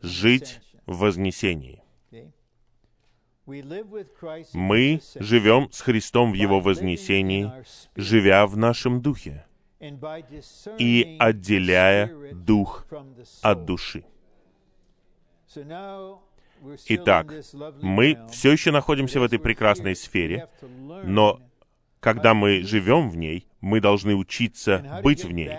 жить 0.00 0.60
в 0.86 0.98
вознесении. 0.98 1.82
Мы 3.44 5.00
живем 5.16 5.70
с 5.72 5.80
Христом 5.80 6.32
в 6.32 6.34
Его 6.34 6.60
вознесении, 6.60 7.52
живя 7.96 8.46
в 8.46 8.56
нашем 8.56 9.02
духе 9.02 9.44
и 10.78 11.16
отделяя 11.18 12.32
дух 12.32 12.86
от 13.42 13.64
души. 13.64 14.04
Итак, 16.86 17.32
мы 17.82 18.18
все 18.30 18.52
еще 18.52 18.70
находимся 18.70 19.20
в 19.20 19.24
этой 19.24 19.38
прекрасной 19.38 19.96
сфере, 19.96 20.48
но 21.04 21.40
когда 22.00 22.34
мы 22.34 22.62
живем 22.62 23.10
в 23.10 23.16
ней, 23.16 23.46
мы 23.60 23.80
должны 23.80 24.14
учиться 24.14 25.00
быть 25.02 25.24
в 25.24 25.32
ней 25.32 25.52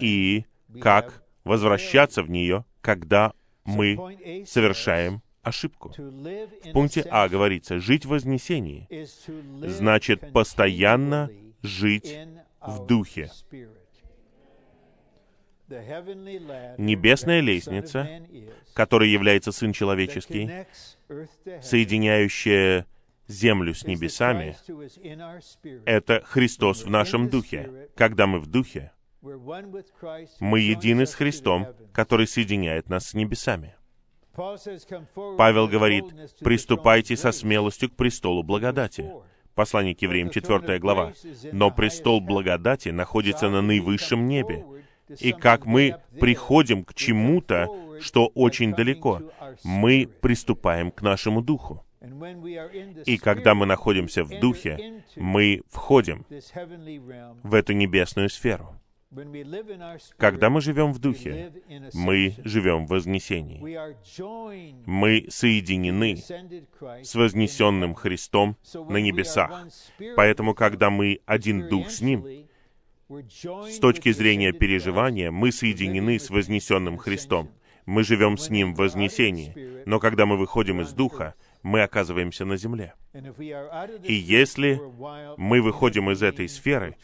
и 0.00 0.44
как 0.80 1.22
возвращаться 1.44 2.22
в 2.22 2.30
нее, 2.30 2.64
когда 2.80 3.32
мы 3.64 4.44
совершаем 4.46 5.22
ошибку. 5.42 5.92
В 5.96 6.72
пункте 6.72 7.02
А 7.10 7.28
говорится, 7.28 7.78
жить 7.78 8.04
в 8.06 8.10
вознесении 8.10 8.88
значит 9.66 10.32
постоянно 10.32 11.30
жить 11.62 12.16
в 12.60 12.86
духе. 12.86 13.30
Небесная 15.68 17.40
лестница, 17.40 18.08
которой 18.74 19.08
является 19.10 19.50
Сын 19.50 19.72
Человеческий, 19.72 20.50
соединяющая 21.62 22.86
землю 23.26 23.74
с 23.74 23.84
небесами, 23.84 24.56
это 25.86 26.22
Христос 26.26 26.84
в 26.84 26.90
нашем 26.90 27.30
духе. 27.30 27.88
Когда 27.96 28.26
мы 28.26 28.40
в 28.40 28.46
духе, 28.46 28.92
мы 30.40 30.60
едины 30.60 31.06
с 31.06 31.14
Христом, 31.14 31.68
который 31.92 32.26
соединяет 32.26 32.90
нас 32.90 33.08
с 33.08 33.14
небесами. 33.14 33.74
Павел 34.34 35.68
говорит, 35.68 36.04
«Приступайте 36.40 37.16
со 37.16 37.32
смелостью 37.32 37.90
к 37.90 37.96
престолу 37.96 38.42
благодати». 38.42 39.10
Послание 39.54 39.94
к 39.94 40.02
евреям, 40.02 40.30
4 40.30 40.78
глава. 40.80 41.12
«Но 41.52 41.70
престол 41.70 42.20
благодати 42.20 42.88
находится 42.88 43.48
на 43.48 43.62
наивысшем 43.62 44.26
небе, 44.26 44.64
и 45.18 45.32
как 45.32 45.66
мы 45.66 45.96
приходим 46.20 46.84
к 46.84 46.94
чему-то, 46.94 47.68
что 48.00 48.26
очень 48.34 48.74
далеко. 48.74 49.22
Мы 49.62 50.08
приступаем 50.20 50.90
к 50.90 51.02
нашему 51.02 51.42
духу. 51.42 51.84
И 53.06 53.16
когда 53.16 53.54
мы 53.54 53.66
находимся 53.66 54.24
в 54.24 54.40
духе, 54.40 55.02
мы 55.16 55.62
входим 55.70 56.26
в 57.42 57.54
эту 57.54 57.72
небесную 57.72 58.28
сферу. 58.28 58.78
Когда 60.16 60.50
мы 60.50 60.60
живем 60.60 60.92
в 60.92 60.98
духе, 60.98 61.52
мы 61.92 62.34
живем 62.44 62.86
в 62.86 62.90
вознесении. 62.90 63.60
Мы 64.86 65.26
соединены 65.28 66.16
с 66.16 67.14
вознесенным 67.14 67.94
Христом 67.94 68.56
на 68.88 68.96
небесах. 68.96 69.68
Поэтому, 70.16 70.54
когда 70.54 70.90
мы 70.90 71.20
один 71.26 71.68
дух 71.68 71.90
с 71.90 72.00
Ним, 72.00 72.26
с 73.08 73.78
точки 73.80 74.12
зрения 74.12 74.52
переживания, 74.52 75.30
мы 75.30 75.52
соединены 75.52 76.18
с 76.18 76.30
вознесенным 76.30 76.96
Христом. 76.96 77.50
Мы 77.86 78.02
живем 78.02 78.38
с 78.38 78.48
Ним 78.48 78.74
в 78.74 78.78
вознесении. 78.78 79.84
Но 79.84 80.00
когда 80.00 80.24
мы 80.24 80.38
выходим 80.38 80.80
из 80.80 80.92
Духа, 80.92 81.34
мы 81.62 81.82
оказываемся 81.82 82.46
на 82.46 82.56
земле. 82.56 82.94
И 84.02 84.14
если 84.14 84.80
мы 85.36 85.60
выходим 85.60 86.10
из 86.10 86.22
этой 86.22 86.48
сферы, 86.48 86.96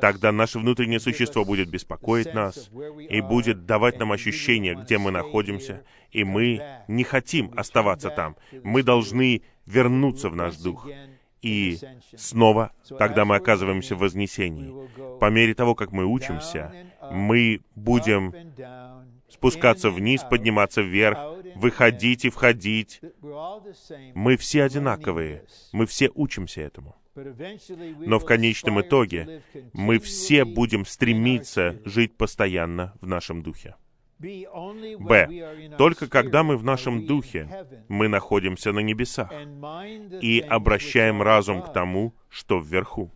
тогда 0.00 0.32
наше 0.32 0.58
внутреннее 0.58 0.98
существо 0.98 1.44
будет 1.44 1.68
беспокоить 1.68 2.32
нас 2.32 2.70
и 3.08 3.20
будет 3.20 3.66
давать 3.66 3.98
нам 3.98 4.12
ощущение, 4.12 4.74
где 4.74 4.96
мы 4.96 5.10
находимся, 5.10 5.84
и 6.10 6.24
мы 6.24 6.62
не 6.88 7.04
хотим 7.04 7.52
оставаться 7.54 8.08
там. 8.08 8.36
Мы 8.62 8.82
должны 8.82 9.42
вернуться 9.66 10.30
в 10.30 10.36
наш 10.36 10.56
дух 10.56 10.88
и 11.44 11.78
снова 12.16 12.72
тогда 12.98 13.26
мы 13.26 13.36
оказываемся 13.36 13.94
в 13.94 13.98
вознесении. 13.98 14.72
По 15.18 15.28
мере 15.30 15.54
того, 15.54 15.74
как 15.74 15.92
мы 15.92 16.06
учимся, 16.06 16.72
мы 17.12 17.60
будем 17.74 18.32
спускаться 19.28 19.90
вниз, 19.90 20.22
подниматься 20.28 20.80
вверх, 20.80 21.18
выходить 21.56 22.24
и 22.24 22.30
входить. 22.30 23.02
Мы 24.14 24.38
все 24.38 24.64
одинаковые, 24.64 25.44
мы 25.72 25.84
все 25.84 26.10
учимся 26.14 26.62
этому. 26.62 26.96
Но 27.14 28.18
в 28.18 28.24
конечном 28.24 28.80
итоге 28.80 29.42
мы 29.74 29.98
все 29.98 30.46
будем 30.46 30.86
стремиться 30.86 31.78
жить 31.84 32.16
постоянно 32.16 32.94
в 33.02 33.06
нашем 33.06 33.42
духе. 33.42 33.76
Б. 34.18 35.76
Только 35.76 36.08
когда 36.08 36.42
мы 36.42 36.56
в 36.56 36.64
нашем 36.64 37.06
духе, 37.06 37.66
мы 37.88 38.08
находимся 38.08 38.72
на 38.72 38.80
небесах 38.80 39.32
и 40.22 40.40
обращаем 40.40 41.22
разум 41.22 41.62
к 41.62 41.72
тому, 41.72 42.14
что 42.28 42.58
вверху. 42.58 43.10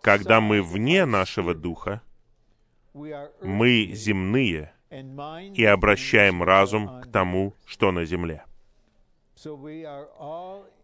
Когда 0.00 0.40
мы 0.40 0.62
вне 0.62 1.04
нашего 1.04 1.54
духа, 1.54 2.02
мы 2.94 3.90
земные 3.92 4.72
и 4.90 5.64
обращаем 5.64 6.42
разум 6.42 7.00
к 7.00 7.06
тому, 7.10 7.54
что 7.66 7.92
на 7.92 8.04
земле. 8.04 8.44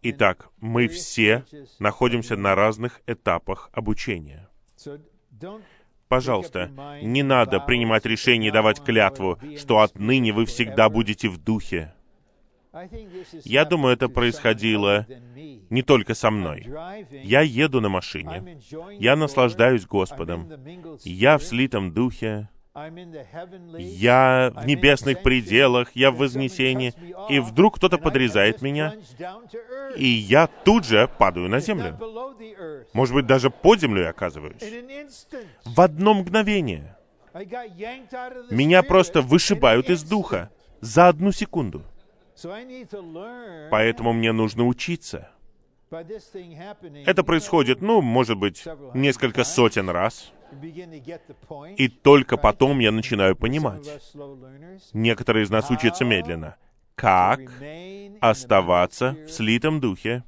Итак, 0.01 0.49
мы 0.57 0.87
все 0.87 1.45
находимся 1.79 2.35
на 2.35 2.55
разных 2.55 3.01
этапах 3.07 3.69
обучения. 3.71 4.49
Пожалуйста, 6.09 6.71
не 7.03 7.21
надо 7.21 7.59
принимать 7.59 8.05
решение 8.05 8.49
и 8.49 8.51
давать 8.51 8.83
клятву, 8.83 9.39
что 9.57 9.79
отныне 9.79 10.33
вы 10.33 10.45
всегда 10.45 10.89
будете 10.89 11.29
в 11.29 11.37
духе. 11.37 11.93
Я 13.43 13.63
думаю, 13.65 13.93
это 13.93 14.09
происходило 14.09 15.05
не 15.69 15.83
только 15.83 16.15
со 16.15 16.31
мной. 16.31 16.67
Я 17.23 17.41
еду 17.41 17.79
на 17.79 17.89
машине, 17.89 18.59
я 18.99 19.15
наслаждаюсь 19.15 19.85
Господом, 19.85 20.51
я 21.03 21.37
в 21.37 21.43
слитом 21.43 21.93
духе, 21.93 22.49
я 23.77 24.51
в 24.55 24.65
небесных 24.65 25.23
пределах, 25.23 25.91
я 25.95 26.11
в 26.11 26.17
вознесении, 26.17 26.93
и 27.29 27.39
вдруг 27.39 27.75
кто-то 27.75 27.97
подрезает 27.97 28.61
меня, 28.61 28.95
и 29.95 30.07
я 30.07 30.47
тут 30.47 30.85
же 30.85 31.09
падаю 31.17 31.49
на 31.49 31.59
землю. 31.59 31.97
Может 32.93 33.15
быть, 33.15 33.25
даже 33.25 33.49
под 33.49 33.79
землю 33.79 34.09
оказываюсь. 34.09 34.61
В 35.65 35.81
одно 35.81 36.13
мгновение. 36.13 36.95
Меня 38.49 38.83
просто 38.83 39.21
вышибают 39.21 39.89
из 39.89 40.03
духа 40.03 40.49
за 40.81 41.07
одну 41.07 41.31
секунду. 41.31 41.83
Поэтому 43.69 44.13
мне 44.13 44.31
нужно 44.31 44.65
учиться. 44.65 45.29
Это 47.05 47.23
происходит, 47.23 47.81
ну, 47.81 48.01
может 48.01 48.37
быть, 48.37 48.63
несколько 48.93 49.43
сотен 49.43 49.89
раз. 49.89 50.31
И 51.77 51.87
только 51.87 52.37
потом 52.37 52.79
я 52.79 52.91
начинаю 52.91 53.35
понимать. 53.35 53.89
Некоторые 54.93 55.43
из 55.45 55.49
нас 55.49 55.69
учатся 55.71 56.05
медленно. 56.05 56.55
Как 56.95 57.39
оставаться 58.19 59.15
в 59.25 59.31
слитом 59.31 59.79
духе, 59.79 60.23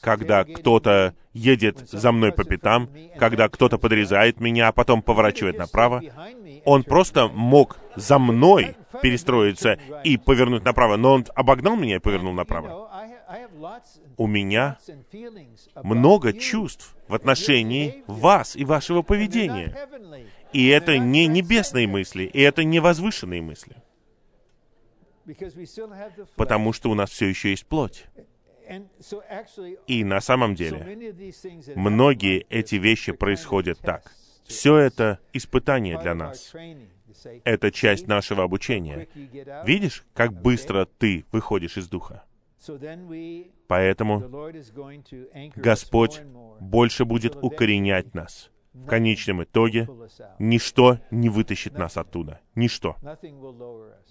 когда 0.00 0.44
кто-то 0.44 1.14
едет 1.32 1.78
за 1.88 2.12
мной 2.12 2.32
по 2.32 2.44
пятам, 2.44 2.88
когда 3.18 3.48
кто-то 3.48 3.78
подрезает 3.78 4.40
меня, 4.40 4.68
а 4.68 4.72
потом 4.72 5.02
поворачивает 5.02 5.58
направо, 5.58 6.02
он 6.64 6.84
просто 6.84 7.28
мог 7.28 7.78
за 7.96 8.18
мной 8.18 8.76
перестроиться 9.02 9.78
и 10.04 10.16
повернуть 10.16 10.64
направо, 10.64 10.96
но 10.96 11.14
он 11.14 11.26
обогнал 11.34 11.76
меня 11.76 11.96
и 11.96 12.00
повернул 12.00 12.32
направо. 12.32 12.90
У 14.16 14.26
меня 14.26 14.78
много 15.82 16.32
чувств 16.32 16.96
в 17.08 17.14
отношении 17.14 18.02
вас 18.06 18.56
и 18.56 18.64
вашего 18.64 19.02
поведения. 19.02 19.76
И 20.52 20.66
это 20.68 20.98
не 20.98 21.26
небесные 21.26 21.86
мысли, 21.86 22.24
и 22.24 22.40
это 22.40 22.64
не 22.64 22.80
возвышенные 22.80 23.42
мысли. 23.42 23.76
Потому 26.36 26.72
что 26.72 26.90
у 26.90 26.94
нас 26.94 27.10
все 27.10 27.26
еще 27.26 27.50
есть 27.50 27.66
плоть. 27.66 28.06
И 29.86 30.04
на 30.04 30.20
самом 30.20 30.54
деле, 30.54 31.14
многие 31.74 32.46
эти 32.48 32.76
вещи 32.76 33.12
происходят 33.12 33.78
так. 33.80 34.12
Все 34.44 34.76
это 34.76 35.20
испытание 35.32 35.98
для 36.00 36.14
нас. 36.14 36.52
Это 37.44 37.70
часть 37.70 38.06
нашего 38.06 38.44
обучения. 38.44 39.08
Видишь, 39.64 40.04
как 40.14 40.32
быстро 40.32 40.86
ты 40.86 41.24
выходишь 41.32 41.76
из 41.76 41.88
духа? 41.88 42.24
Поэтому 43.68 44.20
Господь 45.56 46.22
больше 46.60 47.04
будет 47.04 47.36
укоренять 47.36 48.14
нас. 48.14 48.50
В 48.72 48.86
конечном 48.86 49.42
итоге 49.42 49.88
ничто 50.38 50.98
не 51.10 51.28
вытащит 51.28 51.76
нас 51.76 51.96
оттуда. 51.96 52.40
Ничто. 52.54 52.96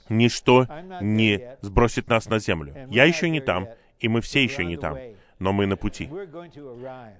Ничто 0.09 0.67
не 1.01 1.57
сбросит 1.61 2.09
нас 2.09 2.27
на 2.27 2.39
землю. 2.39 2.73
Я 2.89 3.05
еще 3.05 3.29
не 3.29 3.39
там, 3.39 3.69
и 3.99 4.07
мы 4.07 4.21
все 4.21 4.43
еще 4.43 4.65
не 4.65 4.77
там, 4.77 4.97
но 5.39 5.53
мы 5.53 5.65
на 5.65 5.77
пути. 5.77 6.09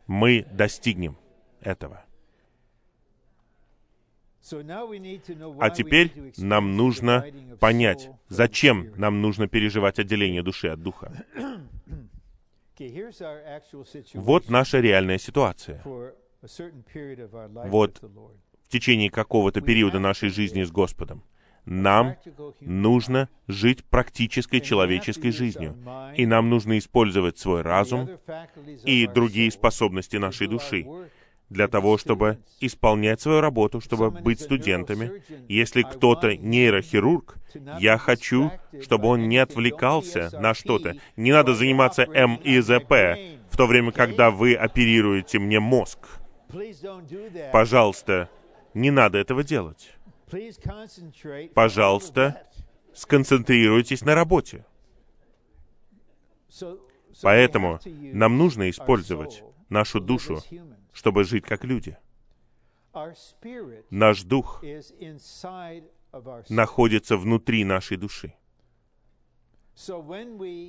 Мы 0.08 0.46
достигнем 0.52 1.18
этого. 1.62 2.04
А 5.60 5.70
теперь 5.70 6.12
нам 6.38 6.76
нужно 6.76 7.26
понять, 7.60 8.10
зачем 8.28 8.92
нам 8.96 9.22
нужно 9.22 9.48
переживать 9.48 10.00
отделение 10.00 10.44
души 10.44 10.68
от 10.68 10.82
духа. 10.82 11.12
Вот 14.14 14.50
наша 14.50 14.80
реальная 14.80 15.18
ситуация. 15.18 15.82
Вот 15.84 18.02
в 18.02 18.70
течение 18.70 19.10
какого-то 19.10 19.62
периода 19.62 20.00
нашей 20.00 20.30
жизни 20.30 20.64
с 20.64 20.72
Господом. 20.72 21.24
Нам 21.66 22.16
нужно 22.62 23.30
жить 23.48 23.84
практической 23.84 24.60
человеческой 24.60 25.32
жизнью, 25.32 25.78
и 26.16 26.26
нам 26.26 26.50
нужно 26.50 26.78
использовать 26.78 27.38
свой 27.38 27.62
разум 27.62 28.10
и 28.86 29.08
другие 29.08 29.52
способности 29.52 30.18
нашей 30.18 30.48
души 30.48 30.88
для 31.50 31.68
того, 31.68 31.98
чтобы 31.98 32.40
исполнять 32.60 33.22
свою 33.22 33.42
работу, 33.42 33.82
чтобы 33.82 34.12
быть 34.12 34.40
студентами. 34.40 35.24
Если 35.48 35.82
кто-то 35.82 36.36
нейрохирург, 36.36 37.38
я 37.80 37.98
хочу, 37.98 38.52
чтобы 38.82 39.08
он 39.08 39.28
не 39.28 39.38
отвлекался 39.38 40.30
на 40.40 40.54
что-то. 40.54 40.96
Не 41.16 41.32
надо 41.32 41.56
заниматься 41.56 42.06
МИЗП 42.06 43.50
в 43.50 43.58
то 43.58 43.66
время, 43.66 43.92
когда 43.92 44.30
вы 44.32 44.54
оперируете 44.54 45.40
мне 45.40 45.60
мозг. 45.60 46.00
Пожалуйста, 47.52 48.30
не 48.74 48.92
надо 48.92 49.18
этого 49.18 49.44
делать. 49.44 49.94
Пожалуйста, 51.56 52.44
сконцентрируйтесь 52.94 54.02
на 54.02 54.14
работе. 54.14 54.66
Поэтому 57.22 57.80
нам 57.86 58.38
нужно 58.38 58.70
использовать 58.70 59.44
нашу 59.70 60.00
душу, 60.00 60.42
чтобы 60.92 61.24
жить 61.24 61.46
как 61.46 61.64
люди. 61.64 61.98
Наш 63.90 64.24
дух 64.24 64.64
находится 66.50 67.18
внутри 67.18 67.64
нашей 67.64 67.98
души. 67.98 68.34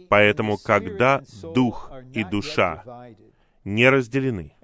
Поэтому, 0.09 0.59
когда 0.59 1.22
дух 1.55 1.90
и 2.14 2.24
душа 2.24 2.84
не 3.64 3.88
разделены, 3.88 4.55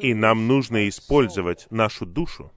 и 0.00 0.14
нам 0.14 0.46
нужно 0.46 0.88
использовать 0.88 1.66
нашу 1.70 2.06
душу, 2.06 2.52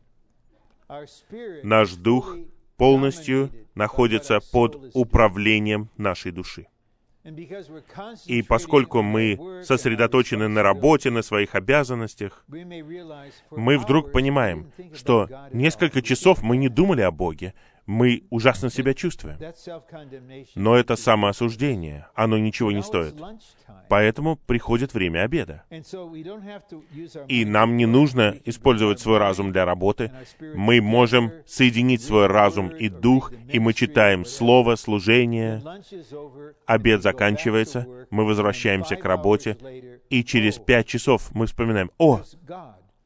наш 1.64 1.94
дух 1.96 2.38
полностью 2.78 3.52
находится 3.76 4.40
под 4.52 4.92
управлением 4.94 5.90
нашей 5.98 6.32
души. 6.32 6.68
И 8.26 8.42
поскольку 8.42 9.02
мы 9.04 9.64
сосредоточены 9.64 10.48
на 10.48 10.64
работе, 10.64 11.12
на 11.12 11.22
своих 11.22 11.54
обязанностях, 11.54 12.44
мы 12.48 13.78
вдруг 13.78 14.12
понимаем, 14.12 14.72
что 14.94 15.30
несколько 15.52 16.02
часов 16.02 16.42
мы 16.42 16.58
не 16.58 16.68
думали 16.68 17.02
о 17.02 17.12
Боге, 17.12 17.54
мы 17.86 18.24
ужасно 18.30 18.70
себя 18.70 18.94
чувствуем. 18.94 19.38
Но 20.56 20.76
это 20.76 20.96
самоосуждение, 20.96 22.08
оно 22.16 22.38
ничего 22.38 22.72
не 22.72 22.84
стоит. 22.84 23.16
Поэтому 23.90 24.38
приходит 24.38 24.94
время 24.94 25.24
обеда. 25.24 25.64
И 27.28 27.46
нам 27.46 27.78
не 27.78 27.86
нужно 27.86 28.38
использовать 28.46 29.00
свой 29.00 29.18
разум 29.18 29.52
для 29.52 29.66
работы. 29.66 30.12
Мы 30.40 30.82
можем 30.82 31.32
соединить 31.46 32.02
свой 32.02 32.28
разум 32.28 32.70
и 32.70 32.90
дух, 32.90 33.34
и 33.50 33.60
мы 33.60 33.74
читаем 33.74 34.26
слово, 34.26 34.76
служение. 34.76 35.62
Обед 36.66 37.02
заканчивается, 37.02 37.88
мы 38.10 38.26
возвращаемся 38.26 38.96
к 38.96 39.06
работе, 39.06 39.58
и 40.10 40.24
через 40.24 40.58
пять 40.58 40.88
часов 40.88 41.32
мы 41.34 41.48
вспоминаем, 41.48 41.92
«О, 41.98 42.22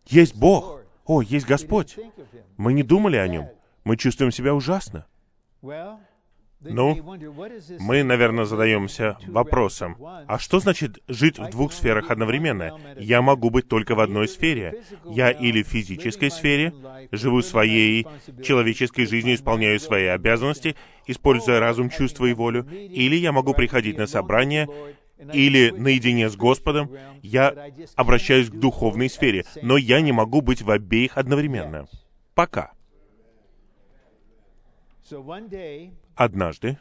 есть 0.08 0.36
Бог! 0.36 0.82
О, 1.06 1.22
есть 1.22 1.48
Господь!» 1.48 1.98
Мы 2.58 2.74
не 2.74 2.84
думали 2.84 3.18
о 3.18 3.28
Нем. 3.28 3.50
Мы 3.86 3.98
чувствуем 3.98 4.32
себя 4.32 4.54
ужасно. 4.54 5.06
Ну, 6.62 7.18
мы, 7.80 8.04
наверное, 8.04 8.46
задаемся 8.46 9.18
вопросом, 9.28 9.98
а 10.28 10.40
что 10.40 10.60
значит 10.60 10.98
жить 11.08 11.38
в 11.38 11.50
двух 11.52 11.72
сферах 11.72 12.10
одновременно? 12.10 12.80
Я 12.98 13.22
могу 13.22 13.52
быть 13.52 13.68
только 13.68 13.94
в 13.94 14.00
одной 14.00 14.28
сфере. 14.28 14.82
Я 15.06 15.30
или 15.30 15.62
в 15.62 15.68
физической 15.68 16.32
сфере, 16.32 16.74
живу 17.12 17.44
своей 17.44 18.08
человеческой 18.44 19.06
жизнью, 19.06 19.36
исполняю 19.36 19.80
свои 19.80 20.06
обязанности, 20.06 20.76
используя 21.06 21.60
разум, 21.60 21.92
чувство 21.92 22.26
и 22.26 22.34
волю, 22.34 22.68
или 22.72 23.16
я 23.16 23.32
могу 23.32 23.54
приходить 23.54 23.98
на 23.98 24.08
собрание, 24.08 24.68
или 25.34 25.70
наедине 25.70 26.30
с 26.30 26.36
Господом, 26.36 26.90
я 27.22 27.54
обращаюсь 27.96 28.50
к 28.50 28.56
духовной 28.56 29.10
сфере, 29.10 29.46
но 29.62 29.78
я 29.78 30.02
не 30.02 30.12
могу 30.12 30.42
быть 30.42 30.62
в 30.62 30.72
обеих 30.72 31.18
одновременно. 31.18 31.88
Пока. 32.34 32.75
Однажды, 36.16 36.78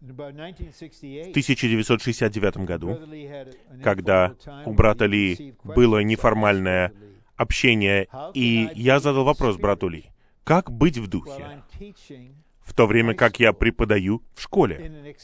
в 0.00 0.12
1969 1.30 2.56
году, 2.58 2.98
когда 3.82 4.34
у 4.66 4.72
брата 4.74 5.06
Ли 5.06 5.54
было 5.62 6.02
неформальное 6.02 6.92
общение, 7.36 8.08
и 8.34 8.68
я 8.74 9.00
задал 9.00 9.24
вопрос 9.24 9.56
брату 9.56 9.88
Ли, 9.88 10.04
как 10.44 10.70
быть 10.70 10.98
в 10.98 11.08
духе, 11.08 11.62
в 12.60 12.74
то 12.74 12.86
время 12.86 13.14
как 13.14 13.40
я 13.40 13.52
преподаю 13.52 14.22
в 14.34 14.42
школе, 14.42 15.14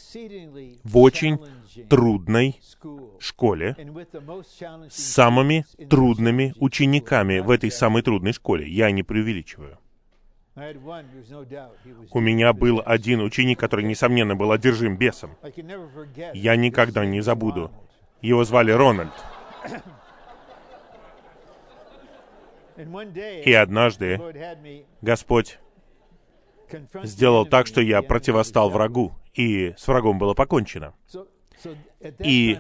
в 0.83 0.99
очень 0.99 1.39
трудной 1.89 2.61
школе, 3.19 3.77
с 4.89 5.03
самыми 5.13 5.67
трудными 5.89 6.55
учениками 6.59 7.41
в 7.41 7.51
этой 7.51 7.71
самой 7.71 8.03
трудной 8.03 8.33
школе. 8.33 8.69
Я 8.69 8.91
не 8.91 9.03
преувеличиваю. 9.03 9.79
У 10.55 12.21
меня 12.21 12.53
был 12.53 12.83
один 12.85 13.21
ученик, 13.23 13.59
который, 13.59 13.85
несомненно, 13.85 14.35
был 14.35 14.53
одержим 14.53 14.97
бесом. 14.97 15.37
Я 16.35 16.57
никогда 16.57 17.05
не 17.05 17.21
забуду. 17.21 17.71
Его 18.21 18.45
звали 18.45 18.73
Рональд. 18.73 19.13
И 23.45 23.53
однажды 23.53 24.19
Господь 25.03 25.59
сделал 27.03 27.47
так, 27.47 27.67
что 27.67 27.81
я 27.81 28.01
противостал 28.03 28.71
врагу, 28.71 29.13
и 29.35 29.75
с 29.77 29.87
врагом 29.87 30.19
было 30.19 30.35
покончено. 30.35 30.95
И 32.19 32.59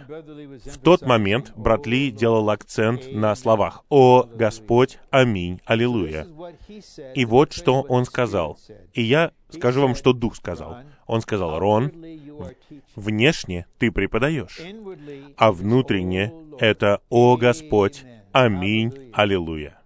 в 0.67 0.79
тот 0.79 1.03
момент 1.03 1.53
брат 1.57 1.87
Ли 1.87 2.11
делал 2.11 2.51
акцент 2.51 3.11
на 3.13 3.35
словах 3.35 3.85
«О 3.89 4.25
Господь, 4.25 4.99
аминь, 5.11 5.61
аллилуйя». 5.65 6.27
И 7.15 7.25
вот 7.25 7.53
что 7.53 7.83
он 7.83 8.05
сказал. 8.05 8.59
И 8.93 9.03
я 9.03 9.33
скажу 9.51 9.83
вам, 9.83 9.95
что 9.95 10.13
Дух 10.13 10.37
сказал. 10.37 10.79
Он 11.07 11.21
сказал, 11.21 11.59
«Рон, 11.59 11.93
внешне 12.95 13.67
ты 13.79 13.91
преподаешь, 13.91 14.61
а 15.37 15.53
внутренне 15.53 16.33
это 16.59 17.01
«О 17.09 17.37
Господь, 17.37 18.05
аминь, 18.33 19.11
аллилуйя». 19.13 19.80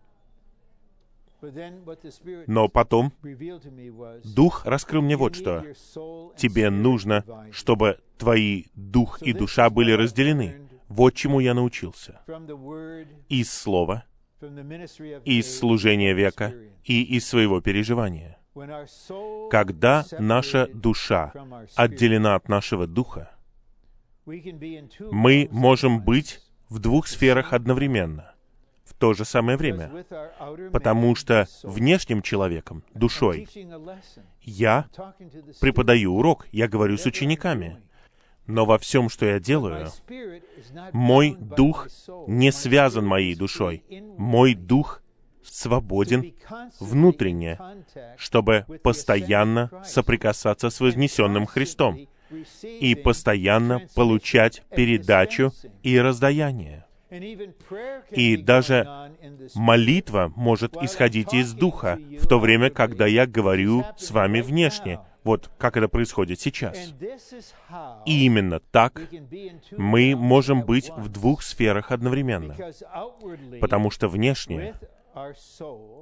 Но 2.46 2.68
потом 2.68 3.12
Дух 4.24 4.64
раскрыл 4.64 5.02
мне 5.02 5.16
вот 5.16 5.34
что. 5.34 5.64
Тебе 6.36 6.70
нужно, 6.70 7.24
чтобы 7.52 7.98
твои 8.18 8.64
дух 8.74 9.22
и 9.22 9.32
душа 9.32 9.70
были 9.70 9.92
разделены. 9.92 10.68
Вот 10.88 11.14
чему 11.14 11.40
я 11.40 11.54
научился. 11.54 12.20
Из 13.28 13.52
Слова, 13.52 14.04
из 15.24 15.58
служения 15.58 16.12
века 16.14 16.52
и 16.84 17.02
из 17.02 17.26
своего 17.26 17.60
переживания. 17.60 18.38
Когда 19.50 20.04
наша 20.18 20.68
душа 20.72 21.32
отделена 21.74 22.36
от 22.36 22.48
нашего 22.48 22.86
духа, 22.86 23.30
мы 24.26 25.48
можем 25.50 26.02
быть 26.02 26.40
в 26.68 26.78
двух 26.78 27.08
сферах 27.08 27.52
одновременно 27.52 28.33
в 28.84 28.94
то 28.94 29.14
же 29.14 29.24
самое 29.24 29.56
время. 29.56 30.04
Потому 30.72 31.14
что 31.14 31.46
внешним 31.62 32.22
человеком, 32.22 32.84
душой, 32.94 33.48
я 34.42 34.86
преподаю 35.60 36.16
урок, 36.16 36.46
я 36.52 36.68
говорю 36.68 36.96
с 36.96 37.06
учениками. 37.06 37.80
Но 38.46 38.66
во 38.66 38.78
всем, 38.78 39.08
что 39.08 39.24
я 39.24 39.40
делаю, 39.40 39.90
мой 40.92 41.34
дух 41.38 41.88
не 42.26 42.52
связан 42.52 43.06
моей 43.06 43.34
душой. 43.34 43.82
Мой 44.18 44.54
дух 44.54 45.00
свободен 45.42 46.34
внутренне, 46.78 47.58
чтобы 48.16 48.66
постоянно 48.82 49.70
соприкасаться 49.84 50.68
с 50.70 50.80
вознесенным 50.80 51.46
Христом 51.46 51.98
и 52.62 52.94
постоянно 52.94 53.86
получать 53.94 54.62
передачу 54.74 55.52
и 55.82 55.98
раздаяние. 55.98 56.84
И 58.10 58.36
даже 58.36 59.10
молитва 59.54 60.32
может 60.36 60.76
исходить 60.76 61.32
из 61.34 61.52
Духа, 61.54 61.98
в 62.20 62.26
то 62.26 62.38
время, 62.38 62.70
когда 62.70 63.06
я 63.06 63.26
говорю 63.26 63.84
с 63.96 64.10
вами 64.10 64.40
внешне. 64.40 65.00
Вот 65.22 65.50
как 65.56 65.78
это 65.78 65.88
происходит 65.88 66.38
сейчас. 66.38 66.94
И 68.04 68.26
именно 68.26 68.60
так 68.60 69.00
мы 69.70 70.14
можем 70.14 70.62
быть 70.64 70.90
в 70.90 71.08
двух 71.08 71.42
сферах 71.42 71.92
одновременно. 71.92 72.54
Потому 73.58 73.90
что 73.90 74.08
внешне, 74.08 74.74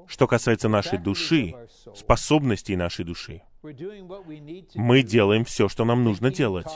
что 0.09 0.27
касается 0.27 0.69
нашей 0.69 0.99
души, 0.99 1.55
способностей 1.95 2.75
нашей 2.75 3.05
души, 3.05 3.43
мы 4.75 5.03
делаем 5.03 5.45
все, 5.45 5.69
что 5.69 5.85
нам 5.85 6.03
нужно 6.03 6.33
делать. 6.33 6.73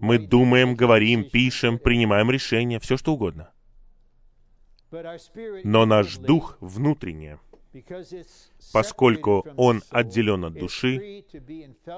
Мы 0.00 0.18
думаем, 0.18 0.74
говорим, 0.74 1.28
пишем, 1.28 1.78
принимаем 1.78 2.30
решения, 2.30 2.78
все 2.78 2.96
что 2.96 3.12
угодно. 3.12 3.50
Но 5.64 5.86
наш 5.86 6.18
дух 6.18 6.58
внутренне, 6.60 7.38
поскольку 8.72 9.46
он 9.56 9.82
отделен 9.90 10.44
от 10.44 10.54
души, 10.54 11.24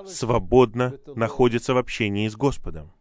свободно 0.07 0.99
находится 1.15 1.75
в 1.75 1.79
общении 1.79 2.29
с 2.29 2.37
Господом. 2.37 2.93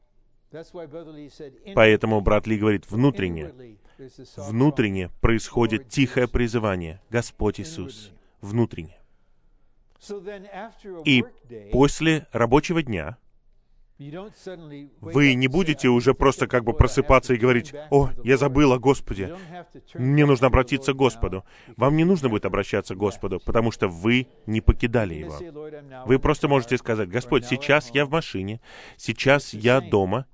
Поэтому 1.73 2.21
брат 2.21 2.47
Ли 2.47 2.57
говорит, 2.57 2.89
внутренне, 2.89 3.77
внутренне 4.37 5.09
происходит 5.21 5.89
тихое 5.89 6.27
призывание, 6.27 7.01
Господь 7.09 7.59
Иисус, 7.59 8.11
внутренне. 8.41 8.99
И 11.05 11.23
после 11.71 12.27
рабочего 12.31 12.83
дня 12.83 13.17
вы 15.01 15.33
не 15.33 15.47
будете 15.47 15.89
уже 15.89 16.13
просто 16.13 16.47
как 16.47 16.63
бы 16.63 16.73
просыпаться 16.73 17.33
и 17.33 17.37
говорить, 17.37 17.73
«О, 17.89 18.09
я 18.23 18.37
забыл 18.37 18.73
о 18.73 18.79
Господе, 18.79 19.35
мне 19.93 20.25
нужно 20.25 20.47
обратиться 20.47 20.93
к 20.93 20.97
Господу». 20.97 21.43
Вам 21.77 21.95
не 21.95 22.03
нужно 22.03 22.29
будет 22.29 22.45
обращаться 22.45 22.95
к 22.95 22.97
Господу, 22.97 23.39
потому 23.45 23.71
что 23.71 23.87
вы 23.87 24.27
не 24.45 24.61
покидали 24.61 25.15
Его. 25.15 25.37
Вы 26.05 26.19
просто 26.19 26.47
можете 26.47 26.77
сказать, 26.77 27.09
«Господь, 27.09 27.45
сейчас 27.45 27.91
я 27.93 28.05
в 28.05 28.09
машине, 28.09 28.61
сейчас 28.97 29.53
я 29.53 29.81
дома», 29.81 30.25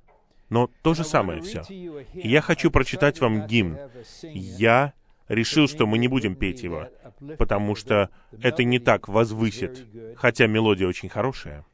но 0.50 0.70
то 0.82 0.94
же 0.94 1.04
самое 1.04 1.42
все. 1.42 1.64
И 1.70 2.28
я 2.28 2.42
хочу 2.42 2.72
прочитать 2.72 3.22
вам 3.22 3.46
гимн. 3.46 3.78
Я 4.24 4.94
решил, 5.28 5.68
что 5.68 5.86
мы 5.86 5.98
не 5.98 6.08
будем 6.08 6.36
петь 6.36 6.64
его, 6.64 6.90
потому 7.38 7.76
что 7.76 8.10
это 8.42 8.64
не 8.64 8.80
так 8.80 9.08
возвысит, 9.08 9.86
хотя 10.18 10.48
мелодия 10.48 10.88
очень 10.88 11.10
хорошая. 11.10 11.66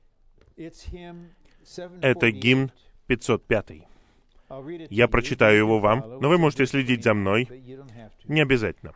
Это 2.02 2.32
гимн 2.32 2.72
505. 3.08 3.88
Я 4.90 5.08
прочитаю 5.08 5.58
его 5.58 5.80
вам, 5.80 6.20
но 6.22 6.30
вы 6.30 6.38
можете 6.38 6.68
следить 6.68 7.04
за 7.04 7.14
мной. 7.14 7.50
Не 8.26 8.42
обязательно. 8.42 8.94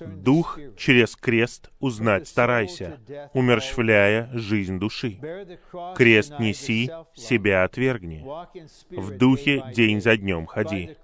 Дух 0.00 0.58
через 0.76 1.14
крест 1.14 1.70
узнать 1.78 2.26
старайся, 2.26 2.98
умерщвляя 3.32 4.28
жизнь 4.32 4.78
души. 4.78 5.18
Крест 5.96 6.38
неси, 6.40 6.90
себя 7.14 7.62
отвергни. 7.64 8.24
В 8.90 9.16
духе 9.16 9.64
день 9.74 10.00
за 10.00 10.16
днем 10.16 10.46
ходи. 10.46 10.96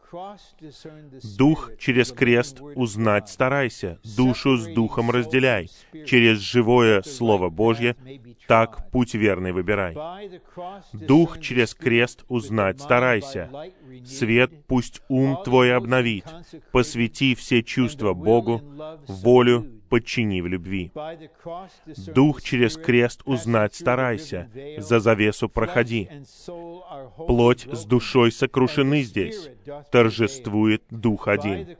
Дух 1.38 1.70
через 1.78 2.12
крест 2.12 2.60
узнать 2.60 3.28
старайся, 3.28 3.98
душу 4.16 4.56
с 4.56 4.66
духом 4.66 5.10
разделяй, 5.10 5.68
через 6.06 6.38
живое 6.38 7.02
Слово 7.02 7.48
Божье 7.48 7.96
так 8.48 8.90
путь 8.90 9.14
верный 9.14 9.52
выбирай. 9.52 9.96
Дух 10.92 11.40
через 11.40 11.74
крест 11.74 12.24
узнать 12.28 12.80
старайся, 12.80 13.50
свет 14.04 14.66
пусть 14.66 15.00
ум 15.08 15.38
твой 15.44 15.74
обновит, 15.74 16.24
посвяти 16.72 17.34
все 17.34 17.62
чувства 17.62 18.12
Богу, 18.12 18.62
волю 19.06 19.79
подчини 19.90 20.42
в 20.42 20.48
любви. 20.48 20.90
Дух 22.14 22.42
через 22.42 22.76
крест 22.76 23.22
узнать 23.24 23.74
старайся, 23.74 24.48
за 24.78 25.00
завесу 25.00 25.48
проходи. 25.48 26.08
Плоть 27.26 27.68
с 27.72 27.84
душой 27.84 28.32
сокрушены 28.32 29.02
здесь, 29.02 29.50
торжествует 29.90 30.82
Дух 30.90 31.28
один. 31.28 31.76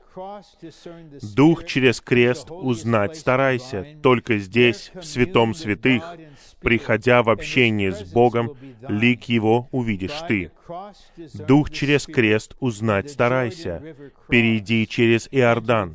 Дух 1.37 1.65
через 1.65 2.01
крест 2.01 2.51
узнать 2.51 3.17
старайся, 3.17 3.87
только 4.03 4.39
здесь, 4.39 4.91
в 4.95 5.05
святом 5.05 5.55
святых, 5.55 6.03
приходя 6.61 7.23
в 7.23 7.31
общение 7.31 7.93
с 7.93 8.03
Богом, 8.13 8.57
лик 8.89 9.25
Его 9.25 9.69
увидишь 9.73 10.19
ты. 10.29 10.51
Дух 11.47 11.71
через 11.71 12.07
крест 12.07 12.57
узнать 12.61 13.11
старайся, 13.11 13.83
перейди 14.29 14.87
через 14.87 15.29
Иордан. 15.31 15.95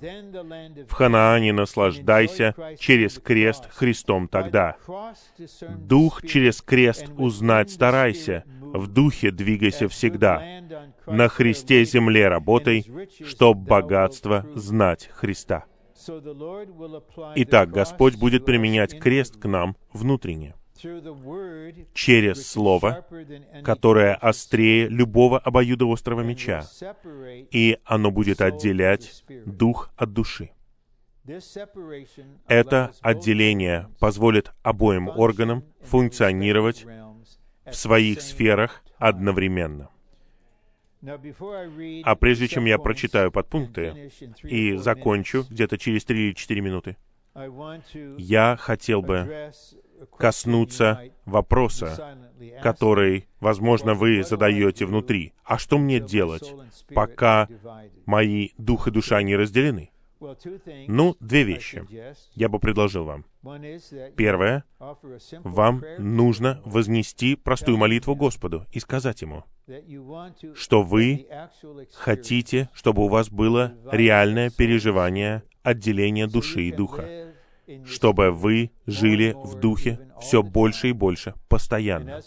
В 0.87 0.93
Ханаане 0.93 1.53
наслаждайся 1.53 2.55
через 2.77 3.19
крест 3.19 3.69
Христом 3.71 4.27
тогда. 4.27 4.75
Дух 5.77 6.21
через 6.25 6.61
крест 6.61 7.05
узнать 7.17 7.71
старайся, 7.71 8.43
в 8.73 8.87
духе 8.87 9.31
двигайся 9.31 9.87
всегда. 9.87 10.41
На 11.05 11.29
Христе 11.29 11.85
земле 11.85 12.27
работай, 12.27 12.85
чтоб 13.23 13.57
богатство 13.57 14.45
знать 14.55 15.09
Христа. 15.13 15.65
Итак, 17.35 17.71
Господь 17.71 18.15
будет 18.15 18.45
применять 18.45 18.99
крест 18.99 19.37
к 19.39 19.45
нам 19.47 19.75
внутренне. 19.91 20.55
Через 21.93 22.47
Слово, 22.47 23.05
которое 23.63 24.13
острее 24.15 24.87
любого 24.87 25.39
обоюдоострого 25.39 26.21
меча, 26.21 26.65
и 27.51 27.77
оно 27.85 28.11
будет 28.11 28.41
отделять 28.41 29.23
дух 29.45 29.89
от 29.95 30.13
души. 30.13 30.51
Это 32.47 32.91
отделение 33.01 33.89
позволит 33.99 34.51
обоим 34.61 35.07
органам 35.07 35.63
функционировать 35.81 36.85
в 37.65 37.73
своих 37.73 38.21
сферах 38.21 38.83
одновременно. 38.99 39.89
А 42.03 42.15
прежде 42.15 42.47
чем 42.47 42.65
я 42.65 42.77
прочитаю 42.77 43.31
подпункты 43.31 44.11
и 44.43 44.75
закончу 44.77 45.45
где-то 45.49 45.77
через 45.77 46.05
3 46.05 46.27
или 46.27 46.33
4 46.33 46.61
минуты, 46.61 46.97
я 48.17 48.55
хотел 48.57 49.01
бы 49.01 49.51
коснуться 50.17 51.11
вопроса, 51.25 52.17
который, 52.61 53.27
возможно, 53.39 53.93
вы 53.93 54.23
задаете 54.23 54.85
внутри. 54.85 55.33
А 55.43 55.57
что 55.57 55.77
мне 55.77 55.99
делать, 55.99 56.53
пока 56.93 57.47
мои 58.05 58.49
дух 58.57 58.87
и 58.87 58.91
душа 58.91 59.21
не 59.21 59.35
разделены? 59.35 59.91
Ну, 60.87 61.15
две 61.19 61.43
вещи 61.43 61.85
я 62.33 62.49
бы 62.49 62.59
предложил 62.59 63.05
вам. 63.05 63.25
Первое, 64.15 64.63
вам 65.43 65.83
нужно 65.97 66.61
вознести 66.65 67.35
простую 67.35 67.77
молитву 67.77 68.15
Господу 68.15 68.65
и 68.71 68.79
сказать 68.79 69.21
Ему, 69.21 69.43
что 70.55 70.83
вы 70.83 71.27
хотите, 71.93 72.69
чтобы 72.73 73.03
у 73.03 73.07
вас 73.07 73.29
было 73.29 73.73
реальное 73.91 74.49
переживание 74.49 75.43
отделения 75.63 76.27
души 76.27 76.63
и 76.63 76.71
духа, 76.71 77.33
чтобы 77.85 78.31
вы 78.31 78.71
жили 78.85 79.33
в 79.35 79.59
духе 79.59 79.99
все 80.21 80.43
больше 80.43 80.89
и 80.89 80.93
больше, 80.93 81.33
постоянно. 81.47 82.21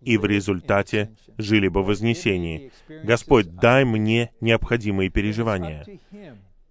И 0.00 0.16
в 0.16 0.24
результате 0.24 1.10
жили 1.38 1.68
бы 1.68 1.82
в 1.82 1.86
вознесении. 1.86 2.70
Господь, 3.02 3.54
дай 3.56 3.84
мне 3.84 4.32
необходимые 4.40 5.10
переживания. 5.10 5.86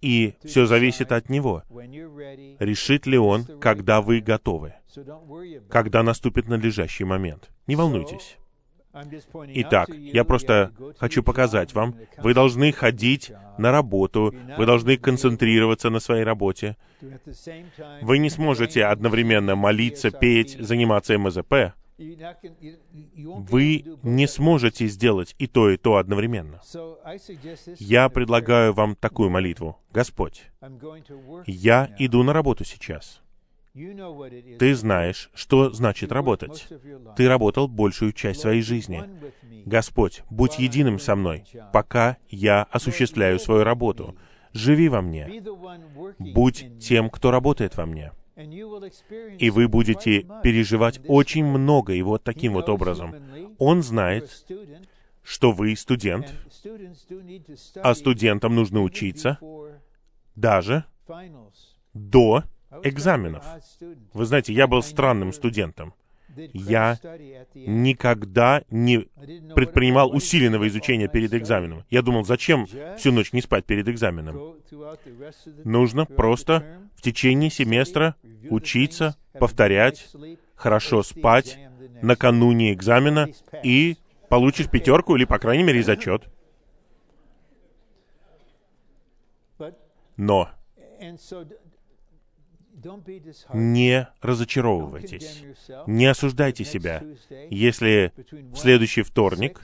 И 0.04 0.34
все 0.44 0.66
зависит 0.66 1.12
от 1.12 1.30
Него. 1.30 1.62
Решит 2.58 3.06
ли 3.06 3.16
Он, 3.16 3.44
когда 3.58 4.02
вы 4.02 4.20
готовы, 4.20 4.74
когда 5.70 6.02
наступит 6.02 6.46
надлежащий 6.46 7.04
момент. 7.04 7.48
Не 7.66 7.74
волнуйтесь. 7.74 8.36
Итак, 9.54 9.88
я 9.88 10.24
просто 10.24 10.72
хочу 10.98 11.22
показать 11.22 11.72
вам, 11.74 11.96
вы 12.18 12.34
должны 12.34 12.70
ходить 12.70 13.32
на 13.56 13.72
работу, 13.72 14.34
вы 14.58 14.66
должны 14.66 14.98
концентрироваться 14.98 15.88
на 15.88 16.00
своей 16.00 16.22
работе. 16.22 16.76
Вы 18.02 18.18
не 18.18 18.28
сможете 18.28 18.84
одновременно 18.84 19.56
молиться, 19.56 20.10
петь, 20.10 20.56
заниматься 20.60 21.18
МЗП. 21.18 21.72
Вы 21.96 23.84
не 24.02 24.26
сможете 24.26 24.86
сделать 24.86 25.34
и 25.38 25.46
то, 25.46 25.70
и 25.70 25.76
то 25.76 25.96
одновременно. 25.96 26.60
Я 27.78 28.08
предлагаю 28.08 28.72
вам 28.72 28.96
такую 28.96 29.30
молитву. 29.30 29.78
Господь, 29.92 30.50
я 31.46 31.94
иду 31.98 32.22
на 32.24 32.32
работу 32.32 32.64
сейчас. 32.64 33.20
Ты 33.74 34.74
знаешь, 34.74 35.30
что 35.34 35.70
значит 35.70 36.10
работать. 36.10 36.66
Ты 37.16 37.28
работал 37.28 37.68
большую 37.68 38.12
часть 38.12 38.40
своей 38.40 38.62
жизни. 38.62 39.04
Господь, 39.64 40.22
будь 40.30 40.58
единым 40.58 40.98
со 40.98 41.14
мной, 41.14 41.44
пока 41.72 42.16
я 42.28 42.64
осуществляю 42.64 43.38
свою 43.38 43.62
работу. 43.62 44.16
Живи 44.52 44.88
во 44.88 45.00
мне. 45.00 45.42
Будь 46.18 46.78
тем, 46.80 47.10
кто 47.10 47.30
работает 47.30 47.76
во 47.76 47.86
мне 47.86 48.12
и 48.36 49.50
вы 49.50 49.68
будете 49.68 50.26
переживать 50.42 51.00
очень 51.06 51.44
много, 51.44 51.92
и 51.92 52.02
вот 52.02 52.24
таким 52.24 52.54
вот 52.54 52.68
образом. 52.68 53.14
Он 53.58 53.82
знает, 53.82 54.44
что 55.22 55.52
вы 55.52 55.76
студент, 55.76 56.34
а 57.76 57.94
студентам 57.94 58.54
нужно 58.54 58.82
учиться 58.82 59.38
даже 60.34 60.84
до 61.92 62.44
экзаменов. 62.82 63.44
Вы 64.12 64.24
знаете, 64.24 64.52
я 64.52 64.66
был 64.66 64.82
странным 64.82 65.32
студентом 65.32 65.94
я 66.52 66.98
никогда 67.54 68.62
не 68.70 69.08
предпринимал 69.54 70.14
усиленного 70.14 70.68
изучения 70.68 71.08
перед 71.08 71.34
экзаменом. 71.34 71.84
Я 71.90 72.02
думал, 72.02 72.24
зачем 72.24 72.66
всю 72.96 73.12
ночь 73.12 73.32
не 73.32 73.40
спать 73.40 73.64
перед 73.64 73.88
экзаменом? 73.88 74.56
Нужно 75.64 76.06
просто 76.06 76.80
в 76.96 77.02
течение 77.02 77.50
семестра 77.50 78.16
учиться, 78.50 79.16
повторять, 79.38 80.08
хорошо 80.54 81.02
спать 81.02 81.58
накануне 82.02 82.72
экзамена, 82.72 83.28
и 83.62 83.96
получишь 84.28 84.68
пятерку 84.68 85.16
или, 85.16 85.24
по 85.24 85.38
крайней 85.38 85.64
мере, 85.64 85.82
зачет. 85.82 86.24
Но 90.16 90.48
не 93.52 94.08
разочаровывайтесь, 94.20 95.42
не 95.86 96.06
осуждайте 96.06 96.64
себя. 96.64 97.02
Если 97.50 98.12
в 98.52 98.56
следующий 98.56 99.02
вторник 99.02 99.60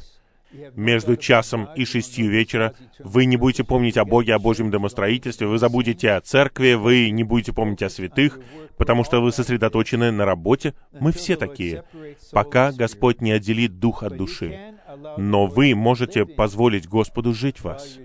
между 0.74 1.16
часом 1.16 1.68
и 1.76 1.84
шестью 1.84 2.30
вечера 2.30 2.74
вы 2.98 3.24
не 3.24 3.36
будете 3.36 3.64
помнить 3.64 3.97
о 3.97 4.05
Боге, 4.05 4.34
о 4.34 4.38
Божьем 4.38 4.70
домостроительстве, 4.70 5.47
вы 5.47 5.59
забудете 5.59 6.12
о 6.12 6.20
церкви, 6.20 6.74
вы 6.74 7.10
не 7.10 7.22
будете 7.24 7.52
помнить 7.52 7.82
о 7.82 7.90
святых, 7.90 8.40
потому 8.76 9.05
что 9.05 9.20
вы 9.20 9.32
сосредоточены 9.32 10.10
на 10.10 10.24
работе. 10.24 10.74
Мы 10.92 11.12
все 11.12 11.36
такие, 11.36 11.84
пока 12.32 12.72
Господь 12.72 13.20
не 13.20 13.32
отделит 13.32 13.78
дух 13.78 14.02
от 14.02 14.16
души. 14.16 14.74
Но 15.16 15.47
вы 15.47 15.74
можете 15.74 16.26
позволить 16.26 16.88
Господу 16.88 17.32
жить 17.32 17.60
вас, 17.60 17.98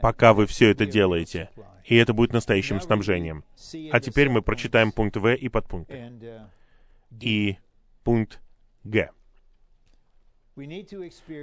пока 0.00 0.32
вы 0.32 0.46
все 0.46 0.70
это 0.70 0.86
делаете 0.86 1.50
и 1.84 1.96
это 1.96 2.12
будет 2.12 2.32
настоящим 2.32 2.80
снабжением. 2.80 3.44
А 3.92 4.00
теперь 4.00 4.28
мы 4.28 4.42
прочитаем 4.42 4.92
пункт 4.92 5.16
В 5.16 5.34
и 5.34 5.48
подпункты. 5.48 6.12
И 7.20 7.56
пункт 8.02 8.40
Г. 8.84 9.10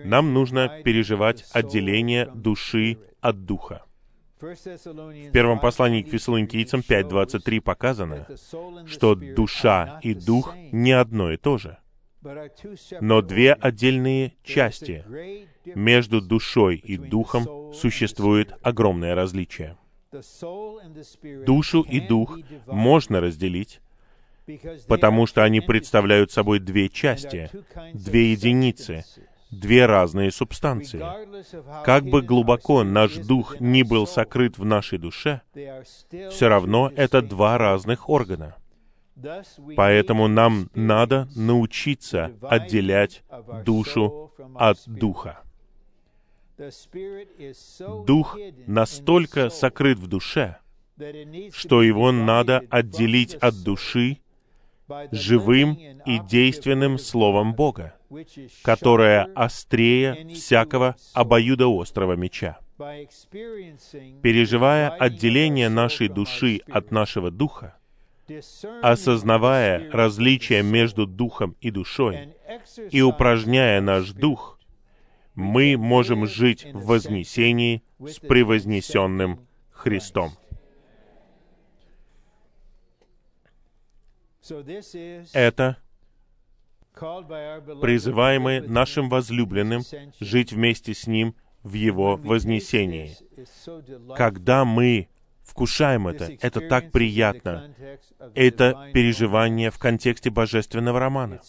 Нам 0.05 0.33
нужно 0.33 0.81
переживать 0.83 1.45
отделение 1.51 2.25
души 2.27 2.97
от 3.19 3.45
духа. 3.45 3.83
В 4.39 5.31
первом 5.31 5.59
послании 5.59 6.01
к 6.01 6.07
фессалоникийцам 6.07 6.79
5.23 6.79 7.61
показано, 7.61 8.27
что 8.87 9.15
душа 9.15 9.99
и 10.01 10.15
дух 10.15 10.55
не 10.71 10.93
одно 10.93 11.31
и 11.31 11.37
то 11.37 11.59
же, 11.59 11.77
но 13.01 13.21
две 13.21 13.53
отдельные 13.53 14.33
части. 14.43 15.05
Между 15.65 16.21
душой 16.21 16.77
и 16.77 16.97
духом 16.97 17.73
существует 17.73 18.53
огромное 18.63 19.13
различие. 19.13 19.77
Душу 21.45 21.81
и 21.81 21.99
дух 22.01 22.37
можно 22.67 23.21
разделить, 23.21 23.79
потому 24.87 25.25
что 25.25 25.43
они 25.43 25.61
представляют 25.61 26.31
собой 26.31 26.59
две 26.59 26.89
части, 26.89 27.49
две 27.93 28.31
единицы, 28.31 29.05
две 29.51 29.85
разные 29.85 30.31
субстанции. 30.31 31.01
Как 31.85 32.03
бы 32.03 32.21
глубоко 32.21 32.83
наш 32.83 33.15
дух 33.15 33.59
ни 33.61 33.83
был 33.83 34.05
сокрыт 34.05 34.57
в 34.57 34.65
нашей 34.65 34.97
душе, 34.97 35.41
все 35.53 36.47
равно 36.49 36.91
это 36.95 37.21
два 37.21 37.57
разных 37.57 38.09
органа. 38.09 38.55
Поэтому 39.77 40.27
нам 40.27 40.69
надо 40.73 41.29
научиться 41.35 42.33
отделять 42.41 43.23
душу 43.63 44.33
от 44.55 44.77
духа. 44.87 45.41
Дух 48.05 48.37
настолько 48.67 49.49
сокрыт 49.49 49.97
в 49.97 50.07
душе, 50.07 50.57
что 51.53 51.81
его 51.81 52.11
надо 52.11 52.63
отделить 52.69 53.35
от 53.35 53.63
души 53.63 54.19
живым 55.11 55.73
и 56.05 56.19
действенным 56.19 56.97
Словом 56.97 57.53
Бога, 57.53 57.95
которое 58.63 59.29
острее 59.35 60.27
всякого 60.33 60.95
обоюдоострого 61.13 62.13
меча. 62.13 62.59
Переживая 64.21 64.89
отделение 64.89 65.69
нашей 65.69 66.07
души 66.09 66.61
от 66.69 66.91
нашего 66.91 67.31
духа, 67.31 67.77
осознавая 68.81 69.89
различие 69.91 70.63
между 70.63 71.05
духом 71.05 71.55
и 71.61 71.69
душой 71.71 72.35
и 72.89 73.01
упражняя 73.01 73.81
наш 73.81 74.11
дух, 74.11 74.59
мы 75.41 75.77
можем 75.77 76.25
жить 76.27 76.65
в 76.73 76.85
вознесении 76.85 77.83
с 77.99 78.19
превознесенным 78.19 79.47
Христом. 79.71 80.31
Это 85.33 85.77
призываемые 87.81 88.61
нашим 88.61 89.09
возлюбленным 89.09 89.81
жить 90.19 90.53
вместе 90.53 90.93
с 90.93 91.07
Ним 91.07 91.35
в 91.63 91.73
Его 91.73 92.17
вознесении. 92.17 93.15
Когда 94.15 94.65
мы 94.65 95.07
вкушаем 95.41 96.07
это, 96.07 96.37
это 96.41 96.61
так 96.61 96.91
приятно. 96.91 97.73
Это 98.35 98.89
переживание 98.93 99.71
в 99.71 99.79
контексте 99.79 100.29
божественного 100.29 100.99
романа. 100.99 101.41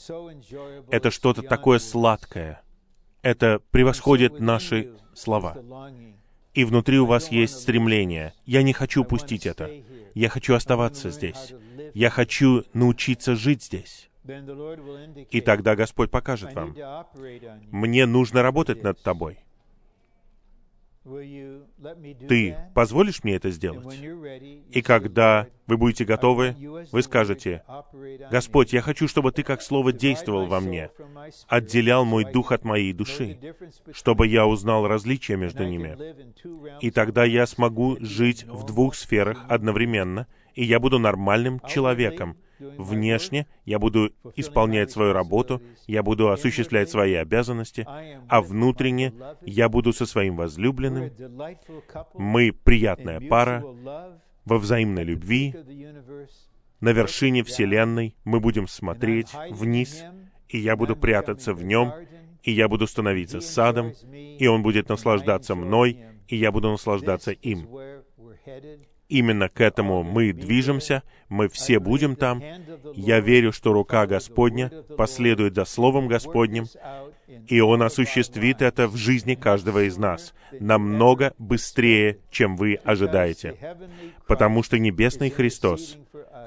Это 0.91 1.11
что-то 1.11 1.43
такое 1.43 1.79
сладкое— 1.79 2.63
это 3.23 3.61
превосходит 3.71 4.41
наши 4.41 4.93
слова. 5.15 5.57
И 6.55 6.65
внутри 6.65 6.99
у 6.99 7.07
вас 7.07 7.31
есть 7.31 7.61
стремление. 7.61 8.35
Я 8.45 8.63
не 8.63 8.73
хочу 8.73 9.03
упустить 9.03 9.47
это. 9.47 9.71
Я 10.15 10.29
хочу 10.29 10.55
оставаться 10.55 11.11
здесь. 11.11 11.55
Я 11.95 12.11
хочу 12.11 12.65
научиться 12.75 13.35
жить 13.35 13.63
здесь. 13.63 14.11
И 15.31 15.41
тогда 15.41 15.75
Господь 15.75 16.11
покажет 16.11 16.55
вам. 16.55 16.77
Мне 17.71 18.07
нужно 18.07 18.43
работать 18.43 18.83
над 18.83 19.03
тобой. 19.03 19.39
Ты 22.29 22.57
позволишь 22.75 23.25
мне 23.25 23.35
это 23.35 23.51
сделать? 23.51 23.99
И 24.71 24.83
когда 24.83 25.49
вы 25.67 25.77
будете 25.77 26.05
готовы, 26.05 26.55
вы 26.93 27.03
скажете, 27.03 27.65
«Господь, 28.31 28.73
я 28.73 28.83
хочу, 28.83 29.09
чтобы 29.09 29.33
Ты 29.33 29.43
как 29.43 29.63
Слово 29.63 29.93
действовал 29.93 30.47
во 30.47 30.61
мне, 30.61 30.91
отделял 31.49 32.05
мой 32.05 32.25
дух 32.25 32.53
от 32.53 32.65
моей 32.65 32.93
души, 32.93 33.39
чтобы 33.93 34.29
я 34.29 34.47
узнал 34.47 34.87
различия 34.87 35.37
между 35.37 35.65
ними. 35.65 35.97
И 36.81 36.91
тогда 36.91 37.25
я 37.25 37.47
смогу 37.47 37.97
жить 38.01 38.45
в 38.45 38.65
двух 38.65 38.95
сферах 38.95 39.45
одновременно, 39.49 40.29
и 40.55 40.65
я 40.65 40.79
буду 40.79 40.99
нормальным 41.01 41.61
человеком, 41.67 42.37
Внешне 42.79 43.47
я 43.65 43.79
буду 43.79 44.13
исполнять 44.37 44.91
свою 44.91 45.13
работу, 45.13 45.63
я 45.87 46.03
буду 46.03 46.31
осуществлять 46.31 46.91
свои 46.91 47.15
обязанности, 47.15 47.87
а 48.29 48.41
внутренне 48.41 49.13
я 49.43 49.69
буду 49.69 49.93
со 49.93 50.07
своим 50.07 50.37
возлюбленным. 50.37 51.11
Мы 52.15 52.53
приятная 52.53 53.21
пара 53.21 53.65
во 54.45 54.59
взаимной 54.59 55.05
любви. 55.05 55.55
На 56.81 56.91
вершине 56.91 57.45
Вселенной 57.45 58.17
мы 58.25 58.41
будем 58.41 58.67
смотреть 58.67 59.29
вниз, 59.51 60.03
и 60.49 60.59
я 60.59 60.77
буду 60.77 60.97
прятаться 60.97 61.55
в 61.55 61.63
нем, 61.63 61.93
и 62.43 62.51
я 62.51 62.69
буду 62.69 62.87
становиться 62.87 63.41
садом, 63.41 63.93
и 64.13 64.47
он 64.47 64.63
будет 64.63 64.89
наслаждаться 64.89 65.55
мной, 65.55 65.99
и 66.27 66.37
я 66.37 66.51
буду 66.51 66.71
наслаждаться 66.71 67.31
им. 67.31 67.69
Именно 69.13 69.51
к 69.51 69.61
этому 69.61 70.03
мы 70.03 70.33
движемся, 70.33 71.03
мы 71.29 71.49
все 71.49 71.79
будем 71.79 72.17
там. 72.17 72.43
Я 72.95 73.21
верю, 73.21 73.53
что 73.53 73.75
рука 73.75 74.07
Господня 74.07 74.71
последует 74.97 75.55
за 75.55 75.67
Словом 75.67 76.09
Господним, 76.09 76.65
и 77.47 77.61
Он 77.61 77.83
осуществит 77.83 78.63
это 78.63 78.89
в 78.89 78.97
жизни 78.97 79.35
каждого 79.35 79.87
из 79.87 79.99
нас 79.99 80.33
намного 80.59 81.35
быстрее, 81.37 82.21
чем 82.31 82.57
вы 82.57 82.77
ожидаете. 82.85 83.59
Потому 84.27 84.63
что 84.63 84.79
Небесный 84.79 85.29
Христос 85.29 85.99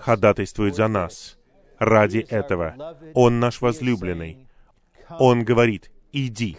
ходатайствует 0.01 0.75
за 0.75 0.87
нас. 0.87 1.37
Ради 1.77 2.25
этого 2.31 2.97
Он 3.13 3.39
наш 3.39 3.61
возлюбленный. 3.61 4.47
Он 5.19 5.43
говорит, 5.43 5.91
иди, 6.11 6.57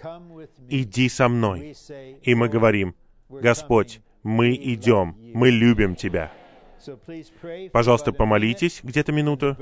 иди 0.69 1.09
со 1.09 1.29
мной. 1.29 1.75
И 2.23 2.37
мы 2.37 2.49
говорим, 2.49 2.95
Господь, 3.29 4.01
мы 4.27 4.55
идем, 4.57 5.17
мы 5.37 5.51
любим 5.51 5.95
Тебя. 5.97 6.33
Пожалуйста, 7.73 8.13
помолитесь 8.13 8.81
где-то 8.83 9.13
минуту, 9.13 9.57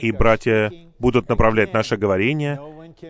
и 0.00 0.12
братья 0.12 0.70
будут 0.98 1.28
направлять 1.28 1.72
наше 1.72 1.96
говорение. 1.96 2.60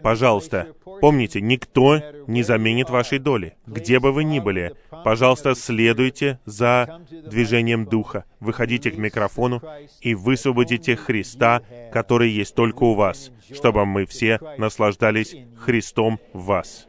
Пожалуйста, 0.02 0.74
помните, 1.00 1.40
никто 1.40 2.00
не 2.28 2.42
заменит 2.44 2.88
вашей 2.88 3.18
доли, 3.18 3.56
где 3.66 3.98
бы 3.98 4.12
вы 4.12 4.22
ни 4.24 4.38
были. 4.38 4.74
Пожалуйста, 5.04 5.54
следуйте 5.56 6.38
за 6.44 7.00
движением 7.10 7.86
Духа. 7.86 8.26
Выходите 8.38 8.90
к 8.90 8.96
микрофону 8.96 9.60
и 10.00 10.14
высвободите 10.14 10.94
Христа, 10.94 11.62
который 11.92 12.30
есть 12.30 12.54
только 12.54 12.84
у 12.84 12.94
вас, 12.94 13.32
чтобы 13.52 13.86
мы 13.86 14.06
все 14.06 14.38
наслаждались 14.56 15.34
Христом 15.56 16.20
в 16.32 16.44
вас. 16.44 16.86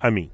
Аминь. 0.00 0.30